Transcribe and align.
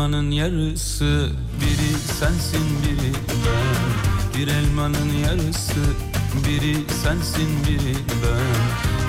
elmanın 0.00 0.30
yarısı 0.30 1.30
Biri 1.60 1.98
sensin 2.20 2.66
biri 2.82 3.12
ben. 3.30 4.38
Bir 4.38 4.48
elmanın 4.48 5.12
yarısı 5.26 5.80
Biri 6.46 6.76
sensin 7.02 7.48
biri 7.66 7.96
ben. 8.22 8.60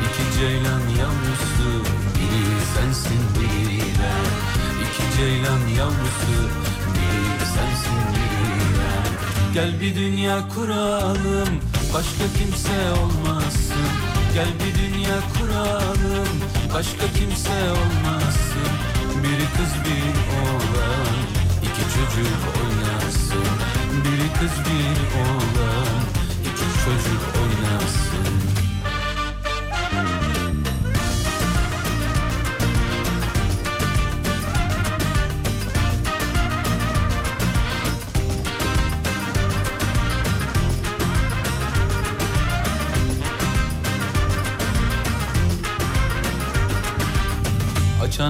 İki 0.05 0.39
ceylan 0.39 0.81
yavrusu 0.99 1.69
Biri 2.15 2.45
sensin 2.75 3.21
biri 3.35 3.79
ben. 3.79 4.31
İki 4.83 5.17
ceylan 5.17 5.67
yavrusu 5.77 6.37
Biri 6.93 7.45
sensin 7.45 8.01
biri 8.13 8.65
ben. 8.77 9.53
Gel 9.53 9.81
bir 9.81 9.95
dünya 9.95 10.47
kuralım 10.55 11.49
Başka 11.93 12.23
kimse 12.37 12.91
olmasın. 12.91 13.87
Gel 14.33 14.47
bir 14.59 14.79
dünya 14.81 15.19
kuralım 15.37 16.27
Başka 16.73 17.13
kimse 17.19 17.71
olmasın. 17.71 18.90
Biri 19.23 19.47
kız 19.57 19.73
bir 19.85 20.13
oğlan. 20.41 21.17
İki 21.63 21.85
çocuk 21.93 22.41
oynasın. 22.61 23.45
Biri 24.03 24.33
kız 24.39 24.55
bir 24.65 24.97
oğlan. 25.21 26.01
İki 26.41 26.69
çocuk 26.83 27.23
oynasın 27.41 28.30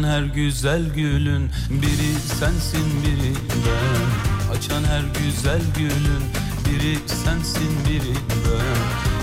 Açan 0.01 0.09
her 0.09 0.23
güzel 0.23 0.81
gülün 0.95 1.49
biri 1.69 2.19
sensin 2.39 2.85
biri 3.03 3.33
ben. 3.65 4.55
Açan 4.57 4.83
her 4.83 5.03
güzel 5.23 5.61
gülün 5.77 6.23
biri 6.65 6.97
sensin 7.07 7.71
biri 7.89 8.15
ben. 8.29 8.81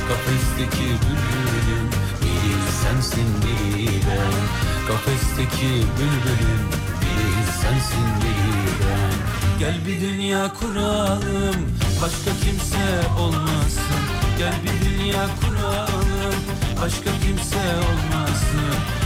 Kafesteki 0.09 0.85
bülbülün 0.85 1.89
biri 2.23 2.55
sensin 2.83 3.29
biri 3.43 3.91
ben. 4.07 4.43
Kafesteki 4.89 5.73
bülbülün 5.99 6.63
biri 7.01 7.47
sensin 7.63 8.07
biri 8.21 8.69
ben. 8.81 9.59
Gel 9.59 9.87
bir 9.87 10.01
dünya 10.01 10.55
kuralım 10.55 11.57
başka 12.03 12.31
kimse 12.45 13.09
olmasın. 13.19 14.03
Gel 14.39 14.55
bir 14.65 14.91
dünya 14.91 15.27
kuralım 15.41 16.41
başka 16.81 17.11
kimse 17.27 17.59
olmasın 17.59 18.98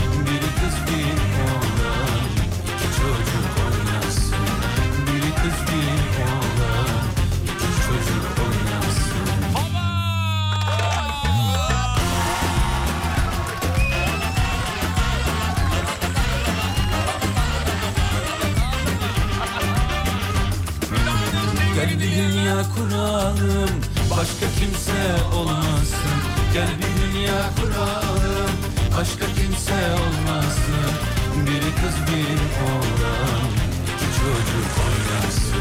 Gel 21.75 21.99
bir 21.99 21.99
dünya 21.99 22.63
kuralım 22.75 23.69
Başka 24.11 24.45
kimse 24.59 25.25
olmasın. 25.35 26.19
Gel 26.53 26.67
bir 26.77 27.13
dünya 27.13 27.49
kuralım 27.61 28.51
Başka 28.97 29.25
kimse 29.25 29.73
olmasın. 29.73 30.93
Biri 31.45 31.71
kız 31.81 31.95
bir 32.07 32.39
oğlan 32.63 33.62
çocuk 34.23 34.69
oynasın 34.85 35.53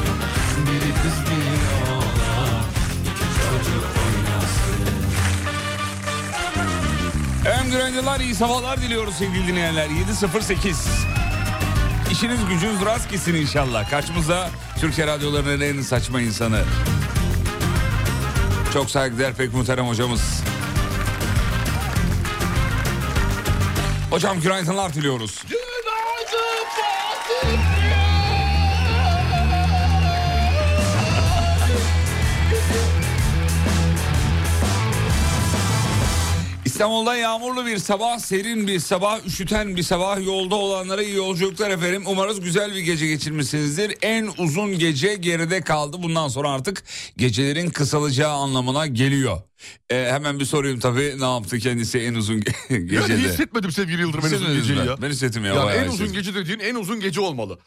Biri 0.66 0.92
kız 1.02 1.16
bir 1.26 1.92
oğlan 1.92 2.64
iki 3.00 3.28
çocuk 3.38 3.84
oynasın 4.02 4.82
Efendim 7.46 7.70
günaydınlar, 7.70 8.20
iyi 8.20 8.34
sabahlar 8.34 8.82
diliyoruz 8.82 9.14
sevgili 9.14 9.46
dinleyenler. 9.46 9.86
7.08. 9.86 10.74
İşiniz 12.10 12.40
gücünüz 12.48 12.84
rast 12.84 13.10
gitsin 13.10 13.34
inşallah. 13.34 13.90
Karşımıza 13.90 14.50
Türkiye 14.80 15.06
radyolarının 15.06 15.60
en 15.60 15.82
saçma 15.82 16.20
insanı. 16.20 16.64
Çok 18.72 18.90
saygıdeğer 18.90 19.34
pek 19.34 19.54
muhterem 19.54 19.88
hocamız. 19.88 20.42
Hocam 24.10 24.40
günaydınlar 24.40 24.94
diliyoruz. 24.94 25.42
İstanbul'da 36.82 37.16
yağmurlu 37.16 37.66
bir 37.66 37.78
sabah, 37.78 38.18
serin 38.18 38.66
bir 38.66 38.78
sabah, 38.80 39.26
üşüten 39.26 39.76
bir 39.76 39.82
sabah. 39.82 40.26
Yolda 40.26 40.54
olanlara 40.54 41.02
iyi 41.02 41.16
yolculuklar 41.16 41.70
efendim. 41.70 42.02
Umarız 42.06 42.40
güzel 42.40 42.74
bir 42.74 42.80
gece 42.80 43.06
geçirmişsinizdir. 43.06 43.94
En 44.02 44.30
uzun 44.38 44.78
gece 44.78 45.14
geride 45.14 45.60
kaldı. 45.60 45.96
Bundan 46.02 46.28
sonra 46.28 46.50
artık 46.50 46.82
gecelerin 47.16 47.70
kısalacağı 47.70 48.32
anlamına 48.32 48.86
geliyor. 48.86 49.38
Ee, 49.90 50.08
hemen 50.10 50.40
bir 50.40 50.44
sorayım 50.44 50.80
tabii 50.80 51.14
ne 51.20 51.24
yaptı 51.24 51.58
kendisi 51.58 51.98
en 51.98 52.14
uzun 52.14 52.40
ge- 52.40 52.76
gecede. 52.86 53.18
hissetmedim 53.18 53.72
sevgili 53.72 54.00
Yıldırım 54.00 54.20
en 54.20 54.26
uzun 54.26 54.36
Hissetmediniz 54.36 54.68
geceyi 54.68 54.80
mi? 54.80 54.86
ya. 54.86 55.02
Ben 55.02 55.10
hissettim 55.10 55.44
ya. 55.44 55.56
Bayağı 55.56 55.84
en 55.84 55.88
uzun 55.88 55.92
hissettim. 56.04 56.12
gece 56.14 56.34
dediğin 56.34 56.58
en 56.58 56.74
uzun 56.74 57.00
gece 57.00 57.20
olmalı. 57.20 57.58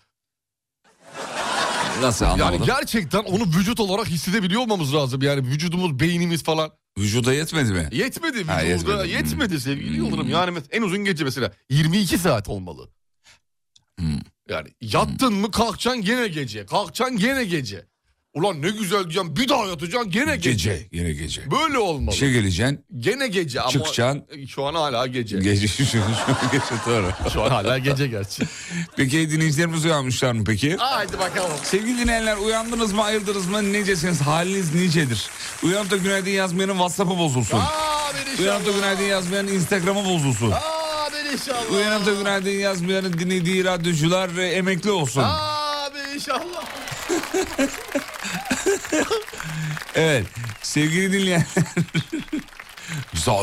Nasıl 2.01 2.25
anlamadım? 2.25 2.53
Yani 2.53 2.65
gerçekten 2.65 3.19
onu 3.23 3.43
vücut 3.43 3.79
olarak 3.79 4.07
hissedebiliyor 4.07 4.61
olmamız 4.61 4.93
lazım. 4.93 5.21
Yani 5.21 5.47
vücudumuz, 5.47 5.99
beynimiz 5.99 6.43
falan. 6.43 6.71
Vücuda 6.97 7.33
yetmedi 7.33 7.71
mi? 7.71 7.89
Yetmedi 7.91 8.43
Ha, 8.43 8.63
vücuda 8.63 9.05
yetmedi. 9.05 9.09
yetmedi, 9.09 9.53
Hmm. 9.53 9.59
sevgili 9.59 9.97
Yıldırım. 9.97 10.29
Yani 10.29 10.57
en 10.71 10.81
uzun 10.81 11.03
gece 11.05 11.23
mesela 11.23 11.51
22 11.69 12.17
saat 12.17 12.49
olmalı. 12.49 12.89
Hmm. 13.99 14.19
Yani 14.49 14.67
yattın 14.81 15.33
mı 15.33 15.51
kalkacaksın 15.51 16.01
gene 16.01 16.27
gece. 16.27 16.65
Kalkacaksın 16.65 17.17
gene 17.17 17.43
gece. 17.43 17.85
Ulan 18.35 18.61
ne 18.61 18.69
güzel 18.69 19.03
diyeceğim 19.03 19.35
bir 19.35 19.49
daha 19.49 19.65
yatacaksın 19.65 20.11
gene 20.11 20.35
gece. 20.35 20.51
Gece. 20.51 20.87
Yine 20.91 21.11
gece. 21.11 21.51
Böyle 21.51 21.77
olmalı. 21.77 22.15
İşe 22.15 22.31
geleceksin. 22.31 22.85
Gene 22.99 23.27
gece 23.27 23.61
ama 23.61 23.71
Çıkacaksın. 23.71 24.25
şu 24.47 24.65
an 24.65 24.73
hala 24.75 25.07
gece. 25.07 25.39
Gece 25.39 25.67
şu, 25.67 25.85
şu, 25.85 25.91
şu 25.91 26.51
gece 26.51 26.65
doğru. 26.87 27.11
Şu 27.33 27.43
an 27.43 27.49
hala 27.49 27.77
gece 27.77 28.07
gerçi. 28.07 28.43
Peki 28.97 29.31
dinleyicilerimiz 29.31 29.85
uyanmışlar 29.85 30.31
mı 30.31 30.43
peki? 30.43 30.75
Haydi 30.75 31.19
bakalım. 31.19 31.51
Sevgili 31.63 31.99
dinleyenler 31.99 32.37
uyandınız 32.37 32.93
mı 32.93 33.03
ayıldınız 33.03 33.47
mı 33.47 33.73
necesiniz 33.73 34.21
haliniz 34.21 34.75
nicedir? 34.75 35.29
Uyanıp 35.63 35.91
da 35.91 35.97
günaydın 35.97 36.29
yazmayanın 36.29 36.73
Whatsapp'ı 36.73 37.17
bozulsun. 37.17 37.57
Amin 37.59 38.43
Uyanıp 38.43 38.65
da 38.65 38.71
günaydın 38.71 39.03
yazmayanın 39.03 39.47
Instagram'ı 39.47 40.05
bozulsun. 40.05 40.51
Amin 40.51 41.31
inşallah. 41.33 41.71
Uyanıp 41.71 42.05
da 42.05 42.13
günaydın 42.13 42.49
yazmayanın 42.49 43.13
dinlediği 43.13 43.65
radyocular 43.65 44.37
e, 44.37 44.47
emekli 44.47 44.91
olsun. 44.91 45.21
Amin 45.23 46.15
inşallah. 46.15 46.65
Evet 49.95 50.25
sevgili 50.61 51.13
dinleyenler. 51.13 51.45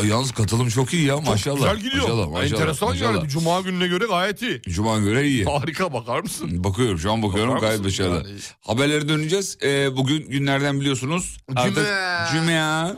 Yalnız 0.05 0.33
katılım 0.33 0.69
çok 0.69 0.93
iyi 0.95 1.07
ya 1.07 1.17
maşallah. 1.21 1.57
Güzel 1.57 1.77
gidiyor. 1.77 2.03
Maşallah, 2.03 2.29
maşallah, 2.29 2.61
Enteresan 2.61 2.89
maşallah. 2.89 3.15
yani. 3.15 3.29
Cuma 3.29 3.61
gününe 3.61 3.87
göre 3.87 4.05
gayet 4.07 4.43
iyi. 4.43 4.63
Cuma 4.69 4.99
göre 4.99 5.27
iyi. 5.27 5.45
Harika 5.45 5.93
bakar 5.93 6.21
mısın? 6.21 6.65
Bakıyorum 6.65 6.99
şu 6.99 7.13
an 7.13 7.23
bakıyorum 7.23 7.55
Bakar 7.55 7.67
gayet 7.67 7.85
başarılı. 7.85 8.29
Yani- 8.29 8.41
Haberlere 8.61 9.09
döneceğiz. 9.09 9.59
Ee, 9.63 9.97
bugün 9.97 10.29
günlerden 10.31 10.81
biliyorsunuz. 10.81 11.39
Artık 11.57 11.89
Cuma. 12.33 12.97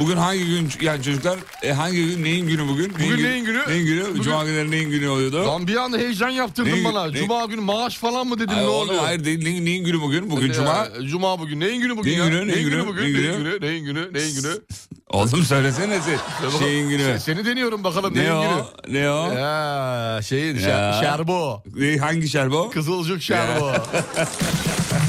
Bugün 0.00 0.16
hangi 0.16 0.46
gün 0.46 0.70
yani 0.80 1.02
çocuklar 1.02 1.38
e, 1.62 1.72
hangi 1.72 2.06
gün 2.06 2.24
neyin 2.24 2.48
günü 2.48 2.68
bugün? 2.68 2.94
Bugün 2.94 3.24
neyin 3.24 3.44
günü? 3.44 3.62
Neyin 3.68 3.86
günü? 3.86 4.08
Bugün- 4.10 4.22
Cuma 4.22 4.44
günleri 4.44 4.70
neyin 4.70 4.90
günü 4.90 5.08
oluyordu? 5.08 5.46
Lan 5.46 5.66
bir 5.66 5.76
anda 5.76 5.98
heyecan 5.98 6.28
yaptırdın 6.28 6.70
Ne- 6.70 6.84
bana. 6.84 7.06
ne- 7.10 7.18
Cuma 7.18 7.44
günü 7.44 7.60
maaş 7.60 7.96
falan 7.98 8.26
mı 8.26 8.38
dedin 8.38 8.52
Ay, 8.54 8.62
ne 8.64 8.68
oluyor? 8.68 9.02
hayır 9.02 9.24
değil 9.24 9.44
neyin, 9.44 9.64
neyin 9.64 9.84
günü 9.84 10.00
bugün? 10.00 10.30
Bugün 10.30 10.46
Ya, 10.48 10.54
Cuma. 10.54 10.88
Cuma 11.04 11.38
bugün. 11.38 11.60
Neyin 11.60 11.80
günü 11.80 11.96
bugün 11.96 12.10
Neyin 12.10 12.22
ya? 12.22 12.28
günü, 12.28 12.48
neyin 12.48 12.70
günü, 12.70 12.86
bugün? 12.86 13.02
neyin 13.02 13.14
Neyin 13.14 13.38
günü? 13.38 13.58
günü? 13.58 13.66
Neyin 13.70 13.84
günü? 13.84 14.14
Neyin 14.14 14.34
günü? 14.42 14.52
Oğlum 15.10 15.44
söylesene 15.44 16.00
sen. 16.00 16.18
Şeyin 16.58 16.88
günü. 16.88 17.02
se- 17.02 17.18
Seni 17.18 17.44
deniyorum 17.44 17.84
bakalım 17.84 18.14
Ne 18.14 18.18
neyin 18.20 18.30
o? 18.32 18.42
günü? 18.86 18.94
Ne 19.00 19.10
o? 19.10 19.32
Ya 19.32 20.20
şeyin 20.22 20.54
Ya. 20.54 20.60
şer, 20.60 20.92
şerbo. 21.02 21.62
Ne, 21.76 21.96
hangi 21.98 22.28
şerbo? 22.28 22.70
Kızılcık 22.70 23.22
şerbo. 23.22 23.72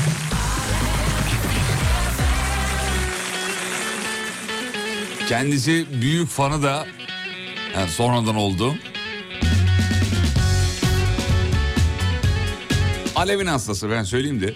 Kendisi 5.29 5.85
büyük 6.01 6.29
fanı 6.29 6.63
da 6.63 6.87
yani 7.75 7.89
sonradan 7.89 8.35
oldu. 8.35 8.75
Alev'in 13.15 13.45
hastası 13.45 13.89
ben 13.89 14.03
söyleyeyim 14.03 14.41
de. 14.41 14.53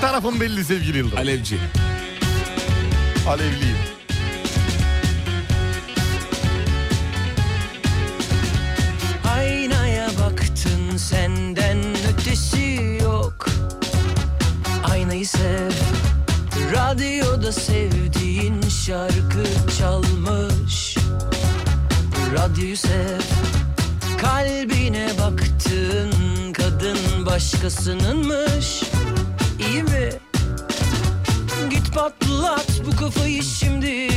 Tarafım 0.00 0.40
belli 0.40 0.64
sevgili 0.64 0.98
Yıldırım. 0.98 1.18
Alevci. 1.18 1.58
Alevliyim. 3.28 3.76
Aynaya 9.34 10.08
baktın 10.08 10.96
senden 10.96 11.78
ötesi 12.14 12.98
yok 13.02 13.46
Aynayı 14.84 15.26
sev 15.26 15.70
Radyoda 16.72 17.52
sevdiğin 17.52 18.67
şarkı 18.88 19.44
çalmış. 19.78 20.96
Radyoyu 22.36 22.76
sev 22.76 23.20
Kalbine 24.20 25.08
baktın 25.20 26.12
kadın 26.52 27.26
başkasınınmış. 27.26 28.82
İyi 29.58 29.82
mi? 29.82 30.10
Git 31.70 31.94
patlat 31.94 32.80
bu 32.86 32.96
kafayı 32.96 33.42
şimdi. 33.42 34.08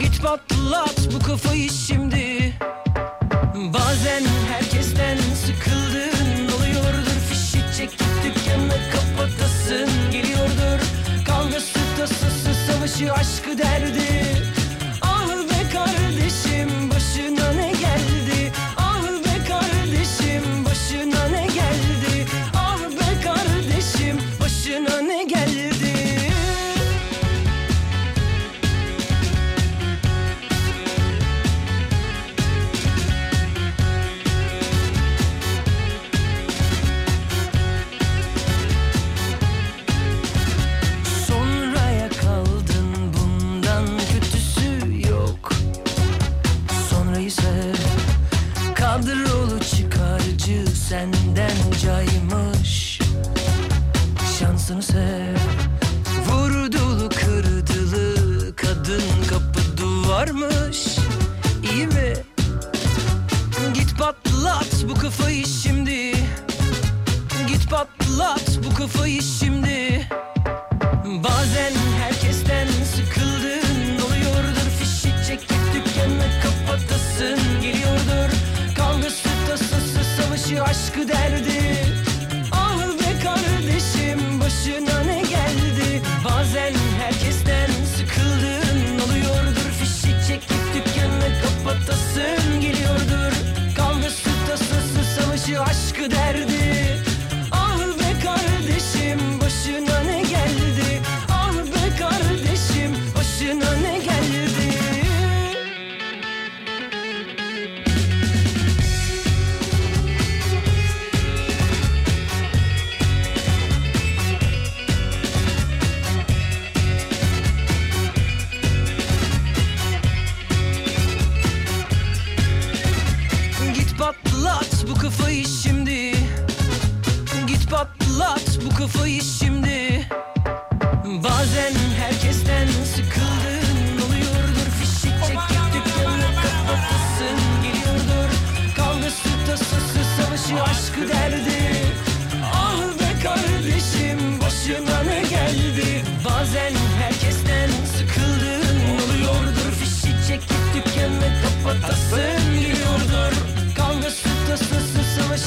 Git 0.00 0.22
patlat 0.22 1.08
bu 1.14 1.26
kafayı 1.26 1.70
şimdi 1.70 2.41
savaşı 13.02 13.12
aşkı 13.12 13.58
derdi 13.58 14.01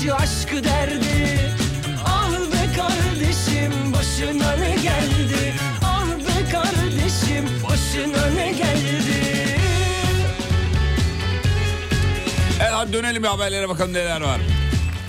savaşı 0.06 0.24
aşkı 0.24 0.64
derdi 0.64 1.40
Ah 2.06 2.32
be 2.32 2.78
kardeşim 2.78 3.94
başına 3.94 4.56
ne 4.56 4.76
geldi 4.76 5.54
Ah 5.84 6.06
be 6.08 6.50
kardeşim 6.52 7.50
başına 7.64 8.26
ne 8.28 8.52
geldi 8.52 9.58
Evet 12.60 12.72
hadi 12.74 12.94
dönelim 12.94 13.24
bir 13.24 13.28
haberlere 13.28 13.70
bakalım 13.70 13.94
neler 13.94 14.22
var. 14.22 14.40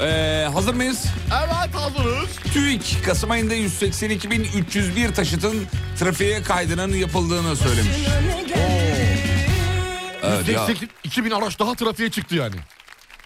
Ee, 0.01 0.49
hazır 0.53 0.75
mıyız? 0.75 1.05
Evet 1.31 1.75
hazırız. 1.75 2.29
TÜİK 2.53 3.05
Kasım 3.05 3.31
ayında 3.31 3.55
182.301 3.55 5.13
taşıtın 5.13 5.67
trafiğe 5.99 6.43
kaydının 6.43 6.95
yapıldığını 6.95 7.57
söylemiş. 7.57 7.97
Geldi 7.97 8.55
Evet 10.25 10.49
ya, 10.49 10.67
2000 11.05 11.31
araç 11.31 11.59
daha 11.59 11.75
trafiğe 11.75 12.11
çıktı 12.11 12.35
yani. 12.35 12.57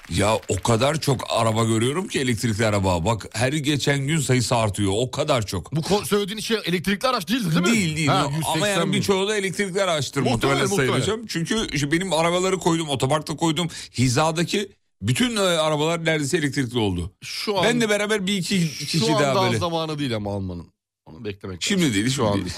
Ya 0.09 0.35
o 0.49 0.61
kadar 0.63 1.01
çok 1.01 1.25
araba 1.29 1.65
görüyorum 1.65 2.09
ki 2.09 2.21
elektrikli 2.21 2.67
araba. 2.67 3.05
Bak 3.05 3.27
her 3.33 3.53
geçen 3.53 3.99
gün 4.07 4.19
sayısı 4.21 4.57
artıyor. 4.57 4.93
O 4.97 5.11
kadar 5.11 5.47
çok. 5.47 5.73
Bu 5.77 5.81
ko- 5.81 6.05
söylediğin 6.07 6.41
şey 6.41 6.57
elektrikli 6.65 7.07
araç 7.07 7.29
değildi 7.29 7.51
değil 7.51 7.61
mi? 7.61 7.67
Değil 7.73 7.97
değil. 7.97 8.09
Ha, 8.09 8.23
Ama 8.27 8.37
180 8.37 8.67
yani 8.81 8.93
birçoğu 8.93 9.29
da 9.29 9.37
elektrikli 9.37 9.83
araçtır 9.83 10.23
Muhtemelen, 10.23 10.61
muhtemelen 10.63 10.77
sayılacağım. 10.77 11.27
Çünkü 11.27 11.67
işte 11.73 11.93
benim 11.93 12.13
arabaları 12.13 12.59
koydum, 12.59 12.89
otoparkta 12.89 13.37
koydum. 13.37 13.69
Hizadaki 13.99 14.69
bütün 15.03 15.37
e, 15.37 15.41
arabalar 15.41 16.05
neredeyse 16.05 16.37
elektrikli 16.39 16.79
oldu. 16.79 17.13
Şu 17.23 17.59
an, 17.59 17.65
Ben 17.65 17.81
de 17.81 17.89
beraber 17.89 18.27
bir 18.27 18.35
iki 18.37 18.69
kişi 18.79 18.99
şu 18.99 19.17
an 19.17 19.23
daha 19.23 19.35
daha 19.35 19.47
böyle. 19.47 19.59
zamanı 19.59 19.99
değil 19.99 20.17
ama 20.17 20.35
almanın. 20.35 20.67
Onu 21.07 21.25
beklemek 21.25 21.63
Şimdi 21.63 21.83
lazım. 21.83 21.95
değil, 21.95 22.11
Şu 22.11 22.27
an 22.29 22.35
değil. 22.35 22.55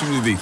Şimdi 0.00 0.24
değil. 0.24 0.38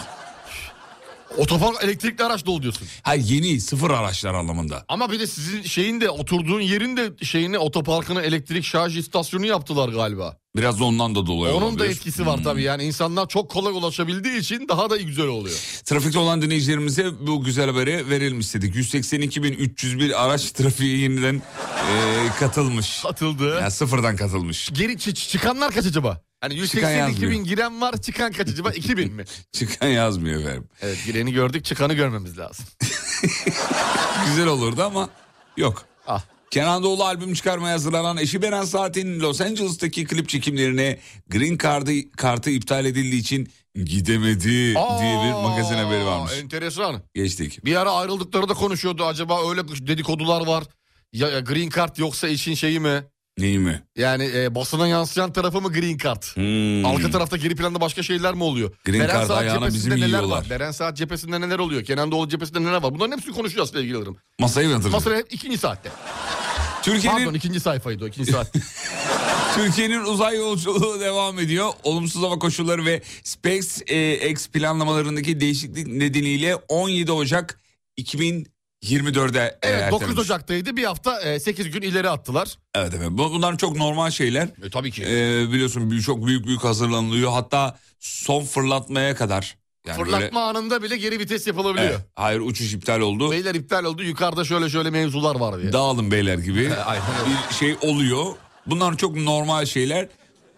Otopark 1.39 1.85
elektrikli 1.85 2.23
araç 2.23 2.47
dolu 2.47 2.63
diyorsun. 2.63 2.89
Ha 3.03 3.15
yeni 3.15 3.61
sıfır 3.61 3.91
araçlar 3.91 4.35
anlamında. 4.35 4.85
Ama 4.89 5.13
bir 5.13 5.21
de 5.21 5.27
sizin 5.27 5.63
şeyin 5.63 6.01
de 6.01 6.11
oturduğun 6.11 6.61
yerin 6.61 6.97
de 6.97 7.25
şeyini 7.25 7.59
otoparkını 7.59 8.23
elektrik 8.23 8.65
şarj 8.65 8.97
istasyonu 8.97 9.47
yaptılar 9.47 9.89
galiba. 9.89 10.37
Biraz 10.57 10.81
da 10.81 10.85
ondan 10.85 11.15
da 11.15 11.27
dolayı 11.27 11.55
Onun 11.55 11.63
da 11.63 11.67
olabilir. 11.83 11.91
etkisi 11.97 12.27
var 12.27 12.41
tabii 12.45 12.63
yani 12.63 12.83
insanlar 12.85 13.29
çok 13.29 13.51
kolay 13.51 13.73
ulaşabildiği 13.73 14.37
için 14.39 14.69
daha 14.69 14.91
da 14.91 14.97
güzel 14.97 15.27
oluyor. 15.27 15.57
Trafikte 15.85 16.19
olan 16.19 16.43
dinleyicilerimize 16.43 17.27
bu 17.27 17.45
güzel 17.45 17.67
haberi 17.71 18.11
verelim 18.11 18.41
istedik. 18.41 18.75
182.301 18.75 20.15
araç 20.15 20.51
trafiğe 20.51 20.99
yeniden 20.99 21.35
e, 21.35 22.29
katılmış. 22.41 23.03
Katıldı. 23.03 23.59
Yani 23.61 23.71
sıfırdan 23.71 24.17
katılmış. 24.17 24.71
Geri 24.73 24.93
çı- 24.93 25.15
çıkanlar 25.15 25.73
kaç 25.75 25.87
acaba? 25.87 26.21
Hani 26.41 26.53
Çıkan 26.55 26.63
182 26.63 26.99
yazmıyor. 26.99 27.33
bin 27.33 27.45
giren 27.45 27.81
var 27.81 28.03
çıkan 28.03 28.33
kaç 28.33 28.49
acaba? 28.49 28.71
2000 28.75 29.13
mi? 29.13 29.25
Çıkan 29.53 29.89
yazmıyor 29.89 30.41
efendim. 30.41 30.65
Evet 30.83 30.99
gireni 31.07 31.33
gördük 31.33 31.65
çıkanı 31.65 31.95
görmemiz 31.95 32.39
lazım. 32.39 32.65
Güzel 34.27 34.47
olurdu 34.47 34.83
ama 34.83 35.09
yok. 35.57 35.85
Ah. 36.07 36.23
Kenan 36.55 36.83
Doğulu 36.83 37.05
albüm 37.05 37.35
çıkarmaya 37.35 37.75
hazırlanan 37.75 38.17
eşi 38.17 38.43
Beren 38.43 38.65
Saat'in 38.65 39.21
Los 39.21 39.41
Angeles'taki 39.41 40.05
klip 40.05 40.29
çekimlerine 40.29 40.99
Green 41.29 41.59
Card'ı, 41.63 42.11
kartı 42.17 42.51
iptal 42.51 42.85
edildiği 42.85 43.21
için 43.21 43.49
gidemedi 43.85 44.49
diye 44.49 44.75
bir 45.25 45.43
magazin 45.43 45.75
haberi 45.75 46.07
varmış. 46.07 46.33
Enteresan. 46.43 47.03
Geçtik. 47.15 47.65
Bir 47.65 47.77
ara 47.77 47.93
ayrıldıkları 47.93 48.49
da 48.49 48.55
konuşuyordu. 48.55 49.05
Acaba 49.05 49.51
öyle 49.51 49.69
dedikodular 49.69 50.47
var. 50.47 50.65
Ya, 51.13 51.29
ya 51.29 51.41
green 51.41 51.71
card 51.71 51.97
yoksa 51.97 52.29
işin 52.29 52.55
şeyi 52.55 52.81
mi? 52.81 53.05
Neyi 53.39 53.59
mi? 53.59 53.83
Yani 53.97 54.31
e, 54.35 54.55
basına 54.55 54.89
yansıyan 54.89 55.33
tarafı 55.33 55.61
mı 55.61 55.73
green 55.73 55.99
card? 55.99 56.23
Hmm. 56.23 56.87
Arka 56.87 57.11
tarafta 57.11 57.37
geri 57.37 57.57
planda 57.57 57.81
başka 57.81 58.03
şeyler 58.03 58.35
mi 58.35 58.43
oluyor? 58.43 58.71
Green 58.85 59.01
Beren 59.01 59.15
card 59.15 59.27
Saat 59.27 59.39
ayağına 59.39 59.67
bizim 59.67 59.93
neler 59.93 60.07
yiyorlar. 60.07 60.37
var? 60.37 60.47
Beren 60.51 60.71
Saat 60.71 60.97
cephesinde 60.97 61.41
neler 61.41 61.59
oluyor? 61.59 61.85
Kenan 61.85 62.11
Doğulu 62.11 62.29
cephesinde 62.29 62.63
neler 62.63 62.83
var? 62.83 62.95
Bunların 62.95 63.13
hepsini 63.13 63.35
konuşacağız 63.35 63.71
sevgili 63.71 63.93
Yıldırım. 63.93 64.17
Masaya 64.39 64.71
yatırdım. 64.71 64.93
Masaya 64.93 65.17
hep 65.17 65.33
ikinci 65.33 65.59
saatte. 65.59 65.91
Türkiye'nin 66.85 67.19
Pardon 67.19 67.35
ikinci 67.35 67.61
sayfaydı 67.61 68.05
o 68.05 68.09
ikinci 68.09 68.33
saat. 68.33 68.53
Türkiye'nin 69.55 70.01
uzay 70.05 70.37
yolculuğu 70.37 71.01
devam 71.01 71.39
ediyor. 71.39 71.73
Olumsuz 71.83 72.23
hava 72.23 72.39
koşulları 72.39 72.85
ve 72.85 73.03
SpaceX 73.25 74.49
planlamalarındaki 74.49 75.41
değişiklik 75.41 75.87
nedeniyle 75.87 76.55
17 76.69 77.13
Ocak 77.13 77.61
2024'e 78.01 79.59
Evet 79.63 79.93
9 79.93 80.03
ertelenmiş. 80.03 80.19
Ocak'taydı 80.19 80.77
bir 80.77 80.85
hafta 80.85 81.39
8 81.41 81.71
gün 81.71 81.83
ileri 81.83 82.09
attılar. 82.11 82.59
Evet 82.75 82.93
evet. 82.97 83.09
Bu- 83.11 83.33
Bunlar 83.33 83.59
çok 83.59 83.77
normal 83.77 84.11
şeyler. 84.11 84.49
E, 84.63 84.71
tabii 84.73 84.91
ki. 84.91 85.03
Ee, 85.03 85.53
biliyorsun 85.53 85.99
çok 86.01 86.27
büyük 86.27 86.47
büyük 86.47 86.65
hazırlanılıyor. 86.65 87.33
Hatta 87.33 87.79
son 88.01 88.45
fırlatmaya 88.45 89.15
kadar. 89.17 89.57
Yani 89.87 89.97
Fırlatma 90.05 90.41
böyle- 90.41 90.59
anında 90.59 90.83
bile 90.83 90.97
geri 90.97 91.19
vites 91.19 91.47
yapılabiliyor. 91.47 91.91
Evet, 91.91 92.01
hayır 92.15 92.41
uçuş 92.41 92.73
iptal 92.75 93.01
oldu. 93.01 93.31
Beyler 93.31 93.55
iptal 93.55 93.85
oldu 93.85 94.03
yukarıda 94.03 94.45
şöyle 94.45 94.71
şöyle 94.71 94.91
mevzular 94.91 95.35
var 95.37 95.61
diye. 95.63 95.73
Dağılın 95.73 96.11
beyler 96.11 96.39
gibi 96.39 96.71
bir 97.51 97.55
şey 97.55 97.77
oluyor. 97.83 98.27
Bunlar 98.67 98.97
çok 98.97 99.17
normal 99.17 99.65
şeyler. 99.67 100.09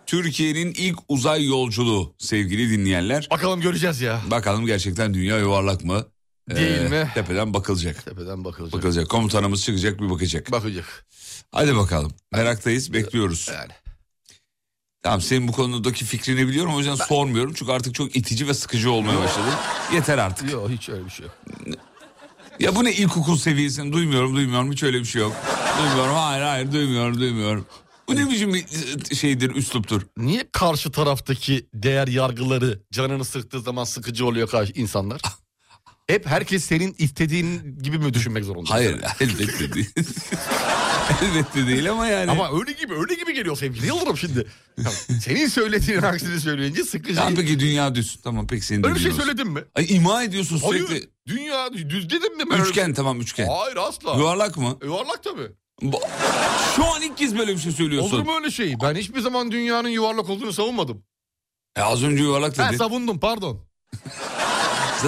Türkiye'nin 0.07 0.75
ilk 0.77 0.99
uzay 1.09 1.47
yolculuğu 1.47 2.15
sevgili 2.19 2.71
dinleyenler. 2.71 3.29
Bakalım 3.31 3.61
göreceğiz 3.61 4.01
ya. 4.01 4.21
Bakalım 4.31 4.67
gerçekten 4.67 5.15
dünya 5.15 5.39
yuvarlak 5.39 5.85
mı? 5.85 6.07
Değil 6.51 6.91
mi? 6.91 7.11
Tepeden 7.15 7.55
bakılacak. 7.55 8.05
Tepeden 8.05 8.45
bakılacak. 8.45 8.73
Bakılacak. 8.79 9.09
Komutanımız 9.09 9.63
çıkacak 9.65 10.01
bir 10.01 10.11
bakacak. 10.11 10.53
Bakacak. 10.53 11.07
Hadi 11.53 11.77
bakalım. 11.77 12.13
Meraktayız 12.33 12.93
bekliyoruz. 12.93 13.49
Yani. 13.55 13.73
Tamam 15.07 15.21
senin 15.21 15.49
bu 15.49 15.53
konudaki 15.53 16.05
fikrini 16.05 16.49
biliyorum 16.49 16.75
o 16.75 16.79
yüzden 16.79 16.95
sormuyorum. 16.95 17.53
Çünkü 17.55 17.73
artık 17.73 17.95
çok 17.95 18.17
itici 18.17 18.49
ve 18.49 18.55
sıkıcı 18.55 18.91
olmaya 18.91 19.21
başladı. 19.21 19.47
Yeter 19.95 20.19
artık. 20.19 20.53
Yok 20.53 20.71
hiç 20.71 20.89
öyle 20.89 21.05
bir 21.05 21.11
şey 21.11 21.27
yok. 21.27 21.35
Ya 22.61 22.77
bu 22.77 22.85
ne 22.85 22.93
ilkokul 22.93 23.37
seviyesini 23.37 23.93
duymuyorum 23.93 24.37
duymuyorum 24.37 24.73
hiç 24.73 24.83
öyle 24.83 25.01
bir 25.01 25.05
şey 25.05 25.23
yok. 25.23 25.33
Duymuyorum 25.79 26.15
hayır 26.15 26.43
hayır 26.43 26.73
duymuyorum 26.73 27.21
duymuyorum. 27.21 27.67
Bu 28.09 28.17
ne 28.17 28.31
biçim 28.31 28.55
bir 28.55 28.67
şeydir 29.15 29.55
üsluptur. 29.55 30.03
Niye 30.17 30.49
karşı 30.53 30.93
taraftaki 30.93 31.67
değer 31.75 32.09
yargıları 32.09 32.83
canını 32.93 33.25
sıktığı 33.25 33.61
zaman 33.61 33.85
sıkıcı 33.85 34.27
oluyor 34.27 34.49
karşı 34.49 34.73
insanlar? 34.73 35.21
Hep 36.07 36.27
herkes 36.27 36.65
senin 36.65 36.95
istediğin 36.99 37.79
gibi 37.83 37.99
mi 37.99 38.15
düşünmek 38.15 38.45
zorunda? 38.45 38.71
Hayır 38.71 39.01
elbette 39.21 39.73
değil. 39.73 39.91
elbette 41.23 41.67
değil 41.67 41.91
ama 41.91 42.07
yani. 42.07 42.31
Ama 42.31 42.59
öyle 42.61 42.73
gibi 42.73 42.95
öyle 42.95 43.15
gibi 43.15 43.35
geliyor 43.35 43.57
sevgili 43.57 43.87
Yıldırım 43.87 44.17
şimdi. 44.17 44.47
Senin 45.25 45.47
söylediğin 45.49 46.03
aksini 46.03 46.41
söyleyince 46.41 46.85
sıkıcı. 46.85 47.15
Tamam 47.15 47.35
peki 47.35 47.61
dünya 47.61 47.95
düz. 47.95 48.19
Tamam 48.25 48.47
peki 48.47 48.67
senin 48.67 48.85
öyle 48.85 48.95
bir 48.95 49.01
şey 49.01 49.11
olsun. 49.13 49.23
söyledin 49.23 49.49
mi? 49.53 49.65
Ay 49.75 49.87
ima 49.89 50.23
ediyorsun 50.23 50.57
sürekli. 50.57 50.87
Hayır. 50.89 51.09
Dünya 51.29 51.73
düz 51.73 52.11
dedim 52.11 52.37
mi? 52.37 52.45
ben 52.51 52.59
öyle 52.59 52.69
Üçgen 52.69 52.85
şey- 52.85 52.95
tamam 52.95 53.21
üçgen. 53.21 53.47
Hayır 53.49 53.77
asla. 53.77 54.15
Yuvarlak 54.17 54.57
mı? 54.57 54.79
Yuvarlak 54.85 55.23
tabii. 55.23 55.49
Şu 56.77 56.85
an 56.85 57.03
ilk 57.03 57.17
kez 57.19 57.39
böyle 57.39 57.53
bir 57.53 57.59
şey 57.59 57.73
söylüyorsun. 57.73 58.17
Olur 58.17 58.23
mu 58.27 58.33
öyle 58.37 58.51
şey? 58.51 58.75
Ben 58.83 58.95
hiçbir 58.95 59.21
zaman 59.21 59.51
dünyanın 59.53 59.89
yuvarlak 59.89 60.29
olduğunu 60.31 60.53
savunmadım. 60.53 61.03
E 61.77 61.81
az 61.83 62.05
önce 62.05 62.23
yuvarlak 62.23 62.59
Ben 62.59 62.69
dedin. 62.69 62.79
savundum 62.79 63.21
pardon. 63.21 63.67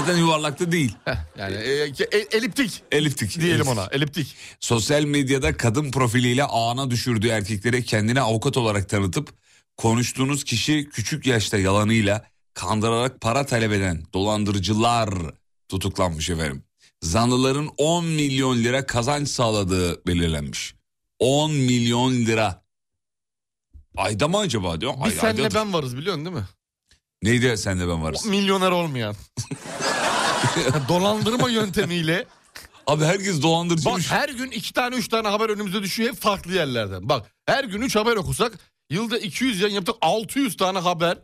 Zaten 0.01 0.17
yuvarlakta 0.17 0.73
değil. 0.73 0.97
Yani 1.39 1.57
e, 1.57 1.71
e- 2.11 2.37
eliptik 2.37 2.83
Eliftik. 2.93 3.41
diyelim 3.41 3.69
ona. 3.69 3.89
Eliptik. 3.93 4.35
Sosyal 4.61 5.03
medyada 5.05 5.57
kadın 5.57 5.91
profiliyle 5.91 6.45
ağına 6.45 6.91
düşürdüğü 6.91 7.29
erkeklere 7.29 7.83
kendini 7.83 8.21
avukat 8.21 8.57
olarak 8.57 8.89
tanıtıp 8.89 9.29
konuştuğunuz 9.77 10.45
kişi 10.45 10.89
küçük 10.93 11.27
yaşta 11.27 11.59
yalanıyla 11.59 12.27
kandırarak 12.55 13.21
para 13.21 13.47
talep 13.47 13.73
eden 13.73 14.03
dolandırıcılar 14.15 15.11
tutuklanmış 15.69 16.31
efendim. 16.31 16.63
Zanlıların 17.03 17.71
10 17.77 18.05
milyon 18.05 18.57
lira 18.59 18.87
kazanç 18.87 19.29
sağladığı 19.29 20.07
belirlenmiş. 20.07 20.75
10 21.19 21.53
milyon 21.53 22.13
lira. 22.13 22.63
Ayda 23.97 24.29
mı 24.29 24.39
acaba 24.39 24.81
diyor. 24.81 24.95
Biz 24.97 25.03
Ay, 25.05 25.11
senle 25.11 25.43
aydadır. 25.43 25.55
ben 25.55 25.73
varız 25.73 25.97
biliyorsun 25.97 26.25
değil 26.25 26.37
mi? 26.37 26.45
Neydi 27.23 27.57
senle 27.59 27.89
ben 27.89 28.03
varız. 28.03 28.27
Milyoner 28.27 28.71
olmayan. 28.71 29.15
Dolandırma 30.89 31.51
yöntemiyle. 31.51 32.27
Abi 32.87 33.05
herkes 33.05 33.37
Bak 33.37 33.43
dolandırıcıymış. 33.43 34.11
her 34.11 34.29
gün 34.29 34.51
iki 34.51 34.73
tane 34.73 34.97
üç 34.97 35.09
tane 35.09 35.29
haber 35.29 35.49
önümüze 35.51 35.83
düşüyor 35.83 36.11
hep 36.13 36.21
farklı 36.21 36.53
yerlerden. 36.55 37.09
Bak 37.09 37.27
her 37.47 37.65
gün 37.65 37.81
üç 37.83 37.97
haber 37.97 38.17
okusak 38.17 38.59
yılda 38.91 39.19
200 39.19 39.61
yayın 39.61 39.75
yaptık 39.75 39.95
600 40.01 40.57
tane 40.57 40.79
haber. 40.79 41.19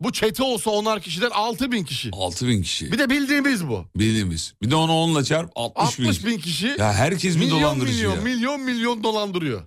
Bu 0.00 0.12
çete 0.12 0.42
olsa 0.42 0.70
onar 0.70 1.00
kişiden 1.00 1.30
6000 1.30 1.84
kişi. 1.84 2.10
6 2.12 2.48
bin 2.48 2.62
kişi. 2.62 2.92
Bir 2.92 2.98
de 2.98 3.10
bildiğimiz 3.10 3.68
bu. 3.68 3.86
Bildiğimiz. 3.96 4.54
Bir 4.62 4.70
de 4.70 4.74
onu 4.76 4.92
onunla 4.92 5.24
çarp 5.24 5.50
60 5.54 5.98
bin. 5.98 6.04
60 6.04 6.24
bin 6.26 6.38
kişi 6.38 6.76
Ya 6.78 6.92
herkes 6.92 7.36
mi 7.36 7.50
dolandırıcı 7.50 7.94
milyon 7.96 8.14
ya? 8.16 8.20
milyon 8.22 8.60
milyon 8.60 9.02
dolandırıyor. 9.04 9.62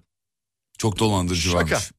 Çok 0.78 1.00
dolandırıcı 1.00 1.50
Şaka. 1.50 1.58
varmış. 1.58 1.92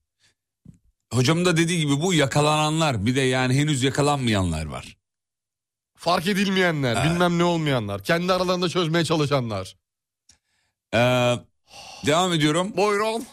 Hocamın 1.12 1.44
da 1.44 1.56
dediği 1.56 1.80
gibi 1.80 2.00
bu 2.02 2.14
yakalananlar 2.14 3.06
bir 3.06 3.16
de 3.16 3.20
yani 3.20 3.54
henüz 3.54 3.82
yakalanmayanlar 3.82 4.66
var. 4.66 4.96
Fark 5.96 6.26
edilmeyenler, 6.26 7.04
bilmem 7.04 7.38
ne 7.38 7.44
olmayanlar, 7.44 8.02
kendi 8.04 8.32
aralarında 8.32 8.68
çözmeye 8.68 9.04
çalışanlar. 9.04 9.76
Ee, 10.94 10.98
devam 12.06 12.32
ediyorum. 12.32 12.76
Buyurun. 12.76 13.26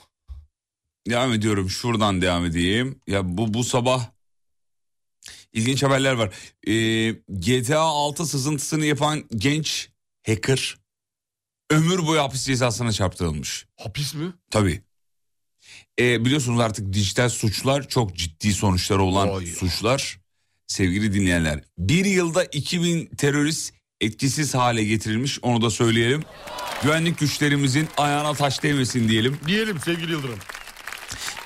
Devam 1.09 1.33
ediyorum. 1.33 1.69
Şuradan 1.69 2.21
devam 2.21 2.45
edeyim. 2.45 3.01
Ya 3.07 3.37
bu 3.37 3.53
bu 3.53 3.63
sabah 3.63 4.05
ilginç 5.53 5.83
haberler 5.83 6.13
var. 6.13 6.33
Ee, 6.67 7.11
GTA 7.29 7.79
6 7.79 8.25
sızıntısını 8.25 8.85
yapan 8.85 9.23
genç 9.35 9.89
hacker 10.27 10.77
ömür 11.69 12.07
boyu 12.07 12.21
hapis 12.21 12.45
cezasına 12.45 12.91
çarptırılmış. 12.91 13.67
Hapis 13.75 14.13
mi? 14.13 14.33
Tabii. 14.51 14.81
Ee, 15.99 16.25
biliyorsunuz 16.25 16.59
artık 16.59 16.93
dijital 16.93 17.29
suçlar 17.29 17.87
çok 17.87 18.15
ciddi 18.15 18.53
sonuçları 18.53 19.03
olan 19.03 19.29
Oy. 19.29 19.45
suçlar. 19.45 20.19
Sevgili 20.67 21.13
dinleyenler. 21.13 21.63
Bir 21.77 22.05
yılda 22.05 22.43
2000 22.43 23.05
terörist 23.05 23.73
etkisiz 24.01 24.55
hale 24.55 24.83
getirilmiş 24.83 25.39
onu 25.41 25.61
da 25.61 25.69
söyleyelim. 25.69 26.23
Güvenlik 26.83 27.19
güçlerimizin 27.19 27.87
ayağına 27.97 28.33
taş 28.33 28.63
değmesin 28.63 29.09
diyelim. 29.09 29.37
Diyelim 29.47 29.79
sevgili 29.79 30.11
Yıldırım. 30.11 30.39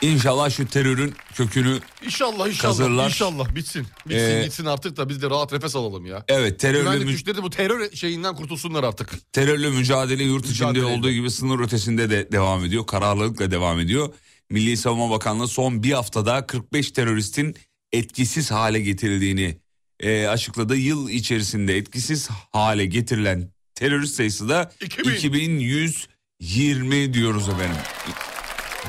İnşallah 0.02 0.50
şu 0.50 0.68
terörün 0.68 1.14
kökünü 1.34 1.80
İnşallah 2.06 2.48
inşallah 2.48 2.62
Kazırlar. 2.78 3.06
inşallah 3.06 3.56
bitsin. 3.56 3.88
Bitsin 4.06 4.36
Ee, 4.36 4.44
gitsin 4.44 4.66
artık 4.66 4.98
da 4.98 5.10
biz 5.10 5.22
de 5.22 5.30
rahat 5.30 5.52
nefes 5.52 5.76
alalım 5.76 6.06
ya. 6.06 6.24
evet 6.28 6.60
terörle, 6.60 6.80
Güvenlik 6.84 7.06
mü- 7.06 7.12
güçleri 7.12 7.38
de 7.38 7.44
bu 7.44 7.50
terör 7.50 7.92
şeyinden 7.92 8.36
kurtulsunlar 8.36 8.84
artık. 8.84 9.34
terörle 9.34 9.70
mücadele 9.70 10.24
yurt 10.24 10.46
içinde 10.50 10.68
Mücadele. 10.70 10.86
olduğu 10.98 11.12
gibi 11.12 11.32
sınır 11.32 11.60
ötesinde 11.60 12.10
de 12.10 12.32
devam 12.32 12.66
ediyor. 12.66 12.86
Kararlılıkla 12.88 13.52
devam 13.52 13.80
ediyor. 13.80 14.14
Milli 14.50 14.78
Savunma 14.78 15.10
Bakanlığı 15.10 15.48
son 15.48 15.84
bir 15.84 15.92
haftada 15.92 16.48
45 16.48 16.92
teröristin 16.92 17.56
etkisiz 17.92 18.52
hale 18.52 18.80
getirildiğini 18.80 19.58
e, 20.00 20.28
açıkladı. 20.28 20.76
Yıl 20.78 21.10
içerisinde 21.10 21.78
etkisiz 21.78 22.30
hale 22.52 22.86
getirilen 22.86 23.50
terörist 23.76 24.16
sayısı 24.16 24.50
da 24.50 24.72
2000. 24.82 25.12
2120 25.16 27.14
diyoruz 27.14 27.50
efendim. 27.50 27.78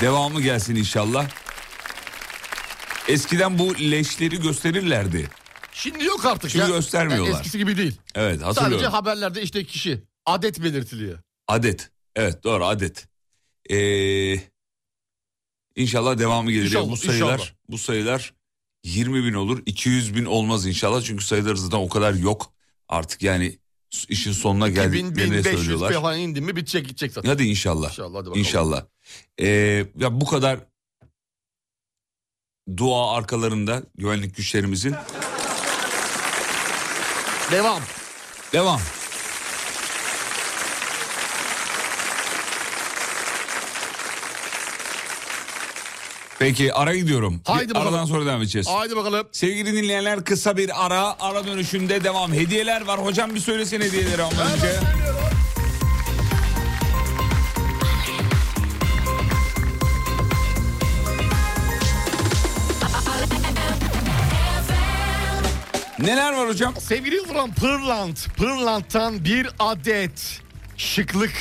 Devamı 0.00 0.40
gelsin 0.42 0.74
inşallah. 0.76 1.29
Eskiden 3.09 3.59
bu 3.59 3.74
leşleri 3.79 4.40
gösterirlerdi. 4.40 5.29
Şimdi 5.72 6.05
yok 6.05 6.24
artık 6.26 6.50
Şimdi 6.50 6.64
ya. 6.64 6.76
göstermiyorlar. 6.76 7.26
Yani 7.31 7.37
eskisi 7.37 7.59
gibi 7.59 7.76
değil. 7.76 7.96
Evet 8.14 8.40
Sadece 8.40 8.61
hatırlıyorum. 8.61 8.92
haberlerde 8.92 9.42
işte 9.42 9.64
kişi 9.64 10.03
adet 10.26 10.62
belirtiliyor. 10.62 11.18
Adet. 11.48 11.90
Evet 12.16 12.44
doğru 12.44 12.64
adet. 12.64 13.09
Ee, 13.70 14.35
inşallah 15.76 16.18
devamı 16.18 16.53
gelir. 16.53 16.64
İnşallah, 16.64 16.85
Ya 16.87 16.90
bu 16.92 16.96
sayılar 16.96 17.33
inşallah. 17.33 17.48
bu 17.68 17.79
sayılar 17.79 18.35
20 18.85 19.24
bin 19.24 19.35
olur 19.35 19.62
200 19.66 20.14
bin 20.14 20.24
olmaz 20.24 20.66
inşallah 20.66 21.03
çünkü 21.03 21.24
sayılar 21.24 21.55
zaten 21.55 21.79
o 21.79 21.88
kadar 21.88 22.14
yok 22.14 22.53
artık 22.88 23.22
yani 23.22 23.59
işin 24.09 24.33
sonuna 24.33 24.68
2000, 24.68 24.83
geldiklerini 24.92 25.31
1500 25.33 25.57
söylüyorlar. 25.59 25.92
falan 25.92 26.18
indi 26.18 26.40
mi 26.40 26.57
bitecek 26.57 26.85
gidecek 26.87 27.12
zaten. 27.12 27.29
Hadi 27.29 27.44
inşallah. 27.44 27.88
İnşallah 27.90 28.14
hadi 28.18 28.26
bakalım. 28.26 28.38
İnşallah. 28.38 28.87
Ee, 29.40 29.48
ya 29.98 30.20
bu 30.20 30.26
kadar 30.26 30.58
dua 32.76 33.16
arkalarında 33.16 33.82
güvenlik 33.94 34.36
güçlerimizin 34.36 34.94
Devam. 37.50 37.82
devam. 38.52 38.80
Peki 46.38 46.74
ara 46.74 46.96
gidiyorum. 46.96 47.40
Haydi 47.44 47.74
bakalım. 47.74 47.94
Aradan 47.94 48.04
sonra 48.04 48.26
devam 48.26 48.40
edeceğiz. 48.42 48.68
Haydi 48.68 48.96
bakalım. 48.96 49.28
Sevgili 49.32 49.72
dinleyenler 49.72 50.24
kısa 50.24 50.56
bir 50.56 50.86
ara. 50.86 51.16
Ara 51.20 51.46
dönüşünde 51.46 52.04
devam. 52.04 52.32
Hediyeler 52.32 52.86
var. 52.86 53.04
Hocam 53.04 53.34
bir 53.34 53.40
söylesene 53.40 53.84
hediyeleri 53.84 54.22
ama 54.22 54.42
önce. 54.42 54.80
Neler 66.00 66.32
var 66.32 66.48
hocam? 66.48 66.74
Sevgili 66.80 67.14
Yıldırım 67.14 67.54
Pırlant. 67.54 68.28
Pırlant'tan 68.36 69.24
bir 69.24 69.48
adet 69.58 70.40
şıklık 70.76 71.32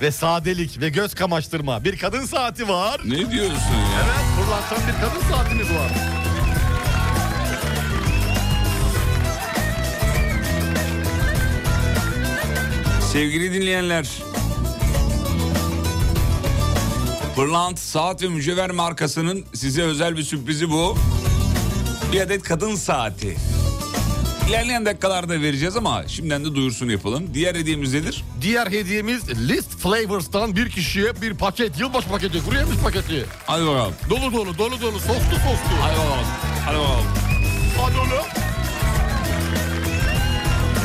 ve 0.00 0.10
sadelik 0.10 0.80
ve 0.80 0.88
göz 0.88 1.14
kamaştırma 1.14 1.84
bir 1.84 1.98
kadın 1.98 2.24
saati 2.26 2.68
var. 2.68 3.00
Ne 3.04 3.16
diyorsun 3.30 3.52
ya? 3.52 4.02
Evet 4.04 4.24
Pırlant'tan 4.40 4.78
bir 4.88 5.00
kadın 5.00 5.34
saatimiz 5.34 5.70
var. 5.70 5.90
Sevgili 13.12 13.52
dinleyenler. 13.52 14.08
Pırlant 17.36 17.78
Saat 17.78 18.22
ve 18.22 18.28
Mücevher 18.28 18.70
markasının 18.70 19.44
size 19.54 19.82
özel 19.82 20.16
bir 20.16 20.22
sürprizi 20.22 20.70
bu. 20.70 20.98
Bir 22.12 22.20
adet 22.20 22.42
kadın 22.42 22.74
saati. 22.74 23.36
İlerleyen 24.48 24.86
dakikalarda 24.86 25.40
vereceğiz 25.40 25.76
ama 25.76 26.08
şimdiden 26.08 26.44
de 26.44 26.54
duyursunu 26.54 26.92
yapalım. 26.92 27.34
Diğer 27.34 27.54
hediyemiz 27.54 27.94
nedir? 27.94 28.24
Diğer 28.40 28.66
hediyemiz 28.66 29.48
List 29.48 29.78
Flavors'tan 29.78 30.56
bir 30.56 30.70
kişiye 30.70 31.22
bir 31.22 31.34
paket 31.34 31.80
yılbaşı 31.80 32.08
paketi 32.08 32.44
kuru 32.44 32.56
yemiş 32.56 32.76
paketi. 32.84 33.26
Hadi 33.46 33.66
bakalım. 33.66 33.94
Dolu 34.10 34.32
dolu 34.32 34.58
dolu 34.58 34.80
dolu 34.80 34.98
soslu 35.00 35.12
soslu. 35.22 35.76
Hadi 35.80 35.96
bakalım. 35.98 36.26
Hadi 36.66 36.76
bakalım. 36.78 37.06
Hadi 37.80 37.96
oğlum. 37.98 38.26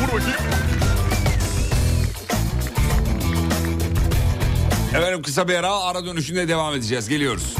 Vur 0.00 0.06
bakayım. 0.20 0.38
Efendim 4.94 5.22
kısa 5.22 5.48
bir 5.48 5.54
ara 5.54 5.72
ara 5.72 6.04
dönüşünde 6.06 6.48
devam 6.48 6.74
edeceğiz. 6.74 7.08
Geliyoruz. 7.08 7.54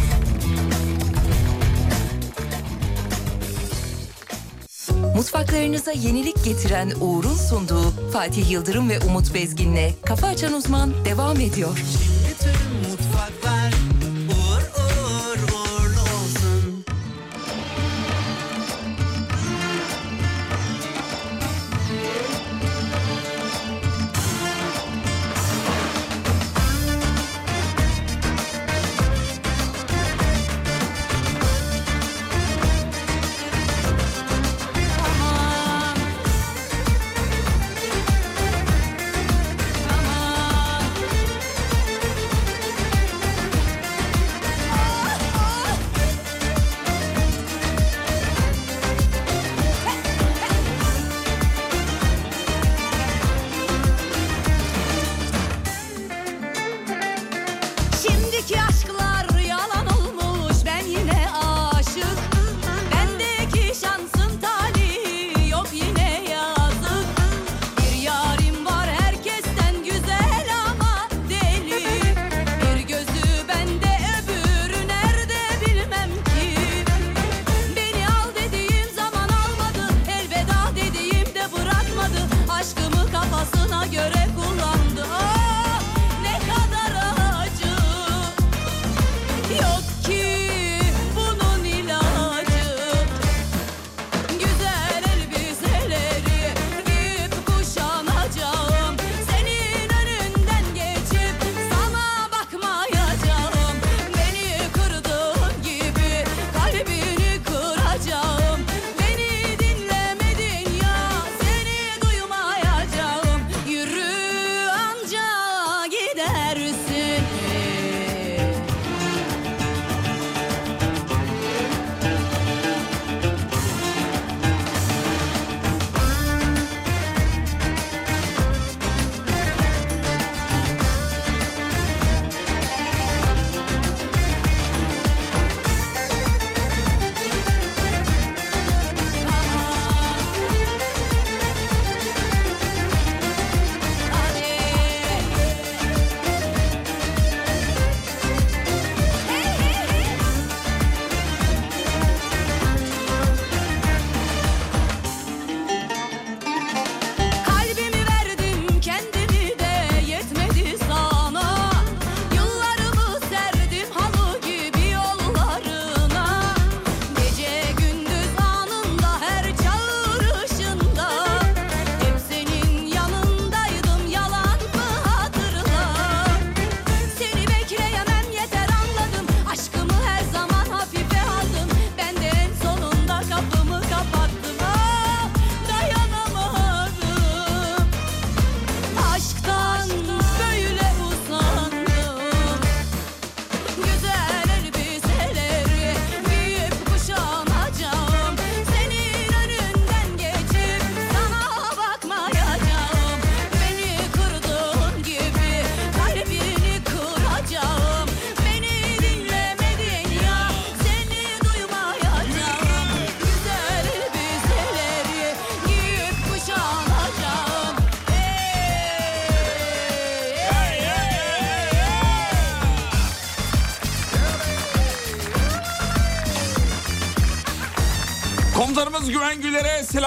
Mutfaklarınıza 5.18 5.92
yenilik 5.92 6.44
getiren 6.44 6.92
Uğur'un 7.00 7.34
sunduğu 7.34 7.90
Fatih 8.12 8.50
Yıldırım 8.50 8.88
ve 8.90 9.00
Umut 9.00 9.34
Bezgin'le 9.34 9.90
Kafa 10.04 10.26
Açan 10.26 10.52
Uzman 10.52 11.04
devam 11.04 11.40
ediyor. 11.40 11.78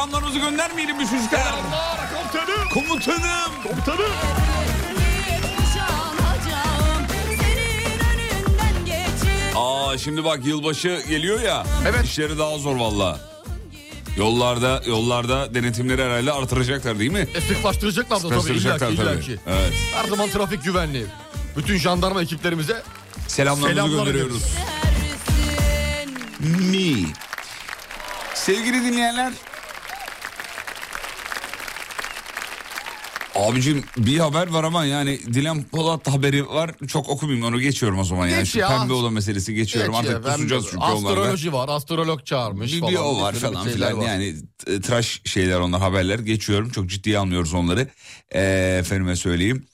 Güler'e 0.02 0.12
selamlarınızı 0.12 0.40
göndermeyelim 0.40 0.98
mi 0.98 1.08
çocuklar? 1.10 1.56
Komutanım. 2.14 2.70
Komutanım. 2.74 3.52
Komutanım. 3.64 4.12
Geçip 8.86 9.56
Aa 9.56 9.98
şimdi 9.98 10.24
bak 10.24 10.46
yılbaşı 10.46 11.04
geliyor 11.10 11.42
ya. 11.42 11.64
Evet. 11.88 12.06
İşleri 12.06 12.40
daha 12.40 12.58
zor 12.58 12.76
valla. 12.76 13.20
Yollarda 14.18 14.82
yollarda 14.88 15.54
denetimleri 15.54 16.04
herhalde 16.04 16.32
artıracaklar 16.32 17.00
değil 17.00 17.12
mi? 17.12 17.28
E, 17.36 17.42
sıklaştıracaklar 17.42 18.18
da 18.24 18.30
tabii 18.30 18.34
illa 18.34 18.42
Sıklaştıracaklar 18.42 18.90
ki, 18.90 18.96
illa 18.96 19.14
tabii. 19.14 19.22
ki. 19.26 19.40
Evet. 19.48 19.74
Her 19.96 20.08
zaman 20.10 20.30
trafik 20.30 20.64
güvenliği. 20.64 21.06
Bütün 21.58 21.78
jandarma 21.78 22.22
ekiplerimize 22.22 22.84
Selamlarımızı 23.28 23.74
Selamlar 23.74 24.06
gönderiyoruz. 24.06 24.44
Mi. 26.40 27.06
Sevgili 28.34 28.84
dinleyenler. 28.86 29.34
Abicim 33.42 33.84
bir 33.98 34.18
haber 34.20 34.48
var 34.48 34.64
ama 34.64 34.86
yani 34.86 35.20
Dilan 35.34 35.64
Polat 35.64 36.08
haberi 36.08 36.48
var. 36.48 36.72
Çok 36.88 37.10
okumayayım 37.10 37.46
onu 37.48 37.60
geçiyorum 37.62 38.00
o 38.00 38.04
zaman 38.04 38.28
yani. 38.28 38.40
Geç 38.40 38.50
Şu 38.50 38.60
ya. 38.60 38.68
pembe 38.68 38.94
olan 38.94 39.14
meselesi 39.14 39.54
geçiyorum. 39.56 39.94
Geç 39.94 40.04
ya, 40.06 40.10
Artık 40.16 40.26
ben- 40.28 40.36
kusacağız 40.36 40.66
çünkü 40.72 40.84
onlarda. 40.84 41.20
Astroloji 41.22 41.54
var, 41.54 41.70
astrolog 41.70 42.26
çağırmış 42.26 42.74
Bir, 42.74 42.80
falan. 42.80 42.94
bir 42.94 43.00
o 43.00 43.22
var 43.22 43.34
falan 43.34 43.68
filan 43.68 43.98
var. 43.98 44.06
yani 44.08 44.36
tıraş 44.82 45.22
şeyler 45.26 45.60
onlar 45.60 45.82
haberler 45.82 46.20
geçiyorum 46.20 46.70
çok 46.70 46.90
ciddiye 46.90 47.18
almıyoruz 47.18 47.54
onları 47.54 47.88
e, 48.36 48.42
efendime 48.80 49.16
söyleyeyim. 49.16 49.66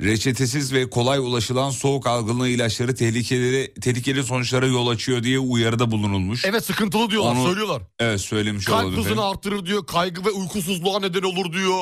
Reçetesiz 0.00 0.72
ve 0.72 0.90
kolay 0.90 1.18
ulaşılan 1.18 1.70
soğuk 1.70 2.06
algınlığı 2.06 2.48
ilaçları 2.48 2.94
tehlikeli, 2.94 3.74
tehlikeli 3.80 4.24
sonuçlara 4.24 4.66
yol 4.66 4.88
açıyor 4.88 5.22
diye 5.22 5.38
uyarıda 5.38 5.90
bulunulmuş. 5.90 6.44
Evet, 6.44 6.54
Evet 6.54 6.64
sıkıntılı 6.64 7.10
diyorlar, 7.10 7.32
Onu- 7.32 7.46
söylüyorlar. 7.46 7.82
söylemiş 8.18 8.64
Kalp 8.64 8.76
olalım 8.76 8.90
hızını 8.92 9.12
efendim. 9.12 9.22
arttırır 9.24 9.66
diyor, 9.66 9.86
kaygı 9.86 10.24
ve 10.24 10.30
uykusuzluğa 10.30 11.00
neden 11.00 11.22
olur 11.22 11.52
diyor. 11.52 11.80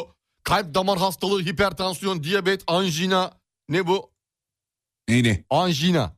Kalp 0.49 0.75
damar 0.75 0.99
hastalığı, 0.99 1.41
hipertansiyon, 1.43 2.25
diyabet, 2.25 2.63
anjina. 2.67 3.33
Ne 3.69 3.87
bu? 3.87 4.11
Neyini? 5.09 5.45
Anjina. 5.51 6.17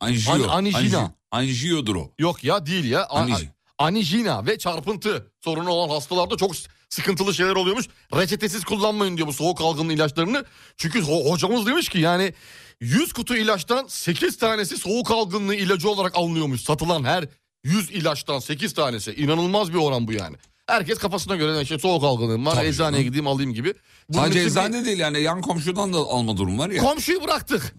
Anjiyo. 0.00 0.34
An- 0.50 0.64
anjina. 0.64 0.98
Anji- 0.98 1.10
Anjiyodur 1.30 1.94
o. 1.96 2.10
Yok 2.18 2.44
ya 2.44 2.66
değil 2.66 2.84
ya. 2.84 3.04
A- 3.04 3.20
Anij- 3.24 3.46
Anijina 3.78 4.46
ve 4.46 4.58
çarpıntı 4.58 5.32
sorunu 5.40 5.70
olan 5.70 5.88
hastalarda 5.94 6.36
çok 6.36 6.52
sıkıntılı 6.88 7.34
şeyler 7.34 7.56
oluyormuş. 7.56 7.86
Reçetesiz 8.14 8.64
kullanmayın 8.64 9.16
diyor 9.16 9.28
bu 9.28 9.32
soğuk 9.32 9.60
algınlığı 9.60 9.92
ilaçlarını. 9.92 10.44
Çünkü 10.76 10.98
ho- 11.00 11.30
hocamız 11.30 11.66
demiş 11.66 11.88
ki 11.88 11.98
yani 11.98 12.34
100 12.80 13.12
kutu 13.12 13.36
ilaçtan 13.36 13.86
8 13.86 14.38
tanesi 14.38 14.76
soğuk 14.78 15.10
algınlığı 15.10 15.54
ilacı 15.54 15.90
olarak 15.90 16.16
alınıyormuş. 16.16 16.60
Satılan 16.60 17.04
her 17.04 17.24
100 17.64 17.90
ilaçtan 17.90 18.38
8 18.38 18.74
tanesi. 18.74 19.14
İnanılmaz 19.14 19.72
bir 19.72 19.78
oran 19.78 20.08
bu 20.08 20.12
yani. 20.12 20.36
Herkes 20.66 20.98
kafasına 20.98 21.36
göre 21.36 21.62
işte 21.62 21.78
soğuk 21.78 22.04
algınlığım 22.04 22.46
var 22.46 22.54
Tabii 22.54 22.66
eczaneye 22.66 22.92
canım. 22.92 23.04
gideyim 23.04 23.26
alayım 23.26 23.54
gibi. 23.54 23.74
Bunun 24.08 24.22
Sadece 24.22 24.40
için 24.40 24.46
bir- 24.46 24.60
eczane 24.60 24.84
değil 24.84 24.98
yani 24.98 25.20
yan 25.20 25.40
komşudan 25.40 25.92
da 25.92 25.98
alma 25.98 26.36
durum 26.36 26.58
var 26.58 26.70
ya. 26.70 26.82
Komşuyu 26.82 27.22
bıraktık. 27.24 27.74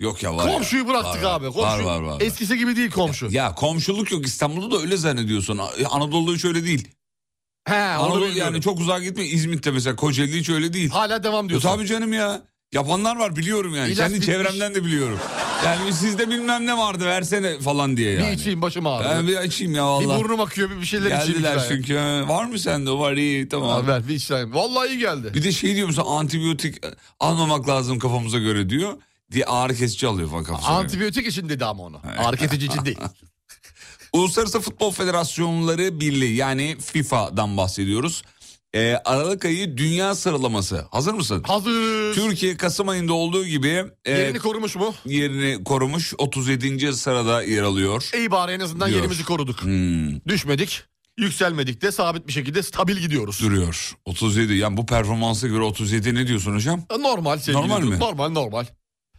Yok 0.00 0.22
ya 0.22 0.36
var 0.36 0.46
ya. 0.46 0.52
Komşuyu 0.54 0.88
bıraktık 0.88 1.24
Var, 1.24 1.34
abi. 1.40 1.46
var. 1.46 1.52
Komşu, 1.52 1.66
Var 1.68 1.80
var 1.84 2.00
var. 2.00 2.20
Eskisi 2.20 2.58
gibi 2.58 2.76
değil 2.76 2.90
komşu. 2.90 3.28
Ya 3.30 3.54
komşuluk 3.54 4.12
yok 4.12 4.26
İstanbul'da 4.26 4.76
da 4.76 4.80
öyle 4.82 4.96
zannediyorsun. 4.96 5.60
Anadolu'da 5.90 6.32
hiç 6.36 6.44
öyle 6.44 6.64
değil. 6.64 6.88
He, 7.64 7.74
Anadolu 7.76 8.28
yani 8.28 8.60
çok 8.60 8.80
uzağa 8.80 8.98
gitme. 8.98 9.24
İzmit'te 9.24 9.70
mesela 9.70 9.96
Kocaeli 9.96 10.38
hiç 10.40 10.48
öyle 10.50 10.72
değil. 10.72 10.90
Hala 10.90 11.22
devam 11.24 11.46
E 11.46 11.48
diyorsun. 11.48 11.68
tabii 11.68 11.86
canım 11.86 12.12
ya. 12.12 12.42
Yapanlar 12.72 13.16
var 13.16 13.36
biliyorum 13.36 13.74
yani. 13.74 13.86
İlaç 13.88 13.98
Kendi 13.98 14.12
bitmiş. 14.14 14.26
çevremden 14.26 14.74
de 14.74 14.84
biliyorum. 14.84 15.18
Yani 15.64 15.92
sizde 15.92 16.30
bilmem 16.30 16.66
ne 16.66 16.76
vardı 16.78 17.04
versene 17.06 17.58
falan 17.60 17.96
diye 17.96 18.12
yani. 18.12 18.26
Bir 18.26 18.32
içeyim 18.32 18.62
başım 18.62 18.86
ağrıyor. 18.86 19.10
Ben 19.14 19.26
bir 19.28 19.36
açayım 19.36 19.74
ya 19.74 19.82
Bir 20.00 20.06
valla. 20.06 20.18
burnum 20.20 20.40
akıyor 20.40 20.70
bir 20.70 20.80
bir 20.80 20.86
şeyler 20.86 21.06
içeyim. 21.06 21.26
Geldiler 21.32 21.54
lütfen 21.56 21.70
ya. 21.76 21.76
çünkü. 21.82 21.96
ha. 21.96 22.28
Var 22.28 22.44
mı 22.44 22.58
sende? 22.58 22.90
Var 22.90 23.12
iyi 23.12 23.48
tamam. 23.48 23.70
Ha, 23.70 23.86
ver 23.86 24.08
bir 24.08 24.14
içeyim. 24.14 24.54
Vallahi 24.54 24.88
iyi 24.88 24.98
geldi. 24.98 25.34
Bir 25.34 25.44
de 25.44 25.52
şey 25.52 25.74
diyor 25.74 25.86
musun 25.86 26.04
antibiyotik 26.06 26.74
almamak 27.20 27.68
lazım 27.68 27.98
kafamıza 27.98 28.38
göre 28.38 28.70
diyor. 28.70 28.96
Diye 29.32 29.44
ağrı 29.44 29.74
kesici 29.74 30.06
alıyor 30.06 30.30
falan 30.30 30.44
kafasına. 30.44 30.70
göre. 30.74 30.84
Antibiyotik 30.84 31.26
için 31.26 31.48
dedi 31.48 31.64
ama 31.64 31.82
onu. 31.82 32.00
Ağrı 32.18 32.36
kesici 32.36 32.66
için 32.66 32.84
değil. 32.84 32.98
Uluslararası 34.12 34.60
Futbol 34.60 34.90
Federasyonları 34.92 36.00
Birliği 36.00 36.34
yani 36.36 36.76
FIFA'dan 36.80 37.56
bahsediyoruz. 37.56 38.22
Ee, 38.74 38.94
Aralık 39.04 39.44
ayı 39.44 39.76
dünya 39.76 40.14
sıralaması. 40.14 40.84
Hazır 40.90 41.14
mısın? 41.14 41.42
Hazır. 41.46 42.14
Türkiye 42.14 42.56
Kasım 42.56 42.88
ayında 42.88 43.12
olduğu 43.12 43.46
gibi 43.46 43.84
e, 44.04 44.12
Yerini 44.12 44.38
korumuş 44.38 44.76
mu? 44.76 44.94
yerini 45.06 45.64
korumuş 45.64 46.14
37. 46.18 46.92
sırada 46.92 47.42
yer 47.42 47.62
alıyor. 47.62 48.10
İyi 48.16 48.30
bari 48.30 48.52
en 48.52 48.60
azından 48.60 48.88
Diyor. 48.88 48.98
yerimizi 49.00 49.24
koruduk. 49.24 49.62
Hmm, 49.62 50.20
Düşmedik. 50.28 50.82
Yükselmedik 51.18 51.82
de 51.82 51.92
sabit 51.92 52.26
bir 52.26 52.32
şekilde 52.32 52.62
stabil 52.62 52.96
gidiyoruz. 52.96 53.40
duruyor. 53.42 53.92
37. 54.04 54.54
Yani 54.54 54.76
bu 54.76 54.86
performansa 54.86 55.48
göre 55.48 55.62
37 55.62 56.14
ne 56.14 56.26
diyorsun 56.26 56.54
hocam? 56.54 56.82
Normal 57.00 57.38
sevgili. 57.38 57.62
Normal 57.62 57.82
mi? 57.82 57.98
Normal 57.98 58.28
normal. 58.30 58.66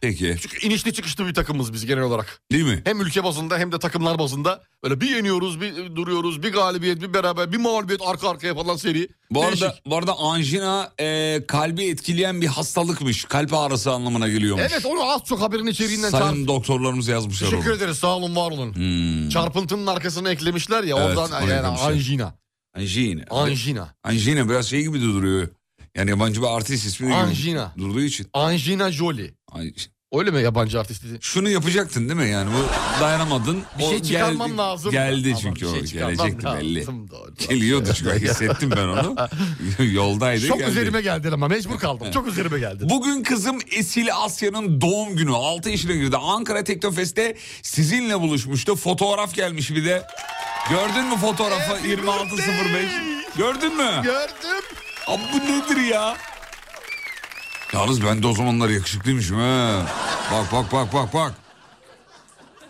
Peki. 0.02 0.36
Çünkü 0.42 0.68
inişli 0.68 0.94
çıkışlı 0.94 1.28
bir 1.28 1.34
takımız 1.34 1.74
biz 1.74 1.86
genel 1.86 2.04
olarak. 2.04 2.42
Değil 2.52 2.64
mi? 2.64 2.82
Hem 2.86 3.02
ülke 3.02 3.24
bazında 3.24 3.58
hem 3.58 3.72
de 3.72 3.80
takımlar 3.80 4.20
bazında. 4.20 4.64
Böyle 4.84 5.02
bir 5.02 5.16
yeniyoruz, 5.16 5.62
bir 5.62 5.96
duruyoruz, 5.96 6.44
bir 6.44 6.54
galibiyet, 6.54 7.02
bir 7.02 7.14
beraber, 7.14 7.52
bir 7.52 7.58
mağlubiyet 7.58 8.02
arka 8.06 8.30
arkaya 8.30 8.56
falan 8.56 8.76
seri. 8.76 9.08
Bu 9.32 9.44
arada, 9.44 9.62
Değişik. 9.62 9.86
bu 9.86 9.98
arada 9.98 10.14
anjina 10.18 10.92
e, 11.00 11.40
kalbi 11.48 11.84
etkileyen 11.86 12.42
bir 12.42 12.48
hastalıkmış. 12.48 13.26
Kalp 13.26 13.54
ağrısı 13.54 13.92
anlamına 13.92 14.28
geliyormuş. 14.28 14.66
Evet 14.72 14.86
onu 14.86 15.04
az 15.12 15.24
çok 15.26 15.42
haberin 15.42 15.68
içeriğinden 15.68 16.10
Sayın 16.10 16.24
çarp- 16.26 16.48
doktorlarımız 16.48 17.08
yazmışlar 17.08 17.50
Teşekkür 17.50 17.70
onu. 17.70 17.76
ederiz 17.78 17.98
sağ 17.98 18.16
olun 18.18 18.36
var 18.36 18.52
olun. 18.52 18.76
Hmm. 18.76 19.30
Çarpıntının 19.30 19.88
arkasına 19.88 20.30
eklemişler 20.32 20.84
ya 20.84 20.98
Evet, 20.98 21.18
oradan 21.18 21.42
yani 21.48 21.68
anjina. 21.68 22.34
Anjina. 22.76 23.24
Anjina. 23.30 23.96
Anjina 24.04 24.50
biraz 24.50 24.68
şey 24.68 24.82
gibi 24.82 24.98
de 25.02 25.04
duruyor. 25.06 25.48
Yani 26.00 26.10
yabancı 26.10 26.42
bir 26.42 26.48
artist 26.48 26.86
ismi 26.86 27.14
Anjina. 27.16 27.74
durduğu 27.78 28.02
için. 28.02 28.28
Anjina 28.34 28.92
Jolie. 28.92 29.34
Ay, 29.52 29.74
Öyle 30.14 30.32
mi 30.32 30.42
yabancı 30.42 30.80
artist 30.80 31.04
dedi? 31.04 31.18
Şunu 31.22 31.50
yapacaktın 31.50 32.10
değil 32.10 32.20
mi 32.20 32.30
yani 32.30 32.50
bu 32.54 32.68
dayanamadın. 33.04 33.64
Bir 33.80 33.84
şey 33.84 34.02
çıkarmam 34.02 34.48
geldi- 34.48 34.58
lazım. 34.58 34.92
Geldi 34.92 35.30
Ama 35.30 35.40
çünkü 35.42 35.62
bir 35.66 35.88
şey 35.88 36.04
o 36.04 36.08
gelecekti 36.08 36.46
belli. 36.46 36.80
lazım. 36.80 37.10
Geliyordu 37.50 37.90
çünkü 37.96 38.20
hissettim 38.30 38.72
ben 38.72 38.88
onu. 38.88 39.16
Yoldaydı 39.94 40.48
Çok 40.48 40.60
geldi. 40.60 40.72
üzerime 40.72 41.02
geldi 41.02 41.30
ama 41.34 41.48
mecbur 41.48 41.80
kaldım. 41.80 42.12
Çok 42.12 42.28
üzerime 42.28 42.60
geldi. 42.60 42.84
Bugün 42.90 43.24
kızım 43.24 43.60
Esil 43.72 44.08
Asya'nın 44.16 44.82
doğum 44.82 45.16
günü 45.16 45.32
6 45.36 45.70
yaşına 45.70 45.94
girdi. 45.94 46.18
Ankara 46.18 46.64
Teknofest'te 46.64 47.38
sizinle 47.62 48.20
buluşmuştu. 48.20 48.76
Fotoğraf 48.76 49.34
gelmiş 49.36 49.72
bir 49.72 49.86
de. 49.86 50.08
Gördün 50.70 51.06
mü 51.06 51.18
fotoğrafı 51.18 51.88
2605? 51.88 52.92
Gördün 53.38 53.78
mü? 53.78 53.92
Gördüm. 54.04 54.64
Abi 55.10 55.22
bu 55.34 55.38
nedir 55.38 55.82
ya? 55.89 56.17
Yalnız 57.74 58.06
ben 58.06 58.24
de 58.24 58.28
o 58.28 58.34
zamanlar 58.34 58.69
yakışıklıymışım 58.69 59.38
ha. 59.38 59.86
Bak 60.34 60.52
bak 60.54 60.72
bak 60.74 60.93
bak 60.93 61.13
bak. 61.13 61.34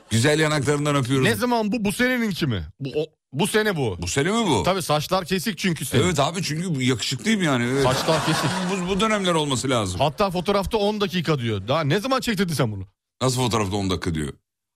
Güzel 0.09 0.39
yanaklarından 0.39 0.95
öpüyorum. 0.95 1.25
Ne 1.25 1.35
zaman 1.35 1.71
bu? 1.71 1.85
Bu 1.85 1.91
seneninki 1.91 2.47
mi? 2.47 2.63
Bu, 2.79 2.89
o- 2.95 3.05
bu 3.33 3.47
sene 3.47 3.75
bu. 3.75 3.97
Bu 4.01 4.07
sene 4.07 4.31
mi 4.31 4.47
bu? 4.47 4.63
Tabii 4.63 4.81
saçlar 4.81 5.25
kesik 5.25 5.57
çünkü 5.57 5.85
senin. 5.85 6.03
Evet 6.03 6.19
abi 6.19 6.43
çünkü 6.43 6.83
yakışıklıyım 6.83 7.43
yani. 7.43 7.63
Evet. 7.73 7.83
Saçlar 7.83 8.25
kesik. 8.25 8.49
Bu, 8.71 8.89
bu 8.89 8.99
dönemler 8.99 9.33
olması 9.33 9.69
lazım. 9.69 9.99
Hatta 9.99 10.31
fotoğrafta 10.31 10.77
10 10.77 11.01
dakika 11.01 11.39
diyor. 11.39 11.67
Daha 11.67 11.83
ne 11.83 11.99
zaman 11.99 12.19
çektirdin 12.21 12.53
sen 12.53 12.71
bunu? 12.71 12.87
Nasıl 13.21 13.41
fotoğrafta 13.41 13.75
10 13.75 13.89
dakika 13.89 14.13
diyor. 14.15 14.33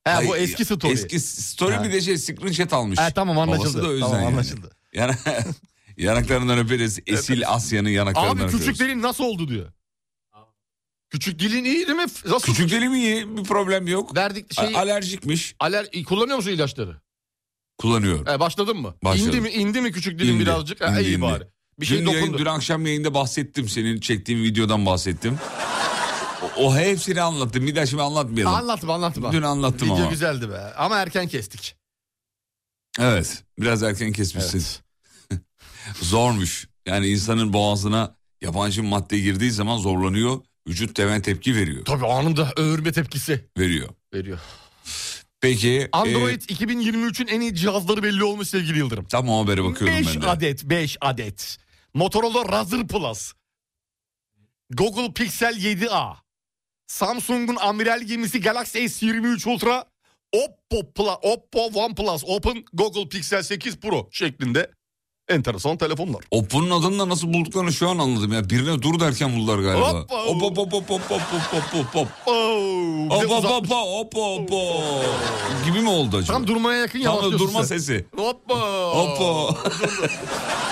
He 0.08 0.28
bu 0.28 0.34
Ay, 0.34 0.44
eski 0.44 0.66
story. 0.66 0.92
Eski 0.94 1.20
story 1.20 1.76
Ha. 1.76 1.84
bir 1.84 1.92
de 1.94 2.02
şey 2.02 2.18
screenshot 2.18 2.74
almış. 2.74 3.00
He 3.00 3.12
tamam 3.12 3.36
Babası 3.38 3.52
anlaşıldı. 3.62 3.84
da 3.84 3.88
o 3.88 3.92
yüzden 3.92 4.08
Tamam 4.08 4.24
yani. 4.24 4.34
anlaşıldı. 4.34 4.72
Yani, 4.94 5.14
yanaklarından 5.98 6.58
öperiz. 6.58 7.00
Esil 7.08 7.48
Asya'nın 7.48 7.90
yanaklarından 7.90 8.44
Abi 8.48 8.52
küçük 8.52 8.80
dilin 8.80 9.02
nasıl 9.02 9.24
oldu 9.24 9.48
diyor. 9.48 9.72
Küçük 11.10 11.40
dilin 11.40 11.64
iyi 11.64 11.88
değil 11.88 11.98
mi? 11.98 12.06
Nasıl? 12.26 12.40
Küçük 12.40 12.70
dilim 12.70 12.94
iyi 12.94 13.38
bir 13.38 13.44
problem 13.44 13.88
yok. 13.88 14.18
Verdik 14.18 14.54
şey 14.54 14.76
Alerjikmiş. 14.78 15.56
aler 15.60 15.88
kullanıyor 16.06 16.38
musun 16.38 16.52
ilaçları? 16.52 17.02
Kullanıyor. 17.78 18.28
He, 18.28 18.40
başladın 18.40 18.78
mı? 18.78 18.96
Başladım. 19.04 19.28
İndi 19.30 19.42
mi 19.42 19.50
indi 19.50 19.82
mi 19.82 19.92
küçük 19.92 20.20
dilin 20.20 20.34
İndi, 20.34 20.42
birazcık? 20.44 20.82
He, 20.82 20.86
indi, 20.92 21.02
iyi 21.02 21.14
indi. 21.14 21.22
bari. 21.22 21.44
Bir 21.80 21.86
şey 21.86 22.00
dün, 22.00 22.06
yayın- 22.08 22.22
dokundu. 22.22 22.38
dün 22.38 22.46
akşam 22.46 22.86
yayında 22.86 23.14
bahsettim. 23.14 23.70
Senin 23.70 24.00
çektiğin 24.00 24.44
videodan 24.44 24.86
bahsettim. 24.86 25.40
O, 26.42 26.66
o 26.68 26.76
hepsini 26.76 27.22
anlattım. 27.22 27.68
Bir 27.68 27.76
daha 27.76 27.86
şimdi 27.86 28.04
anlatmayalım. 28.04 28.54
Anlatma 28.56 28.94
anlatma. 28.94 29.32
Dün 29.32 29.42
anlattım 29.42 29.88
Video 29.88 30.02
ama. 30.02 30.10
güzeldi 30.10 30.50
be. 30.50 30.74
Ama 30.78 30.98
erken 30.98 31.28
kestik. 31.28 31.76
Evet. 33.00 33.44
Biraz 33.60 33.84
erken 33.84 34.12
kesmişsin. 34.12 34.83
Zormuş. 36.02 36.68
Yani 36.86 37.08
insanın 37.08 37.54
boğazına 37.54 38.16
yabancı 38.42 38.84
madde 38.84 39.20
girdiği 39.20 39.52
zaman 39.52 39.78
zorlanıyor. 39.78 40.42
Vücut 40.68 41.00
hemen 41.00 41.22
tepki 41.22 41.56
veriyor. 41.56 41.86
Tabii 41.86 42.06
anında 42.06 42.54
öğürme 42.58 42.92
tepkisi 42.92 43.46
Veriyor. 43.58 43.90
veriyor. 44.14 44.40
Peki. 45.42 45.90
Android 45.92 46.42
e, 46.42 46.46
2023'ün 46.54 47.28
en 47.28 47.42
iyi 47.42 47.56
cihazları 47.56 48.04
belli 48.04 48.24
olmuş 48.24 48.48
sevgili 48.48 48.78
Yıldırım. 48.78 49.06
tam 49.06 49.30
o 49.30 49.44
habere 49.44 49.64
bakıyordum 49.64 50.00
5 50.00 50.16
ben 50.16 50.22
de. 50.22 50.28
adet 50.28 50.64
5 50.64 50.98
adet. 51.02 51.58
Motorola 51.94 52.52
Razr 52.52 52.88
Plus. 52.88 53.34
Google 54.70 55.14
Pixel 55.14 55.58
7a. 55.58 56.14
Samsung'un 56.88 57.56
amiral 57.56 58.02
gemisi 58.02 58.42
Galaxy 58.42 58.78
S23 58.78 59.50
Ultra. 59.50 59.86
Oppo, 60.32 60.80
Pla- 61.04 61.20
Oppo 61.22 61.60
OnePlus 61.66 62.24
Open 62.26 62.64
Google 62.74 63.10
Pixel 63.10 63.44
8 63.44 63.76
Pro 63.80 64.10
şeklinde 64.12 64.72
Enteresan 65.34 65.78
telefonlar. 65.78 66.22
Oppo'nun 66.32 66.82
adını 66.82 67.00
da 67.00 67.10
nasıl 67.10 67.34
bulduklarını 67.34 67.74
şu 67.74 67.90
an 67.90 67.98
anladım 67.98 68.34
ya. 68.34 68.50
Birine 68.50 68.82
dur 68.82 69.00
derken 69.00 69.36
buldular 69.36 69.60
galiba. 69.60 69.92
Oppo. 70.02 70.16
Oppo 70.18 70.46
oppo 70.48 70.62
oppo 70.78 70.78
oppo 70.96 70.96
oppo 70.96 71.16
oppo 71.78 72.00
oppo. 72.00 72.02
Oppo 73.16 73.56
oppo 73.58 74.00
oppo 74.00 74.36
oppo. 74.36 74.82
Gibi 75.66 75.80
mi 75.82 75.90
oldu 75.90 76.18
acaba? 76.18 76.34
Tam 76.34 76.48
durmaya 76.48 76.80
yakın 76.80 77.00
yavaşlıyorsun 77.00 77.38
Tam 77.38 77.48
durma 77.48 77.64
sen. 77.64 77.78
sesi. 77.78 78.06
Oppo. 78.18 78.56
Oppo. 78.92 79.56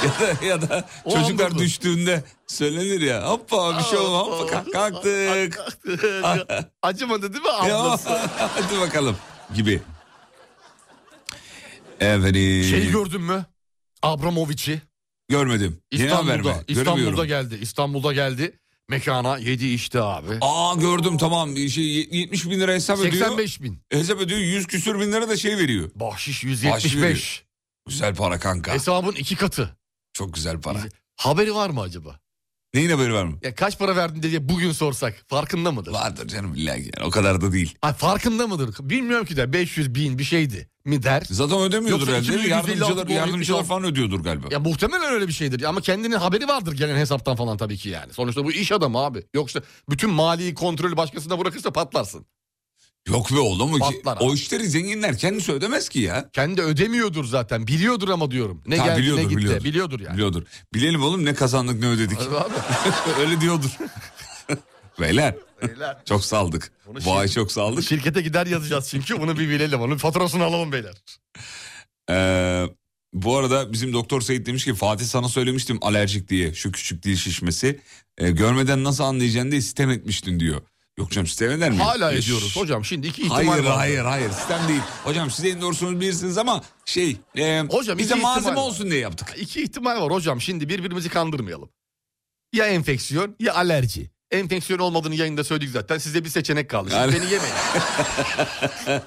ya 0.05 0.09
da, 0.19 0.45
ya 0.45 0.61
da 0.61 0.85
çocuklar 1.03 1.45
andırdı. 1.45 1.59
düştüğünde 1.59 2.23
söylenir 2.47 3.01
ya. 3.01 3.29
Hoppa 3.29 3.77
bir 3.79 3.83
şey 3.83 3.99
olma 3.99 4.19
hoppa 4.19 4.63
kalktık. 4.71 5.59
Acımadı 6.81 7.33
değil 7.33 7.43
mi 7.43 7.51
ablası? 7.51 8.09
Hadi 8.37 8.79
bakalım 8.81 9.17
gibi. 9.55 9.81
Evet. 11.99 12.33
Şey 12.69 12.91
gördün 12.91 13.21
mü? 13.21 13.45
Abramovich'i. 14.01 14.81
görmedim. 15.29 15.77
İstanbul'da. 15.91 16.63
İstanbul'da 16.67 17.25
geldi. 17.25 17.57
İstanbul'da 17.61 18.13
geldi. 18.13 18.59
Mekana 18.89 19.37
yedi 19.37 19.67
içti 19.67 19.99
abi. 19.99 20.37
Aa 20.41 20.75
gördüm 20.75 21.17
tamam. 21.17 21.57
Şey, 21.57 21.85
70 22.11 22.49
bin 22.49 22.59
lira 22.59 22.73
hesap 22.73 22.99
ödüyor. 22.99 23.13
85 23.13 23.61
bin. 23.61 23.79
Hesap 23.89 24.19
ödüyor 24.19 24.39
100 24.39 24.67
küsür 24.67 24.99
bin 24.99 25.11
lira 25.11 25.29
da 25.29 25.37
şey 25.37 25.57
veriyor. 25.57 25.91
Bahşiş 25.95 26.43
Bahşiş 26.43 26.43
175. 26.43 27.43
Güzel 27.87 28.15
para 28.15 28.39
kanka. 28.39 28.73
Hesabın 28.73 29.11
iki 29.11 29.35
katı. 29.35 29.77
Çok 30.13 30.33
güzel 30.33 30.61
para. 30.61 30.79
Haberi 31.15 31.55
var 31.55 31.69
mı 31.69 31.81
acaba? 31.81 32.19
Neyin 32.73 32.89
haberi 32.89 33.13
var 33.13 33.23
mı? 33.23 33.37
Ya 33.43 33.55
kaç 33.55 33.79
para 33.79 33.95
verdin 33.95 34.23
diye 34.23 34.49
bugün 34.49 34.71
sorsak 34.71 35.23
farkında 35.27 35.71
mıdır? 35.71 35.91
Vardır 35.91 36.27
canım 36.27 36.55
illa. 36.55 36.71
Yani 36.75 36.91
o 37.05 37.09
kadar 37.09 37.41
da 37.41 37.51
değil. 37.51 37.75
Ha, 37.81 37.93
farkında 37.93 38.47
mıdır? 38.47 38.75
Bilmiyorum 38.79 39.25
ki 39.25 39.37
de 39.37 39.53
500 39.53 39.95
bin 39.95 40.17
bir 40.19 40.23
şeydi 40.23 40.69
mi 40.85 41.03
der. 41.03 41.23
Zaten 41.29 41.59
ödemiyordur 41.59 41.99
Yoksa 42.07 42.11
herhalde. 42.11 42.25
2156 42.27 42.69
Yardımcılar, 42.89 43.15
yardımcılar 43.15 43.57
76. 43.57 43.67
falan 43.67 43.83
ödüyordur 43.83 44.19
galiba. 44.19 44.47
Ya 44.51 44.59
muhtemelen 44.59 45.13
öyle 45.13 45.27
bir 45.27 45.33
şeydir. 45.33 45.63
Ama 45.63 45.81
kendinin 45.81 46.15
haberi 46.15 46.47
vardır 46.47 46.73
gelen 46.73 46.97
hesaptan 46.97 47.35
falan 47.35 47.57
tabii 47.57 47.77
ki 47.77 47.89
yani. 47.89 48.13
Sonuçta 48.13 48.45
bu 48.45 48.51
iş 48.51 48.71
adamı 48.71 48.97
abi. 48.99 49.23
Yoksa 49.33 49.61
bütün 49.89 50.09
mali 50.09 50.53
kontrolü 50.53 50.97
başkasına 50.97 51.39
bırakırsa 51.39 51.71
patlarsın. 51.71 52.25
Yok 53.07 53.31
be 53.31 53.39
oğlum. 53.39 53.73
o 53.73 53.77
Patlar 53.79 54.17
abi. 54.17 54.23
O 54.23 54.33
işleri 54.33 54.65
zenginler 54.67 55.17
kendisi 55.17 55.51
ödemez 55.51 55.89
ki 55.89 55.99
ya. 55.99 56.29
Kendi 56.33 56.61
ödemiyordur 56.61 57.25
zaten. 57.25 57.67
Biliyordur 57.67 58.09
ama 58.09 58.31
diyorum. 58.31 58.63
Ne 58.67 58.77
Ha, 58.77 58.85
geldi 58.85 58.99
biliyordur, 59.01 59.21
ne 59.21 59.25
gitti. 59.25 59.37
biliyordur. 59.37 59.63
Biliyordur, 59.63 59.99
yani. 59.99 60.13
Biliyordur. 60.13 60.43
Bilelim 60.73 61.03
oğlum 61.03 61.25
ne 61.25 61.33
kazandık 61.33 61.79
ne 61.79 61.87
ödedik. 61.87 62.19
Abi, 62.21 62.53
Öyle 63.19 63.41
diyordur. 63.41 63.69
Beyler 64.99 65.35
beyler. 65.61 65.97
çok 66.05 66.25
saldık. 66.25 66.71
Bu 67.05 67.13
ay 67.17 67.27
çok 67.27 67.51
saldık. 67.51 67.83
Şirkete 67.83 68.21
gider 68.21 68.45
yazacağız 68.47 68.87
çünkü 68.89 69.21
bunu 69.21 69.39
bir 69.39 69.49
bilelim. 69.49 69.81
Onun 69.81 69.97
faturasını 69.97 70.43
alalım 70.43 70.71
beyler. 70.71 70.93
Ee, 72.09 72.65
bu 73.13 73.37
arada 73.37 73.73
bizim 73.73 73.93
doktor 73.93 74.21
Seyit 74.21 74.45
demiş 74.45 74.65
ki 74.65 74.73
Fatih 74.73 75.05
sana 75.05 75.29
söylemiştim 75.29 75.77
alerjik 75.81 76.27
diye 76.29 76.53
şu 76.53 76.71
küçük 76.71 77.03
dil 77.03 77.15
şişmesi. 77.15 77.79
Ee, 78.17 78.31
görmeden 78.31 78.83
nasıl 78.83 79.03
anlayacağını 79.03 79.51
diye 79.51 79.61
sistem 79.61 79.89
etmiştin 79.89 80.39
diyor. 80.39 80.61
Yok 80.97 81.11
canım 81.11 81.27
sistem 81.27 81.51
eder 81.51 81.71
mi? 81.71 81.77
Hala 81.77 82.13
Eş- 82.13 82.25
ediyoruz 82.25 82.57
hocam. 82.57 82.85
Şimdi 82.85 83.07
iki 83.07 83.21
ihtimal 83.21 83.45
Hayır 83.47 83.63
var. 83.63 83.77
hayır 83.77 83.99
hayır 84.05 84.29
sistem 84.31 84.67
değil. 84.67 84.81
Hocam 85.03 85.31
siz 85.31 85.45
en 85.45 85.61
doğrusunuz 85.61 85.99
bilirsiniz 86.01 86.37
ama 86.37 86.61
şey 86.85 87.17
e, 87.37 87.59
Hocam, 87.69 87.97
bize 87.97 88.15
malzeme 88.15 88.55
var. 88.55 88.61
olsun 88.61 88.91
diye 88.91 88.99
yaptık. 88.99 89.33
İki 89.37 89.63
ihtimal 89.63 90.01
var 90.01 90.11
hocam. 90.11 90.41
Şimdi 90.41 90.69
birbirimizi 90.69 91.09
kandırmayalım. 91.09 91.69
Ya 92.53 92.65
enfeksiyon 92.67 93.35
ya 93.39 93.53
alerji. 93.55 94.10
Enfeksiyon 94.31 94.79
olmadığını 94.79 95.15
yayında 95.15 95.43
söyledik 95.43 95.69
zaten. 95.69 95.97
Size 95.97 96.23
bir 96.25 96.29
seçenek 96.29 96.69
kaldı. 96.69 96.89
Şimdi 96.89 97.01
Yani- 97.01 97.13
beni 97.13 97.31
yemeyin. 97.31 97.55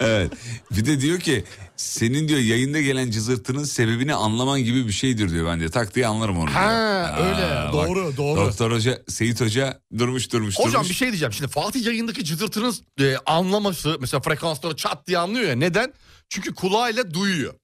Evet. 0.00 0.32
Bir 0.70 0.84
de 0.86 1.00
diyor 1.00 1.18
ki 1.20 1.44
senin 1.76 2.28
diyor 2.28 2.40
yayında 2.40 2.80
gelen 2.80 3.10
cızırtının 3.10 3.64
sebebini 3.64 4.14
anlaman 4.14 4.60
gibi 4.64 4.86
bir 4.86 4.92
şeydir 4.92 5.30
diyor. 5.30 5.46
Ben 5.46 5.60
de 5.60 5.68
tak 5.68 5.94
diye 5.94 6.06
anlarım 6.06 6.38
onu. 6.38 6.54
Ha, 6.54 7.14
diyor. 7.18 7.26
öyle. 7.28 7.72
bak, 7.72 7.88
Doğru, 7.88 8.16
doğru. 8.16 8.40
Doktor 8.40 8.72
Hoca, 8.72 9.02
Seyit 9.08 9.40
Hoca 9.40 9.80
durmuş 9.98 10.32
durmuş 10.32 10.58
Hocam 10.58 10.72
durmuş. 10.72 10.88
bir 10.90 10.94
şey 10.94 11.08
diyeceğim. 11.08 11.32
Şimdi 11.32 11.50
Fatih 11.50 11.84
yayındaki 11.86 12.24
cızırtının 12.24 12.74
e, 13.00 13.16
anlaması 13.26 13.96
mesela 14.00 14.20
frekansları 14.20 14.76
çat 14.76 15.06
diye 15.06 15.18
anlıyor 15.18 15.48
ya. 15.48 15.56
Neden? 15.56 15.92
Çünkü 16.28 16.54
kulağıyla 16.54 17.14
duyuyor. 17.14 17.54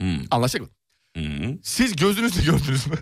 Hmm, 0.00 0.18
Anlaştık 0.30 0.60
mı? 0.60 0.68
hmm. 1.16 1.58
Siz 1.62 1.96
gözünüzle 1.96 2.42
gördünüz 2.52 2.86
mü? 2.86 2.96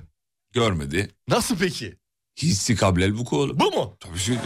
Görmedi. 0.55 1.11
Nasıl 1.29 1.57
peki? 1.57 1.97
Hissi 2.43 2.75
kablel 2.77 3.19
bu 3.19 3.37
oğlum. 3.37 3.61
Bu 3.61 3.71
mu? 3.71 3.97
Tabii 4.01 4.19
şey 4.19 4.37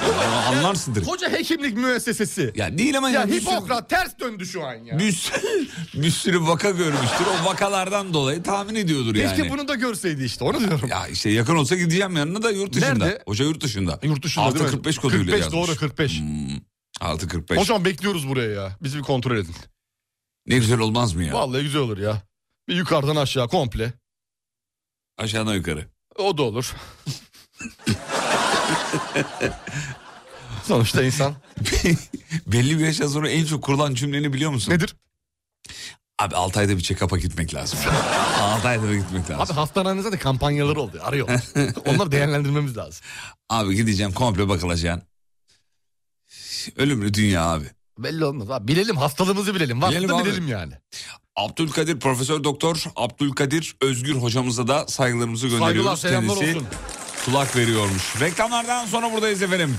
anlarsındır. 0.48 1.05
Koca 1.05 1.33
hekimlik 1.33 1.76
müessesesi. 1.76 2.53
Ya 2.57 2.79
değil 2.79 2.98
ama 2.98 3.11
Ya 3.11 3.20
ya, 3.20 3.26
Hipokrat 3.26 3.90
ters 3.90 4.18
döndü 4.18 4.46
şu 4.46 4.64
an 4.64 4.74
ya. 4.74 4.98
bir 4.98 5.12
sürü, 5.12 5.68
bir 6.03 6.11
sürü 6.11 6.40
vaka 6.40 6.70
görmüştür. 6.70 7.24
O 7.42 7.44
vakalardan 7.44 8.14
dolayı 8.14 8.42
tahmin 8.42 8.74
ediyordur 8.74 9.14
yani. 9.14 9.37
Keşke 9.37 9.50
bunu 9.50 9.68
da 9.68 9.74
görseydi 9.74 10.24
işte 10.24 10.44
onu 10.44 10.61
diyorum. 10.61 10.88
Ya 10.88 11.07
işte 11.09 11.31
yakın 11.31 11.57
olsa 11.57 11.76
gideceğim 11.76 12.16
yanına 12.16 12.42
da 12.42 12.50
yurt 12.50 12.72
dışında. 12.72 12.92
Nerede? 13.05 13.22
Hoca 13.26 13.44
yurt 13.44 13.61
dışında. 13.62 14.00
Yurt 14.03 14.22
dışında 14.24 14.44
değil 14.44 14.55
mi? 14.55 14.61
645 14.62 14.98
koduyla 14.98 15.24
45 15.24 15.40
yazmış. 15.40 15.68
doğru 15.68 15.76
45. 15.76 16.20
Hmm, 16.20 16.26
645. 17.00 17.59
Hocam 17.59 17.85
bekliyoruz 17.85 18.29
buraya 18.29 18.50
ya. 18.50 18.76
Bizi 18.83 18.98
bir 18.98 19.03
kontrol 19.03 19.37
edin. 19.37 19.55
Ne 20.46 20.57
güzel 20.59 20.79
olmaz 20.79 21.14
mı 21.14 21.24
ya? 21.24 21.33
Vallahi 21.35 21.62
güzel 21.62 21.81
olur 21.81 21.98
ya. 21.98 22.22
Bir 22.68 22.74
yukarıdan 22.76 23.16
aşağı 23.16 23.48
komple. 23.48 23.92
Aşağıdan 25.18 25.55
yukarı. 25.55 25.87
O 26.18 26.38
da 26.38 26.42
olur. 26.42 26.74
Sonuçta 30.64 31.02
insan. 31.02 31.34
Belli 32.46 32.78
bir 32.78 32.84
yaştan 32.84 33.06
sonra 33.06 33.28
en 33.30 33.44
çok 33.44 33.64
kurulan 33.64 33.94
cümleni 33.94 34.32
biliyor 34.32 34.50
musun? 34.50 34.72
Nedir? 34.72 34.96
Abi 36.18 36.36
6 36.36 36.60
ayda 36.60 36.76
bir 36.76 36.82
check-up'a 36.82 37.18
gitmek 37.18 37.54
lazım. 37.54 37.78
6 38.40 38.68
ayda 38.68 38.88
bir 38.90 38.94
gitmek 38.94 39.30
lazım. 39.30 39.42
Abi 39.42 39.52
hastanenizde 39.52 40.12
de 40.12 40.18
kampanyaları 40.18 40.80
oldu. 40.80 41.00
Arıyorlar. 41.02 41.40
Onları 41.86 42.12
değerlendirmemiz 42.12 42.76
lazım. 42.76 43.04
Abi 43.48 43.76
gideceğim 43.76 44.12
komple 44.12 44.48
bakılacaksın. 44.48 45.02
Ölümlü 46.76 47.14
dünya 47.14 47.44
abi. 47.44 47.64
Belli 47.98 48.24
olmaz 48.24 48.50
abi. 48.50 48.68
Bilelim 48.68 48.96
hastalığımızı 48.96 49.54
bilelim. 49.54 49.82
Varsa 49.82 49.98
Bilelim 49.98 50.18
bilelim 50.24 50.48
yani. 50.48 50.72
Abdülkadir 51.36 52.00
Profesör 52.00 52.44
Doktor 52.44 52.84
Abdülkadir 52.96 53.76
Özgür 53.80 54.14
hocamıza 54.14 54.68
da 54.68 54.86
saygılarımızı 54.88 55.48
Saygılar 55.48 55.66
gönderiyoruz. 55.68 56.00
selamlar 56.00 56.36
Kendisi 56.36 56.56
olsun. 56.58 56.68
Kulak 57.24 57.56
veriyormuş. 57.56 58.20
Reklamlardan 58.20 58.87
sonra 58.87 59.12
buradayız 59.12 59.42
efendim. 59.42 59.76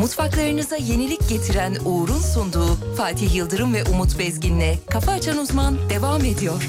Mutfaklarınıza 0.00 0.76
yenilik 0.76 1.28
getiren 1.28 1.76
Uğur'un 1.84 2.20
sunduğu 2.20 2.94
Fatih 2.96 3.34
Yıldırım 3.34 3.74
ve 3.74 3.84
Umut 3.84 4.18
Bezgin'le 4.18 4.74
Kafa 4.90 5.12
Açan 5.12 5.38
Uzman 5.38 5.90
devam 5.90 6.24
ediyor. 6.24 6.62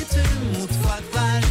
Bütün 0.00 0.60
mutfaklar 0.60 1.44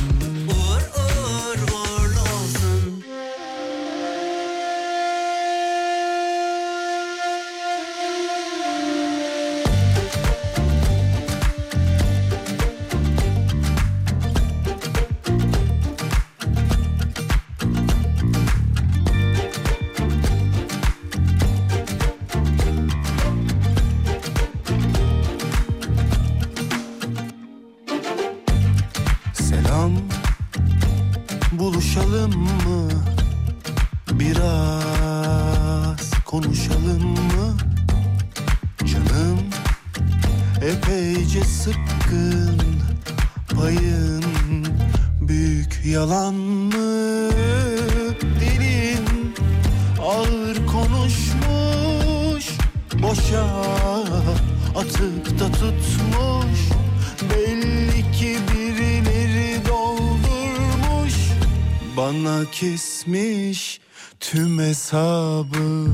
hesabı? 64.84 65.88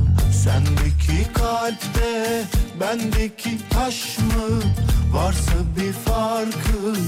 Sendeki 0.43 1.34
kalpte 1.34 2.43
bendeki 2.80 3.58
taş 3.69 4.17
mı? 4.17 4.62
Varsa 5.13 5.54
bir 5.78 5.93
farkı 5.93 6.99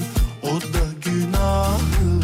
o 0.43 0.61
da 0.61 0.85
günahı. 1.05 2.21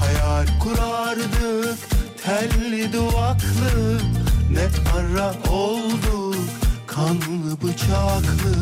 Hayal 0.00 0.46
kurardık 0.60 1.78
telli 2.24 2.92
duvaklı. 2.92 4.00
Ne 4.52 4.92
ara 4.98 5.34
olduk 5.50 6.36
kanlı 6.86 7.62
bıçaklı. 7.62 8.54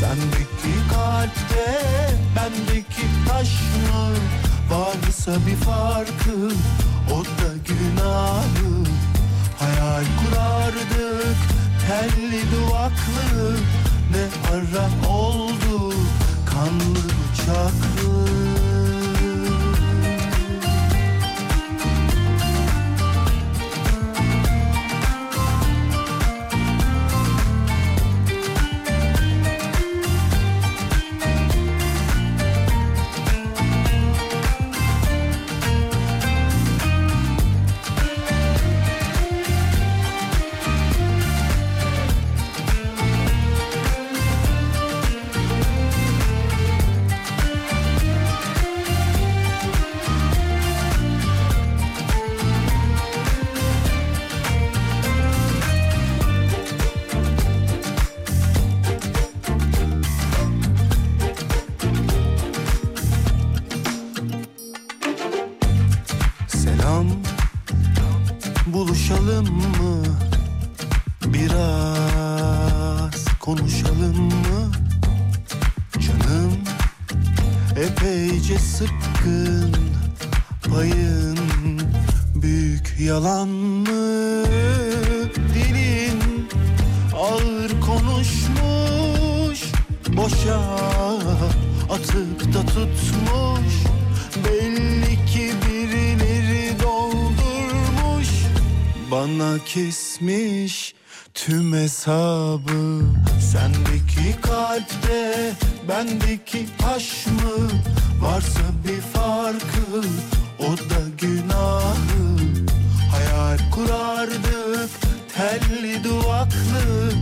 Sendeki 0.00 0.74
kalpte 0.94 1.80
bendeki 2.36 3.06
taş 3.28 3.60
mı? 3.60 4.14
Varsa 4.70 5.46
bir 5.46 5.56
farkı 5.56 6.54
o 7.10 7.24
da 7.24 7.52
günahı 7.68 8.82
Hayal 9.62 10.04
kurardık. 10.18 11.36
Telli 11.86 12.42
duvaklı 12.52 13.56
Ne 14.12 14.52
ara 14.52 15.12
oldu? 15.12 15.94
Kanlı 16.50 16.96
bıçaklı 16.96 18.41
yalan 83.02 83.48
mı 83.48 84.44
Dilin 85.54 86.48
Ağır 87.16 87.80
konuşmuş 87.80 89.72
Boşa 90.08 90.60
Atıp 91.90 92.54
da 92.54 92.66
tutmuş 92.66 93.74
Belli 94.44 95.26
ki 95.26 95.52
birileri 95.66 96.80
doldurmuş 96.82 98.28
Bana 99.10 99.58
kesmiş 99.64 100.94
tüm 101.34 101.72
hesabı. 101.72 103.00
Sendeki 103.52 104.40
kalpte 104.42 105.52
bendeki 105.88 106.66
taş 106.78 107.26
mı? 107.26 107.68
Varsa 108.20 108.60
bir 108.88 109.00
farkı 109.00 110.08
o 110.58 110.76
da 110.90 111.00
günahı 111.20 112.32
Hayal 113.52 113.70
kurardık 113.70 114.90
telli 115.34 116.04
duvaklı. 116.04 117.12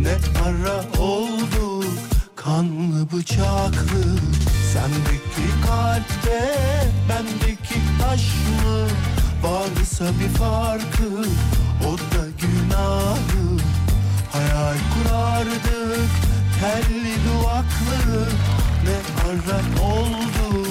Ne 0.00 0.14
ara 0.44 1.02
olduk 1.02 1.84
kanlı 2.36 3.12
bıçaklı. 3.12 4.02
Sendeki 4.72 5.66
kalpte 5.66 6.58
bendeki 7.08 7.80
taş 8.02 8.22
mı 8.64 8.86
Varsa 9.42 10.04
bir 10.20 10.38
farkı 10.38 11.28
o 11.88 11.98
da 11.98 12.26
günahı. 12.40 13.58
Hayal 14.32 14.76
kurardık 14.94 16.10
telli 16.60 17.14
duvaklı. 17.28 18.26
Ne 18.84 19.28
ara 19.30 19.84
oldu 19.84 20.66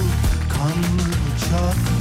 kanlı 0.48 1.08
bıçaklı 1.08 1.99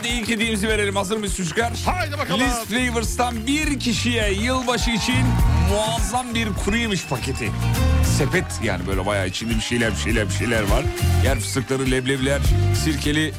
Hadi 0.00 0.08
ilk 0.08 0.28
hediyemizi 0.28 0.68
verelim. 0.68 0.96
Hazır 0.96 1.16
mıyız 1.16 1.36
çocuklar? 1.36 1.72
Haydi 1.86 2.18
bakalım. 2.18 2.40
Liz 2.40 2.54
Flavors'tan 2.54 3.46
bir 3.46 3.80
kişiye 3.80 4.32
yılbaşı 4.32 4.90
için 4.90 5.26
muazzam 5.70 6.34
bir 6.34 6.48
kuru 6.64 6.76
yemiş 6.76 7.04
paketi. 7.04 7.50
Sepet 8.18 8.44
yani 8.64 8.86
böyle 8.86 9.06
bayağı 9.06 9.28
içinde 9.28 9.54
bir 9.54 9.60
şeyler 9.60 9.90
bir 9.90 9.96
şeyler 9.96 10.28
bir 10.28 10.32
şeyler 10.34 10.62
var. 10.62 10.84
Yer 11.24 11.40
fıstıkları, 11.40 11.90
leblebiler, 11.90 12.40
sirkeli, 12.84 13.32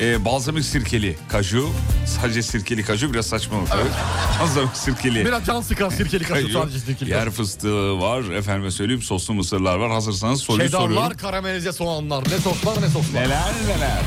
e, 0.00 0.24
balzamik 0.24 0.64
sirkeli 0.64 1.16
kaju. 1.28 1.70
Sadece 2.06 2.42
sirkeli 2.42 2.82
kaju 2.84 3.12
biraz 3.12 3.26
saçma 3.26 3.58
olur. 3.58 3.66
tabii. 3.68 3.80
Balzamik 4.40 4.76
sirkeli. 4.76 5.24
Biraz 5.24 5.46
can 5.46 5.60
sıkan 5.60 5.88
sirkeli 5.88 6.24
kaju. 6.24 6.52
sadece 6.52 6.78
sirkeli 6.78 7.10
Yer 7.10 7.30
fıstığı 7.30 8.00
var. 8.00 8.22
Efendime 8.22 8.70
söyleyeyim 8.70 9.02
soslu 9.02 9.34
mısırlar 9.34 9.76
var. 9.76 9.90
Hazırsanız 9.90 10.42
soruyu 10.42 10.68
soruyorum. 10.70 10.94
Cheddarlar, 10.94 11.16
karamelize 11.16 11.72
soğanlar. 11.72 12.24
Ne 12.30 12.38
soslar 12.38 12.82
ne 12.82 12.88
soslar. 12.88 13.22
Neler 13.22 13.52
neler. 13.68 14.02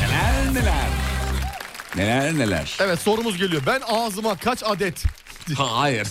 Neler 0.00 0.54
neler. 0.54 0.88
Neler 1.96 2.38
neler. 2.38 2.76
Evet 2.80 2.98
sorumuz 3.00 3.36
geliyor. 3.38 3.62
Ben 3.66 3.80
ağzıma 3.88 4.36
kaç 4.36 4.62
adet 4.64 5.04
Ha, 5.56 5.80
hayır. 5.80 6.06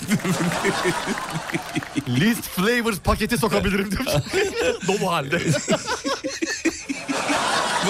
List 2.08 2.44
Flavors 2.44 3.00
paketi 3.00 3.38
sokabilirim 3.38 3.92
demiş. 3.92 4.08
Dolu 4.88 5.12
halde. 5.12 5.40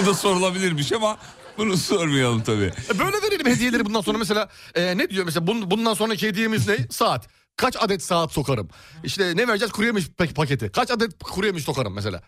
Bu 0.02 0.06
da 0.06 0.14
sorulabilirmiş 0.14 0.92
ama 0.92 1.18
bunu 1.58 1.76
sormayalım 1.76 2.42
tabii. 2.42 2.72
E, 2.94 2.98
Böyle 2.98 3.16
verelim 3.22 3.46
hediyeleri 3.46 3.86
bundan 3.86 4.00
sonra 4.00 4.18
mesela 4.18 4.48
e, 4.74 4.98
ne 4.98 5.10
diyor 5.10 5.24
mesela 5.24 5.46
bun- 5.46 5.70
bundan 5.70 5.94
sonraki 5.94 6.28
hediyemiz 6.28 6.68
ne? 6.68 6.76
Saat. 6.90 7.28
Kaç 7.56 7.76
adet 7.78 8.02
saat 8.02 8.32
sokarım? 8.32 8.68
İşte 9.04 9.32
ne 9.36 9.48
vereceğiz? 9.48 9.72
Kuru 9.72 9.86
yemiş 9.86 10.04
pa- 10.04 10.34
paketi. 10.34 10.72
Kaç 10.72 10.90
adet 10.90 11.22
kuru 11.24 11.46
yemiş 11.46 11.64
sokarım 11.64 11.94
mesela? 11.94 12.22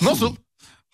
Nasıl? 0.00 0.36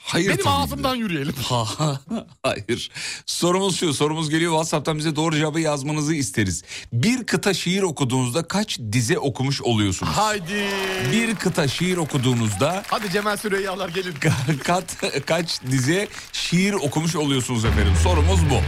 Hayır 0.04 0.28
Benim 0.28 0.48
ağzımdan 0.48 0.94
yürüyelim. 0.96 1.34
Ha, 1.48 1.66
Hayır. 2.42 2.90
Sorumuz 3.26 3.76
şu. 3.80 3.94
Sorumuz 3.94 4.30
geliyor. 4.30 4.52
WhatsApp'tan 4.52 4.98
bize 4.98 5.16
doğru 5.16 5.36
cevabı 5.36 5.60
yazmanızı 5.60 6.14
isteriz. 6.14 6.62
Bir 6.92 7.26
kıta 7.26 7.54
şiir 7.54 7.82
okuduğunuzda 7.82 8.42
kaç 8.48 8.78
dize 8.92 9.18
okumuş 9.18 9.62
oluyorsunuz? 9.62 10.12
Haydi. 10.12 10.66
Bir 11.12 11.34
kıta 11.34 11.68
şiir 11.68 11.96
okuduğunuzda 11.96 12.82
Hadi 12.86 13.10
Cemal 13.10 13.36
Süreyyalar 13.36 13.88
gelin. 13.88 14.14
kat, 14.64 14.84
kaç 15.26 15.62
dize 15.70 16.08
şiir 16.32 16.72
okumuş 16.72 17.16
oluyorsunuz 17.16 17.64
efendim? 17.64 17.94
Sorumuz 18.02 18.40
bu. 18.50 18.60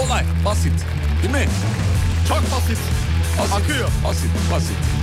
Kolay, 0.00 0.24
basit. 0.44 0.72
Değil 1.22 1.34
mi? 1.34 1.50
Çok 2.28 2.42
basit. 2.42 2.78
Basit. 3.38 3.54
Akıyor. 3.54 3.88
Basit, 4.04 4.30
basit. 4.52 4.97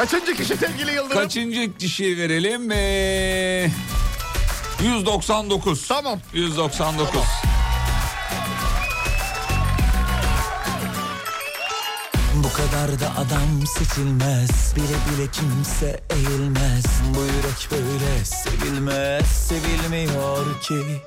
Kaçıncı 0.00 0.34
kişi 0.34 0.56
sevgili 0.56 0.92
Yıldırım? 0.92 1.22
Kaçıncı 1.22 1.76
kişiyi 1.78 2.18
verelim? 2.18 2.70
Ee, 2.70 3.70
199. 4.82 5.88
Tamam. 5.88 6.20
199. 6.32 7.20
Bu 12.34 12.48
kadar 12.52 13.00
da 13.00 13.12
adam 13.18 13.66
seçilmez 13.78 14.74
Bile 14.76 14.84
bile 14.84 15.30
kimse 15.32 16.00
eğilmez 16.10 16.84
Bu 17.14 17.20
yürek 17.20 17.68
böyle 17.70 18.24
sevilmez 18.24 19.26
Sevilmiyor 19.26 20.60
ki 20.60 21.00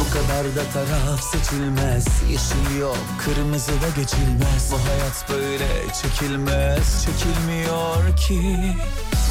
Bu 0.00 0.04
kadar 0.10 0.44
da 0.56 0.70
taraf 0.72 1.20
seçilmez. 1.20 2.06
Yeşil 2.30 2.80
yok 2.80 2.98
kırmızı 3.24 3.72
da 3.72 3.88
geçilmez. 3.96 4.72
Bu 4.72 4.76
hayat 4.90 5.26
böyle 5.30 5.68
çekilmez 6.02 7.04
Çekilmiyor 7.04 8.16
ki. 8.16 8.74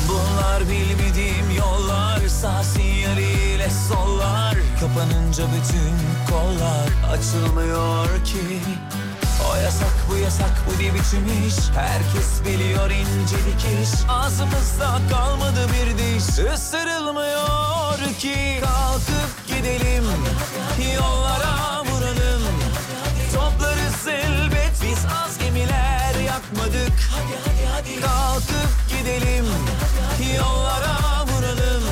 Bunlar 0.09 0.61
bilmediğim 0.61 1.51
yollar 1.57 2.27
Sağ 2.27 2.63
sinyaliyle 2.63 3.69
sollar. 3.89 4.55
Kapanınca 4.79 5.43
bütün 5.43 5.95
kollar 6.29 7.17
Açılmıyor 7.17 8.25
ki. 8.25 8.59
O 9.51 9.55
yasak 9.55 9.95
bu 10.09 10.15
yasak 10.17 10.51
bu 10.67 10.79
bir 10.79 10.93
biçim 10.93 11.47
iş? 11.47 11.55
Herkes 11.75 12.41
biliyor 12.45 12.89
incelik 12.89 13.83
iş. 13.83 13.89
Ağzımızda 14.09 14.99
kalmadı 15.11 15.67
bir 15.73 15.97
diş. 15.97 16.23
Isırılmıyor 16.53 18.15
ki. 18.19 18.59
Kalkıp 18.63 19.44
gidelim 19.65 20.03
Yollara 20.95 21.83
vuralım 21.85 22.43
Toplarız 23.33 24.07
elbet 24.07 24.71
Biz 24.83 25.05
az 25.25 25.37
gemiler 25.37 26.15
yakmadık 26.25 26.93
Kalkıp 28.01 28.69
gidelim 28.89 29.45
Yollara 30.37 31.25
vuralım 31.27 31.83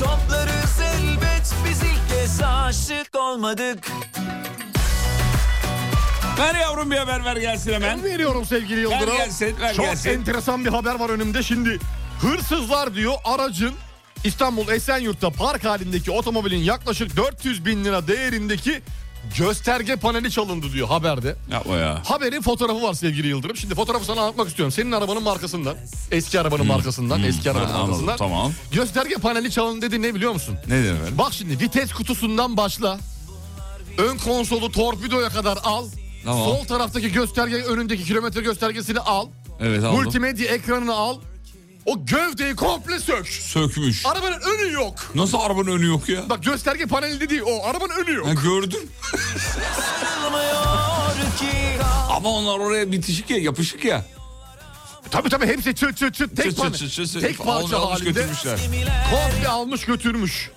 Toplarız 0.00 0.80
elbet 0.80 1.54
Biz 1.68 1.82
ilk 1.82 2.08
kez 2.08 2.40
aşık 2.42 3.16
olmadık 3.16 3.88
Ver 6.38 6.54
yavrum 6.54 6.90
bir 6.90 6.96
haber 6.96 7.24
ver 7.24 7.36
gelsin 7.36 7.72
hemen. 7.72 7.98
Ben 7.98 8.04
veriyorum 8.04 8.44
sevgili 8.44 8.80
Yıldırım. 8.80 9.18
Ver 9.18 9.24
gelsin, 9.24 9.56
ver 9.60 9.74
Çok 9.74 9.84
gelsin. 9.86 10.10
enteresan 10.10 10.64
bir 10.64 10.70
haber 10.70 10.94
var 10.94 11.10
önümde. 11.10 11.42
Şimdi 11.42 11.78
hırsızlar 12.20 12.94
diyor 12.94 13.14
aracın 13.24 13.74
İstanbul 14.24 14.68
Esenyurt'ta 14.68 15.30
park 15.30 15.64
halindeki 15.64 16.10
otomobilin 16.10 16.58
yaklaşık 16.58 17.16
400 17.16 17.66
bin 17.66 17.84
lira 17.84 18.06
değerindeki 18.08 18.82
gösterge 19.38 19.96
paneli 19.96 20.30
çalındı 20.30 20.72
diyor 20.72 20.88
haberde. 20.88 21.36
Yapma 21.52 21.76
ya. 21.76 22.02
Haberin 22.04 22.42
fotoğrafı 22.42 22.82
var 22.82 22.94
sevgili 22.94 23.26
Yıldırım. 23.28 23.56
Şimdi 23.56 23.74
fotoğrafı 23.74 24.04
sana 24.04 24.20
anlatmak 24.20 24.48
istiyorum. 24.48 24.72
Senin 24.72 24.92
arabanın 24.92 25.22
markasından. 25.22 25.76
Eski 26.10 26.40
arabanın 26.40 26.66
markasından. 26.66 27.22
Eski 27.22 27.50
arabanın 27.50 27.66
Hmm. 27.68 27.74
Ha, 27.74 27.78
anladım, 27.82 28.04
markasından. 28.04 28.16
tamam. 28.16 28.52
Gösterge 28.72 29.14
paneli 29.14 29.50
çalındı 29.50 29.86
dedi 29.86 30.02
ne 30.02 30.14
biliyor 30.14 30.32
musun? 30.32 30.56
Ne 30.68 30.74
efendim? 30.78 31.14
Bak 31.18 31.32
şimdi 31.32 31.60
vites 31.60 31.92
kutusundan 31.92 32.56
başla. 32.56 32.98
Ön 33.98 34.16
konsolu 34.16 34.72
torpidoya 34.72 35.28
kadar 35.28 35.58
al. 35.64 35.86
Tamam. 36.24 36.44
Sol 36.44 36.64
taraftaki 36.64 37.12
gösterge 37.12 37.56
önündeki 37.56 38.04
kilometre 38.04 38.40
göstergesini 38.40 38.98
al. 38.98 39.26
Evet 39.60 39.84
aldım. 39.84 40.02
Multimedya 40.02 40.46
ekranını 40.54 40.94
al. 40.94 41.18
O 41.86 42.06
gövdeyi 42.06 42.56
komple 42.56 43.00
sök. 43.00 43.28
Sökmüş. 43.28 44.06
Arabanın 44.06 44.40
önü 44.40 44.72
yok. 44.72 45.12
Nasıl 45.14 45.38
arabanın 45.38 45.66
önü 45.66 45.86
yok 45.86 46.08
ya? 46.08 46.30
Bak 46.30 46.44
gösterge 46.44 46.86
paneli 46.86 47.20
dediği 47.20 47.42
o 47.42 47.66
arabanın 47.66 47.92
önü 48.04 48.14
yok. 48.14 48.26
Ha, 48.26 48.34
ki 51.38 51.56
Ama 52.10 52.28
onlar 52.28 52.58
oraya 52.58 52.92
bitişik 52.92 53.30
ya 53.30 53.38
yapışık 53.38 53.84
ya. 53.84 54.04
Tabii 55.10 55.28
tabii 55.28 55.46
hepsi 55.46 55.74
çıt 55.74 55.96
çıt 55.96 56.14
çıt 56.14 56.36
tek, 56.36 56.44
Çıt 56.50 56.58
pan- 56.58 56.72
çıt 56.72 56.92
çıt 56.92 57.20
tek 57.20 57.38
parça 57.38 57.78
Almış, 57.78 58.00
halinde. 58.00 58.10
götürmüşler. 58.10 58.58
Komple 59.10 59.48
almış 59.48 59.84
götürmüş. 59.84 60.50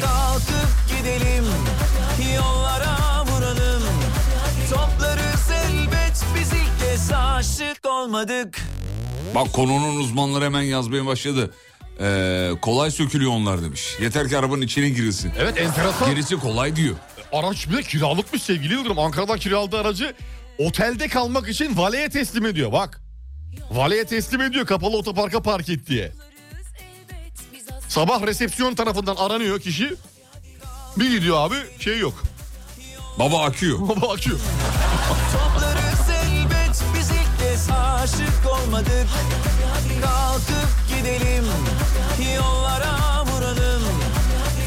Kalkıp 0.00 0.68
gidelim 0.98 1.44
Yollara 2.36 3.24
vuralım 3.26 3.82
Toplarız 4.70 5.50
elbet 5.50 6.24
Biz 6.34 6.48
ilk 6.52 6.80
kez 6.80 7.12
aşık 7.12 7.86
olmadık 7.86 8.58
Bak 9.34 9.52
konunun 9.52 9.96
uzmanları 9.96 10.44
hemen 10.44 10.62
yazmaya 10.62 11.06
başladı. 11.06 11.54
Ee, 12.00 12.50
kolay 12.62 12.90
sökülüyor 12.90 13.30
onlar 13.32 13.62
demiş. 13.62 13.96
Yeter 14.00 14.28
ki 14.28 14.38
arabanın 14.38 14.62
içine 14.62 14.88
girilsin. 14.88 15.32
Evet 15.38 15.58
enteresan. 15.58 16.10
Gerisi 16.10 16.36
kolay 16.36 16.76
diyor. 16.76 16.94
Araç 17.32 17.68
bir 17.68 17.76
de 17.76 17.82
kiralıkmış 17.82 18.42
sevgili 18.42 18.74
Yıldırım. 18.74 18.98
Ankara'dan 18.98 19.38
kiraladığı 19.38 19.78
aracı 19.78 20.14
otelde 20.58 21.08
kalmak 21.08 21.48
için 21.48 21.76
valeye 21.76 22.08
teslim 22.08 22.46
ediyor 22.46 22.72
bak. 22.72 23.00
Valeye 23.70 24.04
teslim 24.04 24.40
ediyor 24.40 24.66
kapalı 24.66 24.96
otoparka 24.96 25.42
park 25.42 25.68
et 25.68 25.86
diye. 25.86 26.12
Sabah 27.88 28.26
resepsiyon 28.26 28.74
tarafından 28.74 29.16
aranıyor 29.16 29.60
kişi. 29.60 29.94
Bir 30.96 31.10
gidiyor 31.10 31.36
abi 31.38 31.54
şey 31.78 31.98
yok. 31.98 32.22
Baba 33.18 33.44
akıyor. 33.44 33.78
Baba 33.88 34.12
akıyor. 34.12 34.38
aşık 38.06 38.46
olmadık 38.46 39.06
Kalkıp 40.02 40.68
gidelim 40.88 41.44
Yollara 42.36 43.24
vuralım 43.26 43.82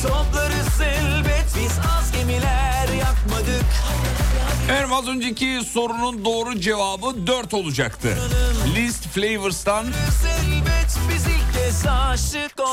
Toplarız 0.01 0.81
elbet 0.81 1.45
Biz 1.55 1.71
az 1.97 2.11
gemiler 2.11 2.87
yakmadık 2.99 3.65
Efendim 4.63 4.93
az 4.93 5.07
önceki 5.07 5.61
sorunun 5.71 6.25
doğru 6.25 6.59
cevabı 6.59 7.27
4 7.27 7.53
olacaktı. 7.53 8.17
List 8.75 9.07
Flavors'tan 9.07 9.85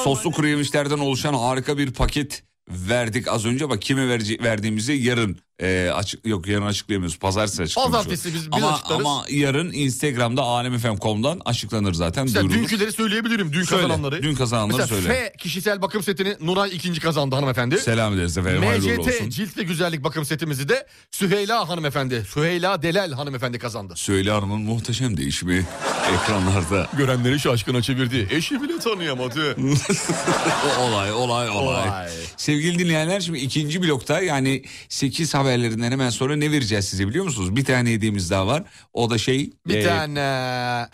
soslu 0.04 0.32
kuru 0.32 0.48
yemişlerden 0.48 0.98
oluşan 0.98 1.34
harika 1.34 1.78
bir 1.78 1.92
paket 1.92 2.42
verdik 2.68 3.28
az 3.28 3.46
önce. 3.46 3.68
Bak 3.68 3.82
kime 3.82 4.08
verdiğimizi 4.42 4.92
yarın 4.92 5.38
e, 5.62 5.90
açık 5.94 6.26
yok 6.26 6.46
yarın 6.46 6.66
açıklayamıyoruz. 6.66 7.18
Pazartesi 7.18 7.62
açıklamış. 7.62 7.92
Pazartesi 7.92 8.28
biz- 8.34 8.34
biz 8.34 8.48
ama, 8.52 8.72
açıklarız. 8.72 9.00
ama 9.06 9.24
yarın 9.30 9.72
Instagram'da 9.72 10.42
alemfm.com'dan 10.42 11.40
açıklanır 11.44 11.94
zaten. 11.94 12.24
Mesela 12.24 12.42
duyurulur. 12.48 12.62
dünküleri 12.62 12.92
söyleyebilirim. 12.92 13.52
Dün 13.52 13.62
Söyle, 13.64 13.82
kazananları. 13.82 14.22
dün 14.22 14.34
kazananları 14.34 14.78
Mesela 14.78 15.00
söyle. 15.00 15.08
F 15.08 15.32
kişisel 15.38 15.82
bakım 15.82 16.02
setini 16.02 16.36
Nuray 16.40 16.70
ikinci 16.76 17.00
kazandı 17.00 17.34
hanımefendi. 17.34 17.78
Selam 17.78 18.14
ederiz 18.14 18.38
efendim. 18.38 18.62
MCT 18.62 19.30
cilt 19.30 19.56
ve 19.58 19.62
güzellik 19.62 20.04
bakım 20.04 20.24
setimizi 20.24 20.68
de 20.68 20.86
Süheyla 21.10 21.68
hanımefendi. 21.68 22.24
Süheyla 22.34 22.82
Delal 22.82 23.12
hanımefendi 23.12 23.58
kazandı. 23.58 23.92
Söyle 23.96 24.30
Hanım'ın 24.30 24.60
muhteşem 24.60 25.16
değişimi 25.16 25.66
ekranlarda. 26.14 26.88
Görenleri 26.96 27.40
şaşkına 27.40 27.82
çevirdi. 27.82 28.28
Eşi 28.30 28.62
bile 28.62 28.78
tanıyamadı. 28.78 29.56
olay 30.80 31.12
olay 31.12 31.50
olay. 31.50 31.50
Olay. 31.50 32.08
Sevgili 32.36 32.78
dinleyenler 32.78 33.20
şimdi 33.20 33.38
ikinci 33.38 33.82
blokta 33.82 34.20
yani 34.20 34.62
8 34.88 35.34
haberlerinden 35.46 35.92
hemen 35.92 36.10
sonra 36.10 36.36
ne 36.36 36.52
vereceğiz 36.52 36.84
size 36.84 37.08
biliyor 37.08 37.24
musunuz? 37.24 37.56
Bir 37.56 37.64
tane 37.64 37.92
hediyemiz 37.92 38.30
daha 38.30 38.46
var. 38.46 38.64
O 38.92 39.10
da 39.10 39.18
şey 39.18 39.50
Bir 39.68 39.74
e, 39.76 39.84
tane. 39.84 40.20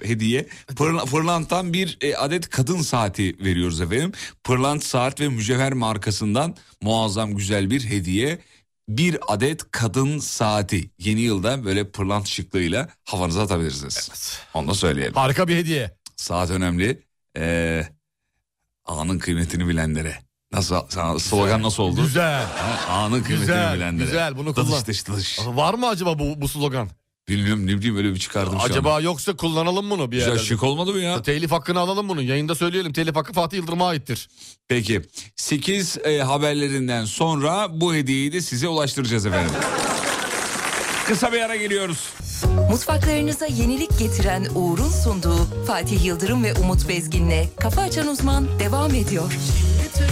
hediye. 0.02 0.46
Pırla- 0.76 1.04
Pırlant'tan 1.06 1.72
bir 1.72 1.98
e, 2.00 2.16
adet 2.16 2.50
kadın 2.50 2.82
saati 2.82 3.36
veriyoruz 3.44 3.80
efendim. 3.80 4.12
Pırlant 4.44 4.84
saat 4.84 5.20
ve 5.20 5.28
mücevher 5.28 5.72
markasından 5.72 6.56
muazzam 6.82 7.34
güzel 7.34 7.70
bir 7.70 7.84
hediye. 7.84 8.38
Bir 8.88 9.18
adet 9.28 9.70
kadın 9.70 10.18
saati. 10.18 10.90
Yeni 10.98 11.20
yılda 11.20 11.64
böyle 11.64 11.90
pırlant 11.90 12.28
şıklığıyla 12.28 12.88
havanıza 13.04 13.42
atabilirsiniz. 13.42 14.10
Onu 14.54 14.68
da 14.68 14.74
söyleyelim. 14.74 15.14
Harika 15.14 15.48
bir 15.48 15.56
hediye. 15.56 15.96
Saat 16.16 16.50
önemli. 16.50 17.02
Ee, 17.36 17.86
anın 18.84 19.18
kıymetini 19.18 19.68
bilenlere. 19.68 20.18
Nasıl 20.52 20.76
sana 20.88 21.18
slogan 21.18 21.62
nasıl 21.62 21.82
oldu? 21.82 22.02
Güzel. 22.02 22.44
Ha, 22.46 22.92
Anın 22.92 23.10
kıymetini 23.22 23.38
Güzel, 23.40 23.74
bilenlere. 23.76 24.04
güzel, 24.04 24.36
bunu 24.36 24.54
kullan. 24.54 24.86
dış 24.86 25.06
dılış. 25.08 25.38
Var 25.46 25.74
mı 25.74 25.88
acaba 25.88 26.18
bu, 26.18 26.40
bu 26.40 26.48
slogan? 26.48 26.88
Bilmiyorum 27.28 27.66
ne 27.66 27.78
bileyim 27.78 27.96
öyle 27.96 28.14
bir 28.14 28.18
çıkardım 28.18 28.58
şu 28.58 28.64
acaba 28.64 28.90
anda. 28.94 29.00
yoksa 29.00 29.36
kullanalım 29.36 29.90
bunu 29.90 30.10
bir 30.10 30.16
Güzel 30.16 30.28
yerlerde. 30.28 30.46
şık 30.46 30.62
olmadı 30.62 30.92
mı 30.92 30.98
ya? 30.98 31.22
Telif 31.22 31.50
hakkını 31.52 31.78
alalım 31.80 32.08
bunu. 32.08 32.22
Yayında 32.22 32.54
söyleyelim. 32.54 32.92
Telif 32.92 33.16
hakkı 33.16 33.32
Fatih 33.32 33.56
Yıldırım'a 33.56 33.88
aittir. 33.88 34.28
Peki 34.68 35.02
8 35.36 35.98
haberlerinden 36.26 37.04
sonra 37.04 37.80
bu 37.80 37.94
hediyeyi 37.94 38.32
de 38.32 38.40
size 38.40 38.68
ulaştıracağız 38.68 39.26
efendim. 39.26 39.52
Kısa 41.06 41.32
bir 41.32 41.40
ara 41.40 41.56
geliyoruz. 41.56 42.12
Mutfaklarınıza 42.70 43.46
yenilik 43.46 43.98
getiren 43.98 44.46
Uğur'un 44.54 44.88
sunduğu 44.88 45.64
Fatih 45.66 46.04
Yıldırım 46.04 46.44
ve 46.44 46.54
Umut 46.54 46.88
Bezgin'le 46.88 47.44
Kafa 47.60 47.82
Açan 47.82 48.08
Uzman 48.08 48.58
devam 48.58 48.94
ediyor. 48.94 49.32
Bütün 49.84 50.06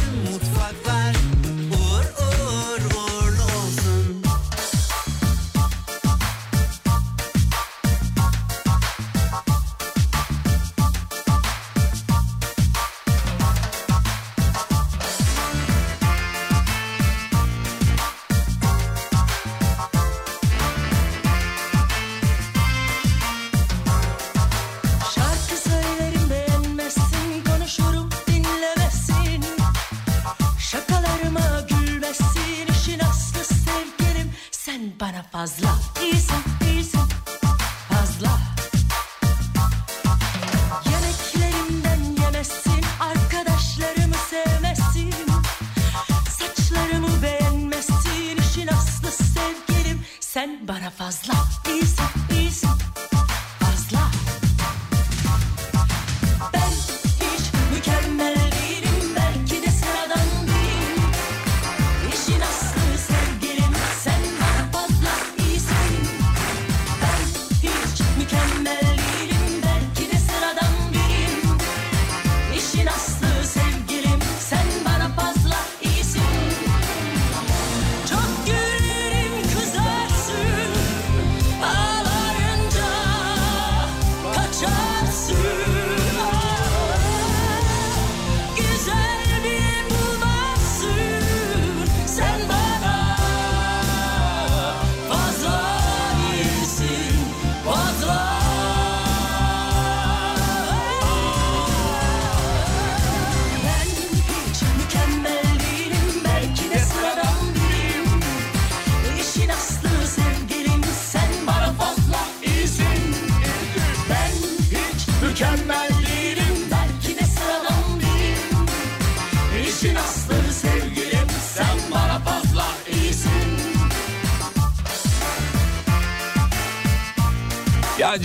fazla. 35.40 35.99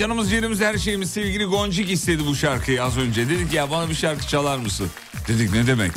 Canımız 0.05 0.31
yerimiz 0.31 0.61
her 0.61 0.77
şeyimiz 0.77 1.11
sevgili 1.11 1.45
Goncik 1.45 1.91
istedi 1.91 2.25
bu 2.25 2.35
şarkıyı 2.35 2.83
az 2.83 2.97
önce. 2.97 3.29
Dedik 3.29 3.53
ya 3.53 3.71
bana 3.71 3.89
bir 3.89 3.95
şarkı 3.95 4.27
çalar 4.27 4.57
mısın? 4.57 4.87
Dedik 5.27 5.53
ne 5.53 5.67
demek? 5.67 5.91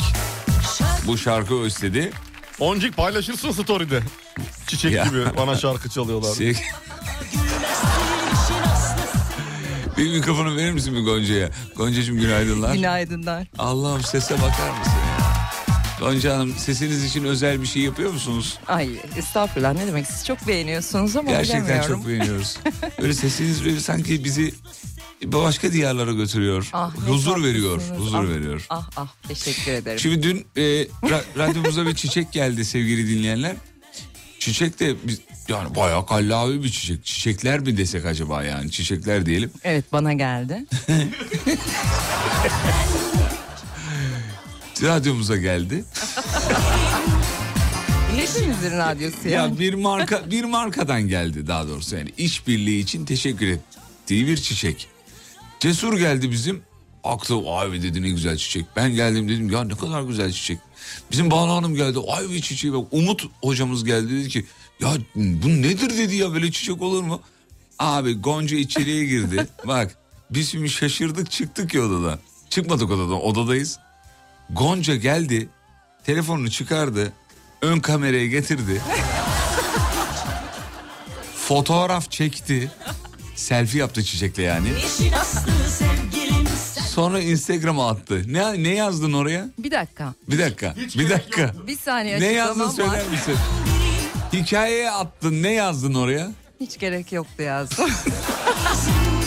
Bu 1.07 1.19
şarkı 1.19 1.55
o 1.57 1.67
istedi. 1.67 2.11
Oncik 2.59 2.97
paylaşırsın 2.97 3.51
story'de. 3.51 4.01
Çiçek 4.67 4.93
Ya. 4.93 5.05
gibi 5.05 5.25
bana 5.37 5.57
şarkı 5.57 5.89
çalıyorlar. 5.89 6.29
Sev- 6.35 6.55
bir 9.99 10.11
mikrofonu 10.17 10.57
verir 10.57 10.73
misin 10.73 10.95
bir 10.97 11.05
Gonca'ya? 11.05 11.51
Gonca'cığım 11.77 12.21
günaydınlar. 12.21 12.75
Günaydınlar. 12.75 13.47
Allah'ım 13.59 14.03
sese 14.03 14.35
bakar 14.35 14.79
mısın? 14.79 14.93
Gonca 16.01 16.35
Hanım 16.37 16.55
sesiniz 16.59 17.05
için 17.05 17.25
özel 17.25 17.63
bir 17.63 17.67
şey 17.67 17.83
yapıyor 17.83 18.13
musunuz? 18.13 18.59
Ay 18.67 18.89
estağfurullah 19.17 19.73
ne 19.75 19.87
demek 19.87 20.07
siz 20.07 20.27
çok 20.27 20.49
beğeniyorsunuz 20.49 21.17
ama 21.17 21.31
Gerçekten 21.31 21.65
bilemiyorum. 21.65 21.97
çok 21.97 22.09
beğeniyoruz. 22.09 22.57
Böyle 23.03 23.15
sesiniz 23.15 23.65
böyle 23.65 23.81
sanki 23.81 24.25
bizi 24.25 24.55
başka 25.25 25.73
diyarlara 25.73 26.13
götürüyor. 26.13 26.71
Ah, 26.73 26.95
huzur 27.07 27.45
veriyor, 27.45 27.81
huzur 27.97 28.25
Ah, 28.25 28.29
veriyor. 28.29 28.67
Ah 28.71 28.91
ah 28.97 29.09
teşekkür 29.29 29.73
ederim. 29.73 29.99
Şimdi 29.99 30.23
dün 30.23 30.47
e, 30.57 30.61
ra- 31.03 31.25
radyomuza 31.39 31.87
bir 31.87 31.95
çiçek 31.95 32.33
geldi 32.33 32.65
sevgili 32.65 33.09
dinleyenler. 33.09 33.57
Çiçek 34.39 34.81
de 34.81 34.95
biz, 35.05 35.21
yani 35.49 35.75
bayağı 35.75 36.07
kallavi 36.07 36.65
bir 36.65 36.71
çiçek. 36.71 37.05
Çiçekler 37.05 37.61
mi 37.61 37.77
desek 37.77 38.05
acaba 38.07 38.43
yani 38.45 38.71
çiçekler 38.71 39.27
diyelim. 39.27 39.51
Evet 39.65 39.85
bana 39.93 40.13
geldi. 40.13 40.65
Radyomuza 44.83 45.37
geldi. 45.37 45.85
Hepimizin 48.17 48.79
radyosu 48.79 49.29
yani. 49.29 49.53
Ya 49.53 49.59
bir 49.59 49.75
marka 49.75 50.31
bir 50.31 50.45
markadan 50.45 51.03
geldi 51.03 51.47
daha 51.47 51.69
doğrusu 51.69 51.97
yani 51.97 52.13
işbirliği 52.19 52.81
için 52.81 53.05
teşekkür 53.05 53.47
ettiği 53.47 54.27
bir 54.27 54.37
çiçek. 54.37 54.89
Cesur 55.61 55.99
geldi 55.99 56.31
bizim. 56.31 56.63
Aktı 57.05 57.35
ay 57.51 57.83
dedi 57.83 58.03
ne 58.03 58.11
güzel 58.11 58.37
çiçek. 58.37 58.67
Ben 58.77 58.95
geldim 58.95 59.29
dedim 59.29 59.51
ya 59.51 59.65
ne 59.65 59.77
kadar 59.77 60.03
güzel 60.03 60.33
çiçek. 60.33 60.59
Bizim 61.13 61.31
Banu 61.31 61.53
Hanım 61.53 61.75
geldi 61.75 61.99
ay 62.09 62.31
bir 62.31 62.43
çiçeği 62.43 62.73
bak. 62.73 62.87
Umut 62.91 63.25
hocamız 63.43 63.85
geldi 63.85 64.11
dedi 64.11 64.29
ki 64.29 64.45
ya 64.81 64.89
bu 65.15 65.49
nedir 65.49 65.99
dedi 65.99 66.17
ya 66.17 66.33
böyle 66.33 66.53
çiçek 66.53 66.83
olur 66.83 67.03
mu? 67.03 67.21
Abi 67.79 68.15
Gonca 68.15 68.57
içeriye 68.57 69.05
girdi. 69.05 69.47
bak 69.67 69.97
biz 70.31 70.51
şimdi 70.51 70.71
şaşırdık 70.71 71.31
çıktık 71.31 71.75
ya 71.75 71.83
odadan. 71.83 72.19
Çıkmadık 72.51 72.91
odadan 72.91 73.23
odadayız. 73.25 73.79
Gonca 74.51 74.95
geldi 74.97 75.49
telefonunu 76.05 76.51
çıkardı 76.51 77.13
ön 77.63 77.81
kameraya 77.81 78.27
getirdi. 78.27 78.81
Fotoğraf 81.37 82.11
çekti. 82.11 82.71
Selfie 83.37 83.81
yaptı 83.81 84.05
çiçekle 84.05 84.43
yani. 84.43 84.69
Sonra 86.89 87.21
Instagram'a 87.21 87.89
attı. 87.91 88.23
Ne 88.27 88.63
ne 88.63 88.69
yazdın 88.75 89.13
oraya? 89.13 89.47
Bir 89.59 89.71
dakika. 89.71 90.15
Bir 90.31 90.39
dakika. 90.39 90.75
bir 90.99 91.11
dakika. 91.11 91.53
Bir 91.67 91.77
saniye 91.79 92.21
Ne 92.21 92.33
yazdın 92.33 92.61
var. 92.67 92.71
söyler 92.71 93.09
misin? 93.09 93.35
Hikayeye 94.33 94.91
attın. 94.91 95.43
Ne 95.43 95.53
yazdın 95.53 95.95
oraya? 95.95 96.31
Hiç 96.61 96.79
gerek 96.79 97.13
yoktu 97.13 97.43
yazdım. 97.43 97.91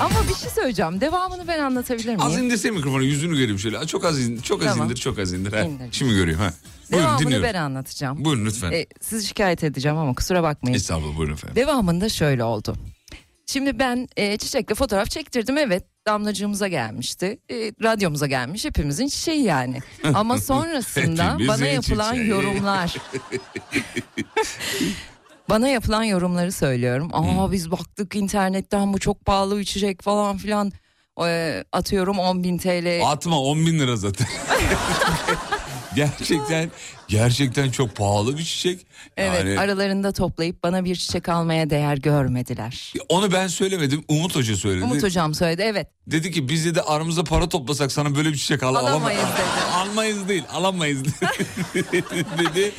Ama 0.00 0.28
bir 0.28 0.34
şey 0.34 0.50
söyleyeceğim. 0.50 1.00
Devamını 1.00 1.48
ben 1.48 1.58
anlatabilir 1.58 2.16
Az 2.18 2.32
miyim? 2.32 2.44
indirsene 2.44 2.72
mikrofonu 2.72 3.02
yüzünü 3.02 3.36
göreyim 3.36 3.58
şöyle. 3.58 3.86
Çok 3.86 4.04
az 4.04 4.20
indir, 4.20 4.42
çok 4.42 4.62
az 4.62 4.68
Tamam. 4.72 4.86
indir, 4.86 4.96
çok 5.00 5.18
az 5.18 5.32
indir. 5.32 5.52
Ha. 5.52 5.66
Şimdi 5.92 6.14
göreyim 6.14 6.38
ha. 6.38 6.52
Buyurun 6.92 7.06
Devamını 7.06 7.24
dinliyorum. 7.26 7.46
ben 7.48 7.54
anlatacağım. 7.54 8.24
Buyurun 8.24 8.46
lütfen. 8.46 8.72
E, 8.72 8.86
sizi 9.00 9.26
şikayet 9.26 9.64
edeceğim 9.64 9.98
ama 9.98 10.14
kusura 10.14 10.42
bakmayın. 10.42 10.76
Estağfurullah 10.76 11.16
buyurun 11.18 11.34
efendim. 11.34 11.56
Devamında 11.56 12.08
şöyle 12.08 12.44
oldu. 12.44 12.76
Şimdi 13.46 13.78
ben 13.78 14.08
e, 14.16 14.36
çiçekle 14.36 14.74
fotoğraf 14.74 15.10
çektirdim 15.10 15.58
evet 15.58 15.84
damlacığımıza 16.06 16.68
gelmişti. 16.68 17.38
E, 17.50 17.54
radyomuza 17.82 18.26
gelmiş 18.26 18.64
hepimizin 18.64 19.08
çiçeği 19.08 19.42
yani. 19.42 19.78
Ama 20.14 20.38
sonrasında 20.38 21.24
Hepimizin 21.32 21.48
bana 21.48 21.66
yapılan 21.66 22.12
çiçeği. 22.12 22.28
yorumlar. 22.30 22.96
bana 25.48 25.68
yapılan 25.68 26.02
yorumları 26.04 26.52
söylüyorum. 26.52 27.10
Aa 27.12 27.52
biz 27.52 27.70
baktık 27.70 28.14
internetten 28.16 28.92
bu 28.92 28.98
çok 28.98 29.24
pahalı 29.24 29.58
bir 29.58 29.64
çiçek 29.64 30.02
falan 30.02 30.36
filan. 30.38 30.72
E, 31.26 31.64
atıyorum 31.72 32.18
10 32.18 32.44
bin 32.44 32.58
TL. 32.58 33.00
Atma 33.06 33.40
10 33.40 33.66
bin 33.66 33.78
lira 33.78 33.96
zaten. 33.96 34.26
gerçekten 35.96 36.70
gerçekten 37.08 37.70
çok 37.70 37.96
pahalı 37.96 38.38
bir 38.38 38.42
çiçek. 38.44 38.86
Evet 39.16 39.38
Yani 39.44 39.60
aralarında 39.60 40.12
toplayıp 40.12 40.62
bana 40.62 40.84
bir 40.84 40.96
çiçek 40.96 41.28
almaya 41.28 41.70
değer 41.70 41.96
görmediler. 41.96 42.92
onu 43.08 43.32
ben 43.32 43.46
söylemedim. 43.48 44.04
Umut 44.08 44.36
Hoca 44.36 44.56
söyledi. 44.56 44.84
Umut 44.84 45.02
hocam 45.02 45.34
söyledi 45.34 45.62
evet. 45.62 45.86
Dedi 46.06 46.30
ki 46.30 46.48
biz 46.48 46.74
de 46.74 46.82
aramızda 46.82 47.24
para 47.24 47.48
toplasak 47.48 47.92
sana 47.92 48.14
böyle 48.16 48.28
bir 48.28 48.36
çiçek 48.36 48.62
al 48.62 48.74
Alamayız 48.74 49.20
alama- 49.20 49.34
dedi. 49.36 49.42
Almayız 49.74 50.28
değil 50.28 50.44
alamayız 50.52 51.02
dedi. 52.38 52.72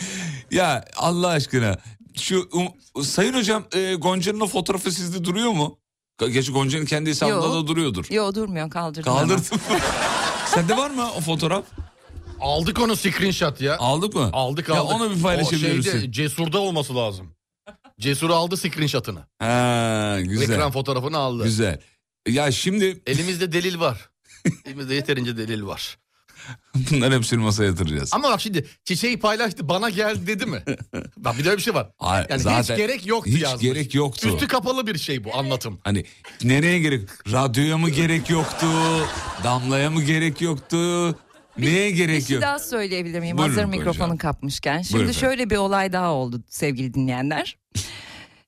Ya 0.52 0.86
Allah 0.98 1.28
aşkına 1.28 1.78
şu 2.18 2.36
um- 2.52 3.04
Sayın 3.04 3.34
Hocam 3.34 3.64
e, 3.76 3.94
Gonca'nın 3.96 4.40
o 4.40 4.48
fotoğrafı 4.48 4.92
sizde 4.92 5.24
duruyor 5.24 5.52
mu? 5.52 5.80
Gerçi 6.32 6.52
Gonca'nın 6.52 6.86
kendi 6.86 7.10
hesabında 7.10 7.46
Yo. 7.46 7.54
da 7.64 7.68
duruyordur. 7.68 8.06
Yo 8.10 8.36
durmuyor 8.36 8.70
kaldırdım. 8.70 9.14
Kaldırdım. 9.14 9.60
Sende 10.46 10.78
var 10.78 10.90
mı 10.90 11.10
o 11.18 11.22
fotoğraf? 11.22 11.64
Aldık 12.40 12.80
onu 12.80 12.96
screenshot 12.96 13.62
ya. 13.62 13.78
Aldık 13.78 14.16
mı? 14.16 14.30
Aldık 14.34 14.70
Ya 14.70 14.76
aldık. 14.76 14.96
onu 14.96 15.16
bir 15.16 15.22
paylaşabilir 15.22 15.80
O 15.80 15.84
şeyde, 15.84 15.96
misin? 15.98 16.12
Cesur'da 16.12 16.60
olması 16.60 16.96
lazım. 16.96 17.36
Cesur 18.00 18.30
aldı 18.30 18.58
screenshot'ını. 18.58 19.20
Ha, 19.40 20.18
güzel. 20.22 20.50
Ekran 20.54 20.72
fotoğrafını 20.72 21.18
aldı. 21.18 21.44
Güzel. 21.44 21.80
Ya 22.28 22.52
şimdi 22.52 23.02
Elimizde 23.08 23.52
delil 23.52 23.80
var. 23.80 24.10
Elimizde 24.66 24.96
yeterince 24.96 25.38
delil 25.38 25.64
var. 25.64 25.98
bunların 26.92 27.18
hepsini 27.18 27.40
masaya 27.44 27.66
yatıracağız. 27.66 28.10
Ama 28.14 28.30
bak 28.30 28.42
şimdi 28.42 28.66
çiçeği 28.86 29.20
paylaştı 29.20 29.70
bana 29.70 29.90
geldi 29.90 30.28
dedi 30.28 30.46
mi? 30.46 30.64
bak 31.18 31.38
bir 31.38 31.46
de 31.46 31.50
öyle 31.50 31.58
bir 31.58 31.64
şey 31.64 31.74
var. 31.74 31.90
Hayır, 31.98 32.28
Yani 32.30 32.42
zaten 32.42 32.62
hiç 32.76 32.82
gerek 32.82 33.06
yoktu 33.08 33.32
hiç 33.32 33.42
yazmış. 33.42 33.62
gerek 33.62 33.96
yoktu. 33.96 34.28
Üstü 34.30 34.48
kapalı 34.48 34.88
bir 34.88 34.98
şey 34.98 35.24
bu 35.24 35.36
anlatım. 35.38 35.80
Hani 35.84 36.06
nereye 36.44 36.80
gerek? 36.80 37.10
Radyoya 37.32 37.78
mı 37.78 37.90
gerek 37.90 38.30
yoktu? 38.30 38.68
Damlaya 39.44 39.90
mı 39.90 40.04
gerek 40.04 40.42
yoktu? 40.42 40.78
Neye 41.58 41.90
Bir 41.92 41.96
gerek 41.96 42.28
şey 42.28 42.34
yok? 42.34 42.44
daha 42.44 42.60
söyleyebilir 42.60 43.20
miyim? 43.20 43.38
Buyurun 43.38 43.54
Hazır 43.56 43.66
mikrofonu 43.66 44.04
Hanım. 44.08 44.18
kapmışken. 44.18 44.82
Şimdi 44.82 44.98
Buyurun 44.98 45.12
şöyle 45.12 45.50
bir 45.50 45.58
olay 45.58 45.94
daha 45.94 46.12
oldu 46.14 46.44
sevgili 46.50 46.94
dinleyenler. 46.94 47.58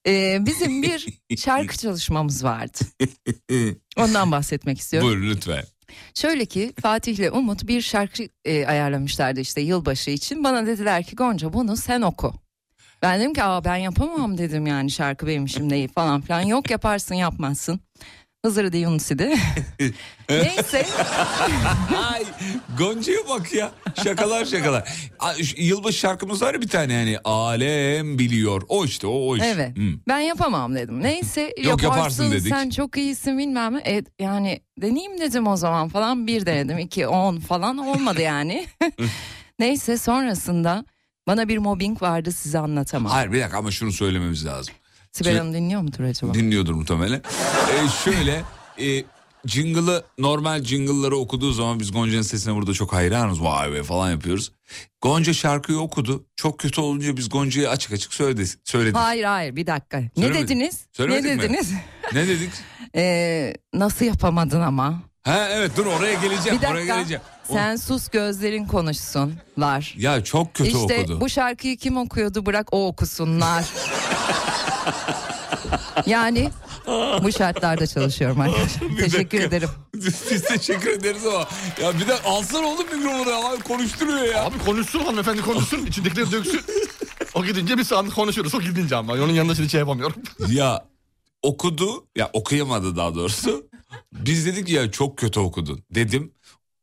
Ee, 0.08 0.38
bizim 0.46 0.82
bir 0.84 1.08
şarkı 1.38 1.78
çalışmamız 1.78 2.44
vardı. 2.44 2.78
Ondan 3.98 4.32
bahsetmek 4.32 4.80
istiyorum. 4.80 5.10
Buyurun 5.10 5.30
lütfen. 5.30 5.64
Şöyle 6.14 6.46
ki 6.46 6.74
Fatih 6.82 7.14
ile 7.16 7.32
Umut 7.32 7.68
bir 7.68 7.82
şarkı 7.82 8.24
e, 8.46 8.66
ayarlamışlardı 8.66 9.40
işte 9.40 9.62
yılbaşı 9.62 10.12
için. 10.12 10.44
Bana 10.44 10.66
dediler 10.68 11.04
ki 11.04 11.16
Gonca 11.16 11.54
bunu 11.54 11.78
sen 11.78 12.02
oku. 12.02 12.34
Ben 13.02 13.20
dedim 13.20 13.34
ki 13.34 13.44
Aa, 13.44 13.66
ben 13.66 13.76
yapamam 13.76 14.38
dedim 14.38 14.68
yani 14.68 14.92
şarkı 14.92 15.28
benim 15.28 15.46
işim 15.46 15.70
değil 15.70 15.90
falan 15.96 16.22
filan. 16.22 16.42
Yok 16.42 16.70
yaparsın 16.72 17.16
yapmazsın. 17.16 17.80
Hızır'ı 18.46 18.78
Yunus'idi. 18.78 19.36
Neyse 20.30 20.86
Ay 22.12 22.24
Gonca'ya 22.78 23.20
bak 23.30 23.54
ya. 23.54 23.72
Şakalar 24.04 24.46
şakalar. 24.46 24.90
Yılbaşı 25.58 25.98
şarkımız 25.98 26.42
var 26.42 26.54
ya 26.54 26.62
bir 26.62 26.68
tane 26.68 26.94
yani. 26.94 27.20
Alem 27.24 28.20
biliyor. 28.20 28.62
O 28.70 28.86
işte 28.86 29.08
o, 29.08 29.30
o 29.30 29.38
iş. 29.38 29.44
Evet. 29.46 29.78
Hı. 29.78 29.82
Ben 30.08 30.20
yapamam 30.20 30.76
dedim. 30.76 31.04
Neyse 31.04 31.42
Yok, 31.58 31.84
yaparsın 31.84 32.24
yaparsın 32.24 32.32
dedik. 32.32 32.48
sen 32.48 32.70
çok 32.70 32.98
iyisin 32.98 33.38
bilmem 33.38 33.74
ne. 33.76 33.80
E, 33.80 34.04
yani 34.20 34.60
deneyeyim 34.82 35.22
dedim 35.22 35.48
o 35.48 35.58
zaman 35.58 35.90
falan. 35.90 36.28
Bir 36.28 36.46
denedim 36.46 36.78
iki 36.78 37.08
on 37.08 37.40
falan 37.40 37.78
olmadı 37.78 38.22
yani. 38.22 38.66
Neyse 39.60 39.98
sonrasında 39.98 40.86
bana 41.28 41.48
bir 41.48 41.58
mobbing 41.58 42.02
vardı 42.02 42.32
size 42.32 42.60
anlatamam. 42.60 43.12
Hayır 43.12 43.32
bir 43.32 43.42
dakika 43.42 43.58
ama 43.58 43.72
şunu 43.72 43.92
söylememiz 43.92 44.46
lazım. 44.46 44.74
Sibel 45.16 45.38
Hanım 45.38 45.54
dinliyor 45.54 45.82
mudur 45.82 46.04
acaba? 46.04 46.34
Dinliyordur 46.34 46.74
muhtemelen. 46.74 47.22
Ee, 47.72 47.88
şöyle 48.04 48.42
e, 48.82 49.04
jingle'ı 49.46 50.04
normal 50.18 50.64
jingle'ları 50.64 51.18
okuduğu 51.18 51.52
zaman 51.52 51.80
biz 51.80 51.92
Gonca'nın 51.92 52.22
sesine 52.22 52.56
burada 52.56 52.74
çok 52.74 52.94
hayranız. 52.94 53.42
Vay 53.44 53.72
be 53.74 53.84
falan 53.84 54.12
yapıyoruz. 54.12 54.52
Gonca 55.02 55.34
şarkıyı 55.34 55.80
okudu. 55.80 56.26
Çok 56.36 56.60
kötü 56.60 56.82
olunca 56.82 57.18
biz 57.18 57.30
Gonca'ya 57.30 57.70
açık 57.70 57.92
açık 57.94 58.14
söyledik. 58.14 58.60
söyledik. 58.64 58.96
Hayır 58.98 59.24
hayır 59.24 59.56
bir 59.56 59.68
dakika. 59.68 60.00
Ne 60.00 60.10
Söylemedik. 60.16 60.48
dediniz? 60.50 60.86
Söylemedik 60.92 61.26
ne 61.30 61.36
mi? 61.36 61.42
dediniz? 61.42 61.72
Ne 62.14 62.28
dedik? 62.28 62.52
Ee, 62.96 63.54
nasıl 63.74 64.06
yapamadın 64.06 64.62
ama? 64.62 65.02
Ha 65.24 65.48
evet 65.52 65.72
dur 65.78 65.86
oraya 65.86 66.14
geleceğim. 66.14 66.62
Bir 66.62 66.68
Oraya 66.68 66.76
dakika. 66.76 66.96
geleceğim. 66.96 67.22
Sen 67.48 67.76
sus 67.76 68.10
gözlerin 68.10 68.66
konuşsunlar. 68.66 69.94
Ya 69.98 70.24
çok 70.24 70.54
kötü 70.54 70.70
işte 70.70 71.00
okudu. 71.02 71.22
bu 71.22 71.30
şarkıyı 71.30 71.78
kim 71.78 71.98
okuyordu 71.98 72.46
bırak 72.46 72.68
o 72.72 72.88
okusunlar. 72.88 73.66
yani 76.06 76.50
bu 77.24 77.32
şartlarda 77.32 77.88
çalışıyorum 77.88 78.42
arkadaşlar. 78.42 78.98
Teşekkür 79.00 79.40
ederim. 79.42 79.70
Biz 79.96 80.44
teşekkür 80.48 80.90
ederiz 80.90 81.26
ama. 81.26 81.48
Ya 81.82 82.00
bir 82.00 82.08
de 82.08 82.20
alsan 82.26 82.64
oğlum 82.64 82.86
mikrofonu 82.96 83.30
ya. 83.30 83.60
Konuşturuyor 83.68 84.24
ya. 84.24 84.46
Abi 84.46 84.58
konuşsun 84.66 85.00
hanımefendi 85.00 85.42
konuşsun. 85.42 85.86
içindekileri 85.88 86.32
döksün. 86.32 86.62
O 87.34 87.46
gidince 87.46 87.78
bir 87.78 87.84
saat 87.84 88.10
konuşuruz. 88.10 88.56
O 88.56 88.62
gidince 88.62 88.96
ama. 88.96 89.14
Onun 89.14 89.34
yanında 89.34 89.56
şimdi 89.56 89.70
şey 89.70 89.80
yapamıyorum. 89.80 90.16
Ya 90.50 90.86
okudu 91.42 92.08
ya 92.16 92.30
okuyamadı 92.34 92.96
daha 92.96 93.16
doğrusu. 93.16 93.68
Biz 94.14 94.46
dedik 94.46 94.70
ya 94.70 94.92
çok 94.92 95.18
kötü 95.18 95.40
okudun 95.40 95.84
dedim. 95.92 96.32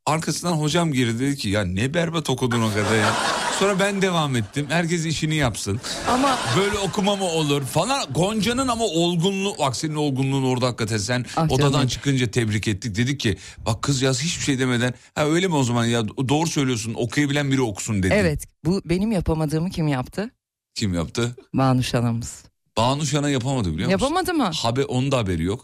Arkasından 0.05 0.51
hocam 0.53 0.93
girdi 0.93 1.19
dedi 1.19 1.37
ki 1.37 1.49
ya 1.49 1.61
ne 1.65 1.93
berbat 1.93 2.29
okudun 2.29 2.61
o 2.61 2.69
kadar 2.69 2.97
ya. 2.97 3.13
Sonra 3.59 3.79
ben 3.79 4.01
devam 4.01 4.35
ettim. 4.35 4.65
Herkes 4.69 5.05
işini 5.05 5.35
yapsın. 5.35 5.81
Ama 6.09 6.37
Böyle 6.57 6.77
okuma 6.77 7.15
mı 7.15 7.23
olur 7.23 7.61
falan. 7.61 8.05
Gonca'nın 8.13 8.67
ama 8.67 8.83
olgunluğu 8.85 9.55
bak 9.59 9.75
senin 9.75 9.95
olgunluğun 9.95 10.43
orada 10.43 10.67
hakikaten 10.67 10.97
sen 10.97 11.25
Ah 11.37 11.51
odadan 11.51 11.71
canım. 11.71 11.87
çıkınca 11.87 12.31
tebrik 12.31 12.67
ettik. 12.67 12.95
Dedik 12.95 13.19
ki 13.19 13.37
bak 13.65 13.81
kız 13.81 14.01
yaz 14.01 14.21
hiçbir 14.21 14.43
şey 14.43 14.59
demeden 14.59 14.93
ha 15.15 15.25
öyle 15.25 15.47
mi 15.47 15.55
o 15.55 15.63
zaman 15.63 15.85
ya 15.85 16.07
doğru 16.07 16.47
söylüyorsun 16.47 16.93
okuyabilen 16.93 17.51
biri 17.51 17.61
okusun 17.61 18.03
dedi. 18.03 18.13
evet 18.17 18.47
bu 18.65 18.81
benim 18.85 19.11
yapamadığımı 19.11 19.69
kim 19.69 19.87
yaptı? 19.87 20.29
Kim 20.75 20.93
yaptı? 20.93 21.35
Banuş 21.53 21.95
anamız. 21.95 22.43
Banu 22.77 23.05
Şan'a 23.05 23.29
yapamadı 23.29 23.73
biliyor 23.73 23.91
musun? 23.91 24.05
Yapamadı 24.05 24.33
mı? 24.33 24.51
Habe, 24.55 24.85
onun 24.85 25.11
da 25.11 25.17
haberi 25.17 25.43
yok. 25.43 25.63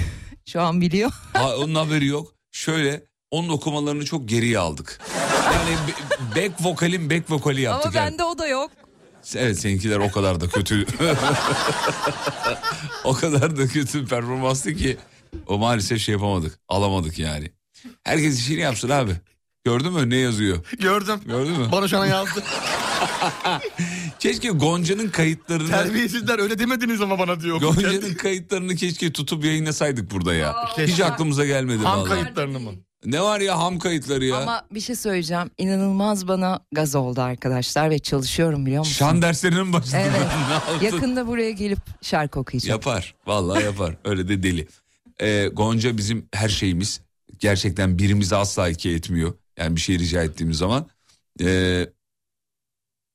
Şu 0.46 0.60
an 0.62 0.80
biliyor. 0.80 1.10
Ha, 1.32 1.56
onun 1.56 1.74
haberi 1.74 2.06
yok. 2.06 2.34
Şöyle 2.52 3.04
onun 3.36 3.48
okumalarını 3.48 4.04
çok 4.04 4.28
geriye 4.28 4.58
aldık. 4.58 5.00
Yani 5.44 5.76
back 6.36 6.54
vokalin 6.60 7.10
back 7.10 7.30
vokali 7.30 7.60
yaptık. 7.60 7.96
Ama 7.96 8.04
yani. 8.04 8.12
bende 8.12 8.24
o 8.24 8.38
da 8.38 8.46
yok. 8.46 8.70
Evet 9.36 9.58
seninkiler 9.58 9.98
o 9.98 10.10
kadar 10.10 10.40
da 10.40 10.48
kötü. 10.48 10.84
o 13.04 13.12
kadar 13.12 13.56
da 13.56 13.66
kötü 13.66 14.02
bir 14.02 14.06
performanstı 14.06 14.74
ki 14.74 14.96
o 15.46 15.58
maalesef 15.58 16.00
şey 16.00 16.12
yapamadık. 16.12 16.58
Alamadık 16.68 17.18
yani. 17.18 17.50
Herkes 18.04 18.38
işini 18.38 18.60
yapsın 18.60 18.88
abi. 18.88 19.12
Gördün 19.64 19.92
mü 19.92 20.10
ne 20.10 20.16
yazıyor? 20.16 20.58
Gördüm. 20.78 21.20
Gördün 21.26 21.52
mü? 21.52 21.68
Bana 21.72 21.88
şu 21.88 21.98
an 21.98 22.06
yazdı. 22.06 22.44
Keşke 24.18 24.48
Gonca'nın 24.48 25.08
kayıtlarını 25.08 25.70
Terbiyesizler 25.70 26.38
öyle 26.38 26.58
demediniz 26.58 27.00
ama 27.00 27.18
bana 27.18 27.40
diyor. 27.40 27.60
Gonca'nın 27.60 28.14
kayıtlarını 28.14 28.74
keşke 28.74 29.12
tutup 29.12 29.44
yayınlasaydık 29.44 30.10
burada 30.10 30.34
ya. 30.34 30.54
Hiç 30.68 30.76
Keşke. 30.76 31.04
aklımıza 31.04 31.46
gelmedi 31.46 31.82
Ham 31.82 32.04
kayıtlarını 32.04 32.60
mı? 32.60 32.72
Ne 33.06 33.22
var 33.22 33.40
ya 33.40 33.58
ham 33.58 33.78
kayıtları 33.78 34.24
ya. 34.24 34.36
Ama 34.36 34.66
bir 34.70 34.80
şey 34.80 34.96
söyleyeceğim. 34.96 35.50
İnanılmaz 35.58 36.28
bana 36.28 36.60
gaz 36.72 36.94
oldu 36.94 37.20
arkadaşlar 37.20 37.90
ve 37.90 37.98
çalışıyorum 37.98 38.66
biliyor 38.66 38.78
musun? 38.80 38.92
Şan 38.94 39.22
derslerinin 39.22 39.72
başında. 39.72 39.98
Evet. 40.00 40.26
Yakında 40.82 41.26
buraya 41.26 41.50
gelip 41.50 41.78
şarkı 42.02 42.40
okuyacağım. 42.40 42.70
Yapar. 42.78 43.14
Vallahi 43.26 43.64
yapar. 43.64 43.96
Öyle 44.04 44.28
de 44.28 44.42
deli. 44.42 44.68
Ee, 45.20 45.50
Gonca 45.52 45.96
bizim 45.96 46.28
her 46.32 46.48
şeyimiz. 46.48 47.00
Gerçekten 47.38 47.98
birimizi 47.98 48.36
asla 48.36 48.68
iki 48.68 48.90
etmiyor. 48.90 49.34
Yani 49.56 49.76
bir 49.76 49.80
şey 49.80 49.98
rica 49.98 50.22
ettiğimiz 50.22 50.58
zaman. 50.58 50.86
Ee, 51.40 51.86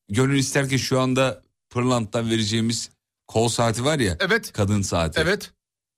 gönül 0.10 0.38
ister 0.40 0.70
ki 0.70 0.80
şu 0.80 1.00
anda 1.00 1.42
Pırlant'tan 1.70 2.30
vereceğimiz 2.30 2.90
kol 3.28 3.48
saati 3.48 3.86
var 3.86 4.00
ya. 4.00 4.18
Evet. 4.20 4.54
Kadın 4.54 4.82
saati. 4.82 5.20
Evet. 5.20 5.52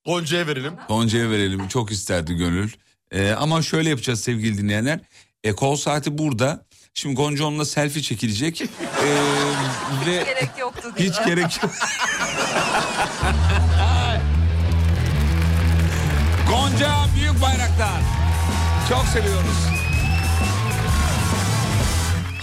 Gonca'ya 0.05 0.47
verelim. 0.47 0.73
Gonca'ya 0.87 1.29
verelim. 1.29 1.67
Çok 1.67 1.91
isterdi 1.91 2.35
gönül. 2.35 2.69
Ee, 3.13 3.31
ama 3.31 3.61
şöyle 3.61 3.89
yapacağız 3.89 4.21
sevgili 4.23 4.57
dinleyenler. 4.57 4.99
E, 5.43 5.51
kol 5.53 5.75
saati 5.75 6.17
burada. 6.17 6.65
Şimdi 6.93 7.15
Gonca 7.15 7.45
onunla 7.45 7.65
selfie 7.65 8.01
çekilecek. 8.01 8.61
Ee, 8.61 8.67
ve 10.07 10.15
Gerek 10.15 10.49
yoktu 10.59 10.91
hiç 10.99 11.15
gerek 11.25 11.63
yok. 11.63 11.71
Gonca 16.49 17.05
Büyük 17.15 17.41
Bayraktar. 17.41 18.01
Çok 18.89 19.05
seviyoruz. 19.05 19.72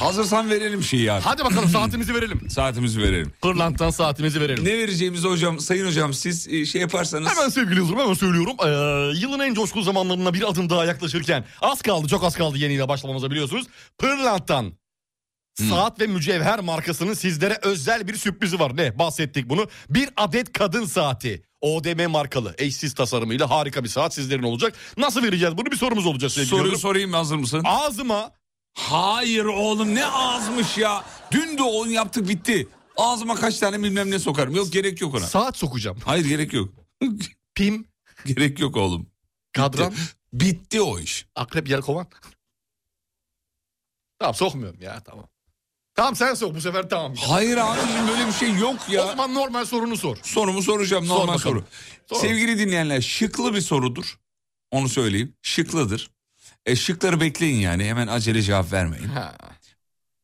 Hazırsan 0.01 0.51
verelim 0.51 0.83
şeyi 0.83 1.13
abi. 1.13 1.23
Hadi 1.25 1.45
bakalım 1.45 1.69
saatimizi 1.69 2.15
verelim. 2.15 2.41
Saatimizi 2.51 3.03
verelim. 3.03 3.33
Pırlant'tan 3.43 3.91
saatimizi 3.91 4.41
verelim. 4.41 4.65
Ne 4.65 4.79
vereceğimizi 4.79 5.29
hocam, 5.29 5.61
sayın 5.61 5.87
hocam 5.87 6.15
siz 6.15 6.49
e, 6.49 6.67
şey 6.67 6.81
yaparsanız. 6.81 7.29
Hemen 7.31 7.49
sevgili 7.49 7.81
Yıldırım 7.81 7.99
hemen 7.99 8.15
söylüyorum. 8.15 8.57
Ee, 8.65 8.69
yılın 9.21 9.39
en 9.41 9.55
coşkulu 9.55 9.83
zamanlarına 9.83 10.35
bir 10.35 10.51
adım 10.51 10.71
daha 10.71 10.85
yaklaşırken 10.85 11.45
az 11.63 11.83
kaldı 11.83 12.09
çok 12.09 12.25
az 12.25 12.37
kaldı 12.37 12.59
yeni 12.59 12.73
yıla 12.73 12.89
başlamamıza 12.89 13.31
biliyorsunuz. 13.31 13.67
Pırlant'tan 13.99 14.73
Saat 15.71 16.01
ve 16.01 16.07
mücevher 16.07 16.61
markasının 16.61 17.15
sizlere 17.15 17.59
özel 17.63 18.09
bir 18.09 18.17
sürprizi 18.17 18.59
var. 18.61 18.77
Ne? 18.77 18.99
Bahsettik 18.99 19.49
bunu. 19.49 19.67
Bir 19.91 20.09
adet 20.17 20.53
kadın 20.53 20.85
saati. 20.85 21.43
ODM 21.61 22.11
markalı 22.11 22.55
eşsiz 22.59 22.95
tasarımıyla 22.95 23.51
harika 23.51 23.85
bir 23.85 23.89
saat 23.89 24.15
sizlerin 24.15 24.43
olacak. 24.43 24.75
Nasıl 24.97 25.23
vereceğiz 25.23 25.57
bunu 25.57 25.67
bir 25.67 25.77
sorumuz 25.77 26.07
olacak 26.07 26.31
sevgili 26.31 26.49
Soruyu 26.51 26.65
Yıldırım. 26.65 26.81
sorayım 26.81 27.13
hazır 27.13 27.37
mısın? 27.37 27.63
Ağzıma 27.65 28.31
Hayır 28.75 29.45
oğlum 29.45 29.95
ne 29.95 30.07
ağızmış 30.07 30.79
ya. 30.79 31.05
Dün 31.31 31.59
de 31.59 31.63
onu 31.63 31.91
yaptık 31.91 32.29
bitti. 32.29 32.69
Ağzıma 32.97 33.35
kaç 33.35 33.59
tane 33.59 33.83
bilmem 33.83 34.11
ne 34.11 34.19
sokarım. 34.19 34.55
Yok 34.55 34.73
gerek 34.73 35.01
yok 35.01 35.15
ona. 35.15 35.27
saat 35.27 35.57
sokacağım. 35.57 35.99
Hayır 36.05 36.25
gerek 36.25 36.53
yok. 36.53 36.69
Pim, 37.55 37.87
gerek 38.27 38.61
yok 38.61 38.77
oğlum. 38.77 39.07
kadran, 39.53 39.95
Bitti 40.33 40.81
o 40.83 40.99
iş. 40.99 41.27
akrep, 41.35 41.69
yelkovan. 41.69 42.07
Tamam 44.19 44.35
sokmuyorum 44.35 44.81
ya 44.81 45.01
tamam. 45.05 45.29
Tamam 45.95 46.17
sen 46.17 46.35
sok 46.35 46.55
bu 46.55 46.61
sefer 46.61 46.89
tamam. 46.89 47.15
Hayır 47.15 47.57
abicim 47.57 48.09
böyle 48.09 48.27
bir 48.27 48.33
şey 48.33 48.55
yok 48.55 48.77
O 48.89 48.93
ya. 48.93 49.07
zaman 49.07 49.35
normal 49.35 49.65
sorunu 49.65 49.97
sor. 49.97 50.17
Sorumu 50.23 50.63
soracağım 50.63 51.07
Sor 51.07 51.15
normal 51.15 51.35
bakalım. 51.35 51.59
soru. 51.59 51.65
Sor. 52.21 52.29
Sevgili 52.29 52.59
dinleyenler 52.59 53.01
şıklı 53.01 53.55
bir 53.55 53.61
sorudur. 53.61 54.19
Onu 54.71 54.89
söyleyeyim. 54.89 55.35
Şıklıdır. 55.43 56.11
E, 56.67 56.77
şıkları 56.77 57.21
bekleyin 57.21 57.61
yani 57.61 57.85
hemen 57.85 58.07
acele 58.07 58.43
cevap 58.43 58.73
vermeyin. 58.73 59.09
Ha. 59.09 59.37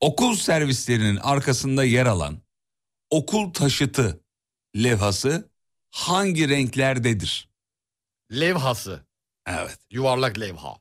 Okul 0.00 0.36
servislerinin 0.36 1.16
arkasında 1.16 1.84
yer 1.84 2.06
alan 2.06 2.42
okul 3.10 3.52
taşıtı 3.52 4.20
levhası 4.76 5.50
hangi 5.90 6.48
renklerdedir? 6.48 7.48
Levhası. 8.32 9.06
Evet. 9.46 9.78
Yuvarlak 9.90 10.38
levha. 10.40 10.78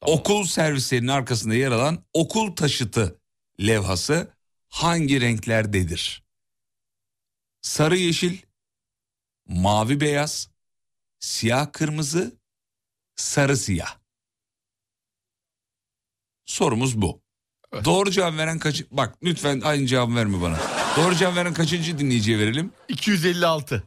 Tamam. 0.00 0.18
Okul 0.18 0.44
servislerinin 0.44 1.08
arkasında 1.08 1.54
yer 1.54 1.70
alan 1.72 2.04
okul 2.12 2.56
taşıtı 2.56 3.20
levhası 3.60 4.34
hangi 4.68 5.20
renklerdedir? 5.20 6.22
Sarı 7.62 7.96
yeşil, 7.96 8.38
mavi 9.46 10.00
beyaz, 10.00 10.50
siyah 11.18 11.72
kırmızı, 11.72 12.36
sarı 13.16 13.56
siyah. 13.56 13.98
Sorumuz 16.46 17.02
bu. 17.02 17.20
Doğru 17.84 18.10
cevap 18.10 18.36
veren 18.36 18.58
kaç... 18.58 18.84
Bak 18.90 19.14
lütfen 19.22 19.60
aynı 19.64 19.86
cevabı 19.86 20.14
verme 20.14 20.42
bana. 20.42 20.56
Doğru 20.96 21.14
cevap 21.14 21.36
veren 21.36 21.54
kaçıncı 21.54 21.98
dinleyiciye 21.98 22.38
verelim? 22.38 22.70
256. 22.88 23.82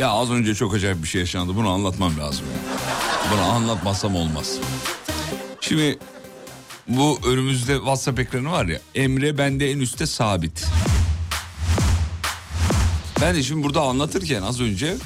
Ya 0.00 0.08
az 0.10 0.30
önce 0.30 0.54
çok 0.54 0.74
acayip 0.74 1.02
bir 1.02 1.08
şey 1.08 1.20
yaşandı. 1.20 1.56
Bunu 1.56 1.68
anlatmam 1.68 2.18
lazım. 2.18 2.44
ya. 2.46 2.72
Bunu 3.32 3.40
anlatmazsam 3.40 4.16
olmaz. 4.16 4.52
Şimdi 5.60 5.98
bu 6.88 7.18
önümüzde 7.26 7.76
WhatsApp 7.76 8.18
ekranı 8.18 8.50
var 8.50 8.64
ya. 8.66 8.80
Emre 8.94 9.38
bende 9.38 9.70
en 9.70 9.78
üstte 9.78 10.06
sabit. 10.06 10.66
Ben 13.20 13.34
de 13.34 13.42
şimdi 13.42 13.62
burada 13.64 13.80
anlatırken 13.80 14.42
az 14.42 14.60
önce 14.60 14.96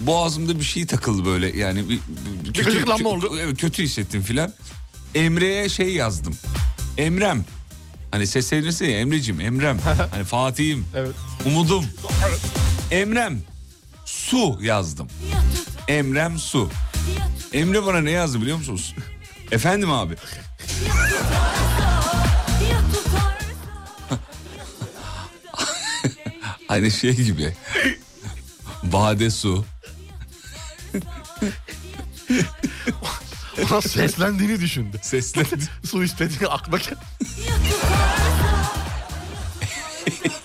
boğazımda 0.00 0.58
bir 0.58 0.64
şey 0.64 0.86
takıldı 0.86 1.24
böyle. 1.26 1.58
Yani 1.58 1.88
bir, 1.88 2.00
bir- 2.44 2.52
kötü, 2.52 2.64
gıcıklanma 2.64 3.08
oldu. 3.08 3.32
Evet, 3.40 3.60
kötü 3.60 3.82
hissettim 3.82 4.22
filan. 4.22 4.52
Emre'ye 5.14 5.68
şey 5.68 5.94
yazdım. 5.94 6.36
Emrem. 6.98 7.44
Hani 8.10 8.26
seslenirse 8.26 8.86
ya 8.86 8.98
Emre'cim 9.00 9.40
Emrem. 9.40 9.78
hani 10.10 10.24
Fatih'im. 10.24 10.84
Evet. 10.94 11.14
Umudum. 11.46 11.84
Emrem. 12.90 13.55
Su 14.06 14.58
yazdım. 14.60 15.08
Emrem 15.88 16.38
Su. 16.38 16.70
Emre 17.52 17.86
bana 17.86 18.00
ne 18.00 18.10
yazdı 18.10 18.40
biliyor 18.42 18.56
musunuz? 18.56 18.94
Efendim 19.50 19.90
abi. 19.92 20.16
hani 26.68 26.90
şey 26.90 27.14
gibi. 27.16 27.54
Bade 28.82 29.30
su. 29.30 29.64
Ona 33.70 33.80
seslendiğini 33.82 34.60
düşündü. 34.60 34.98
Seslendi. 35.02 35.64
Su 35.84 36.04
istediğini 36.04 36.46
aklına 36.48 36.78
gel- 36.78 36.96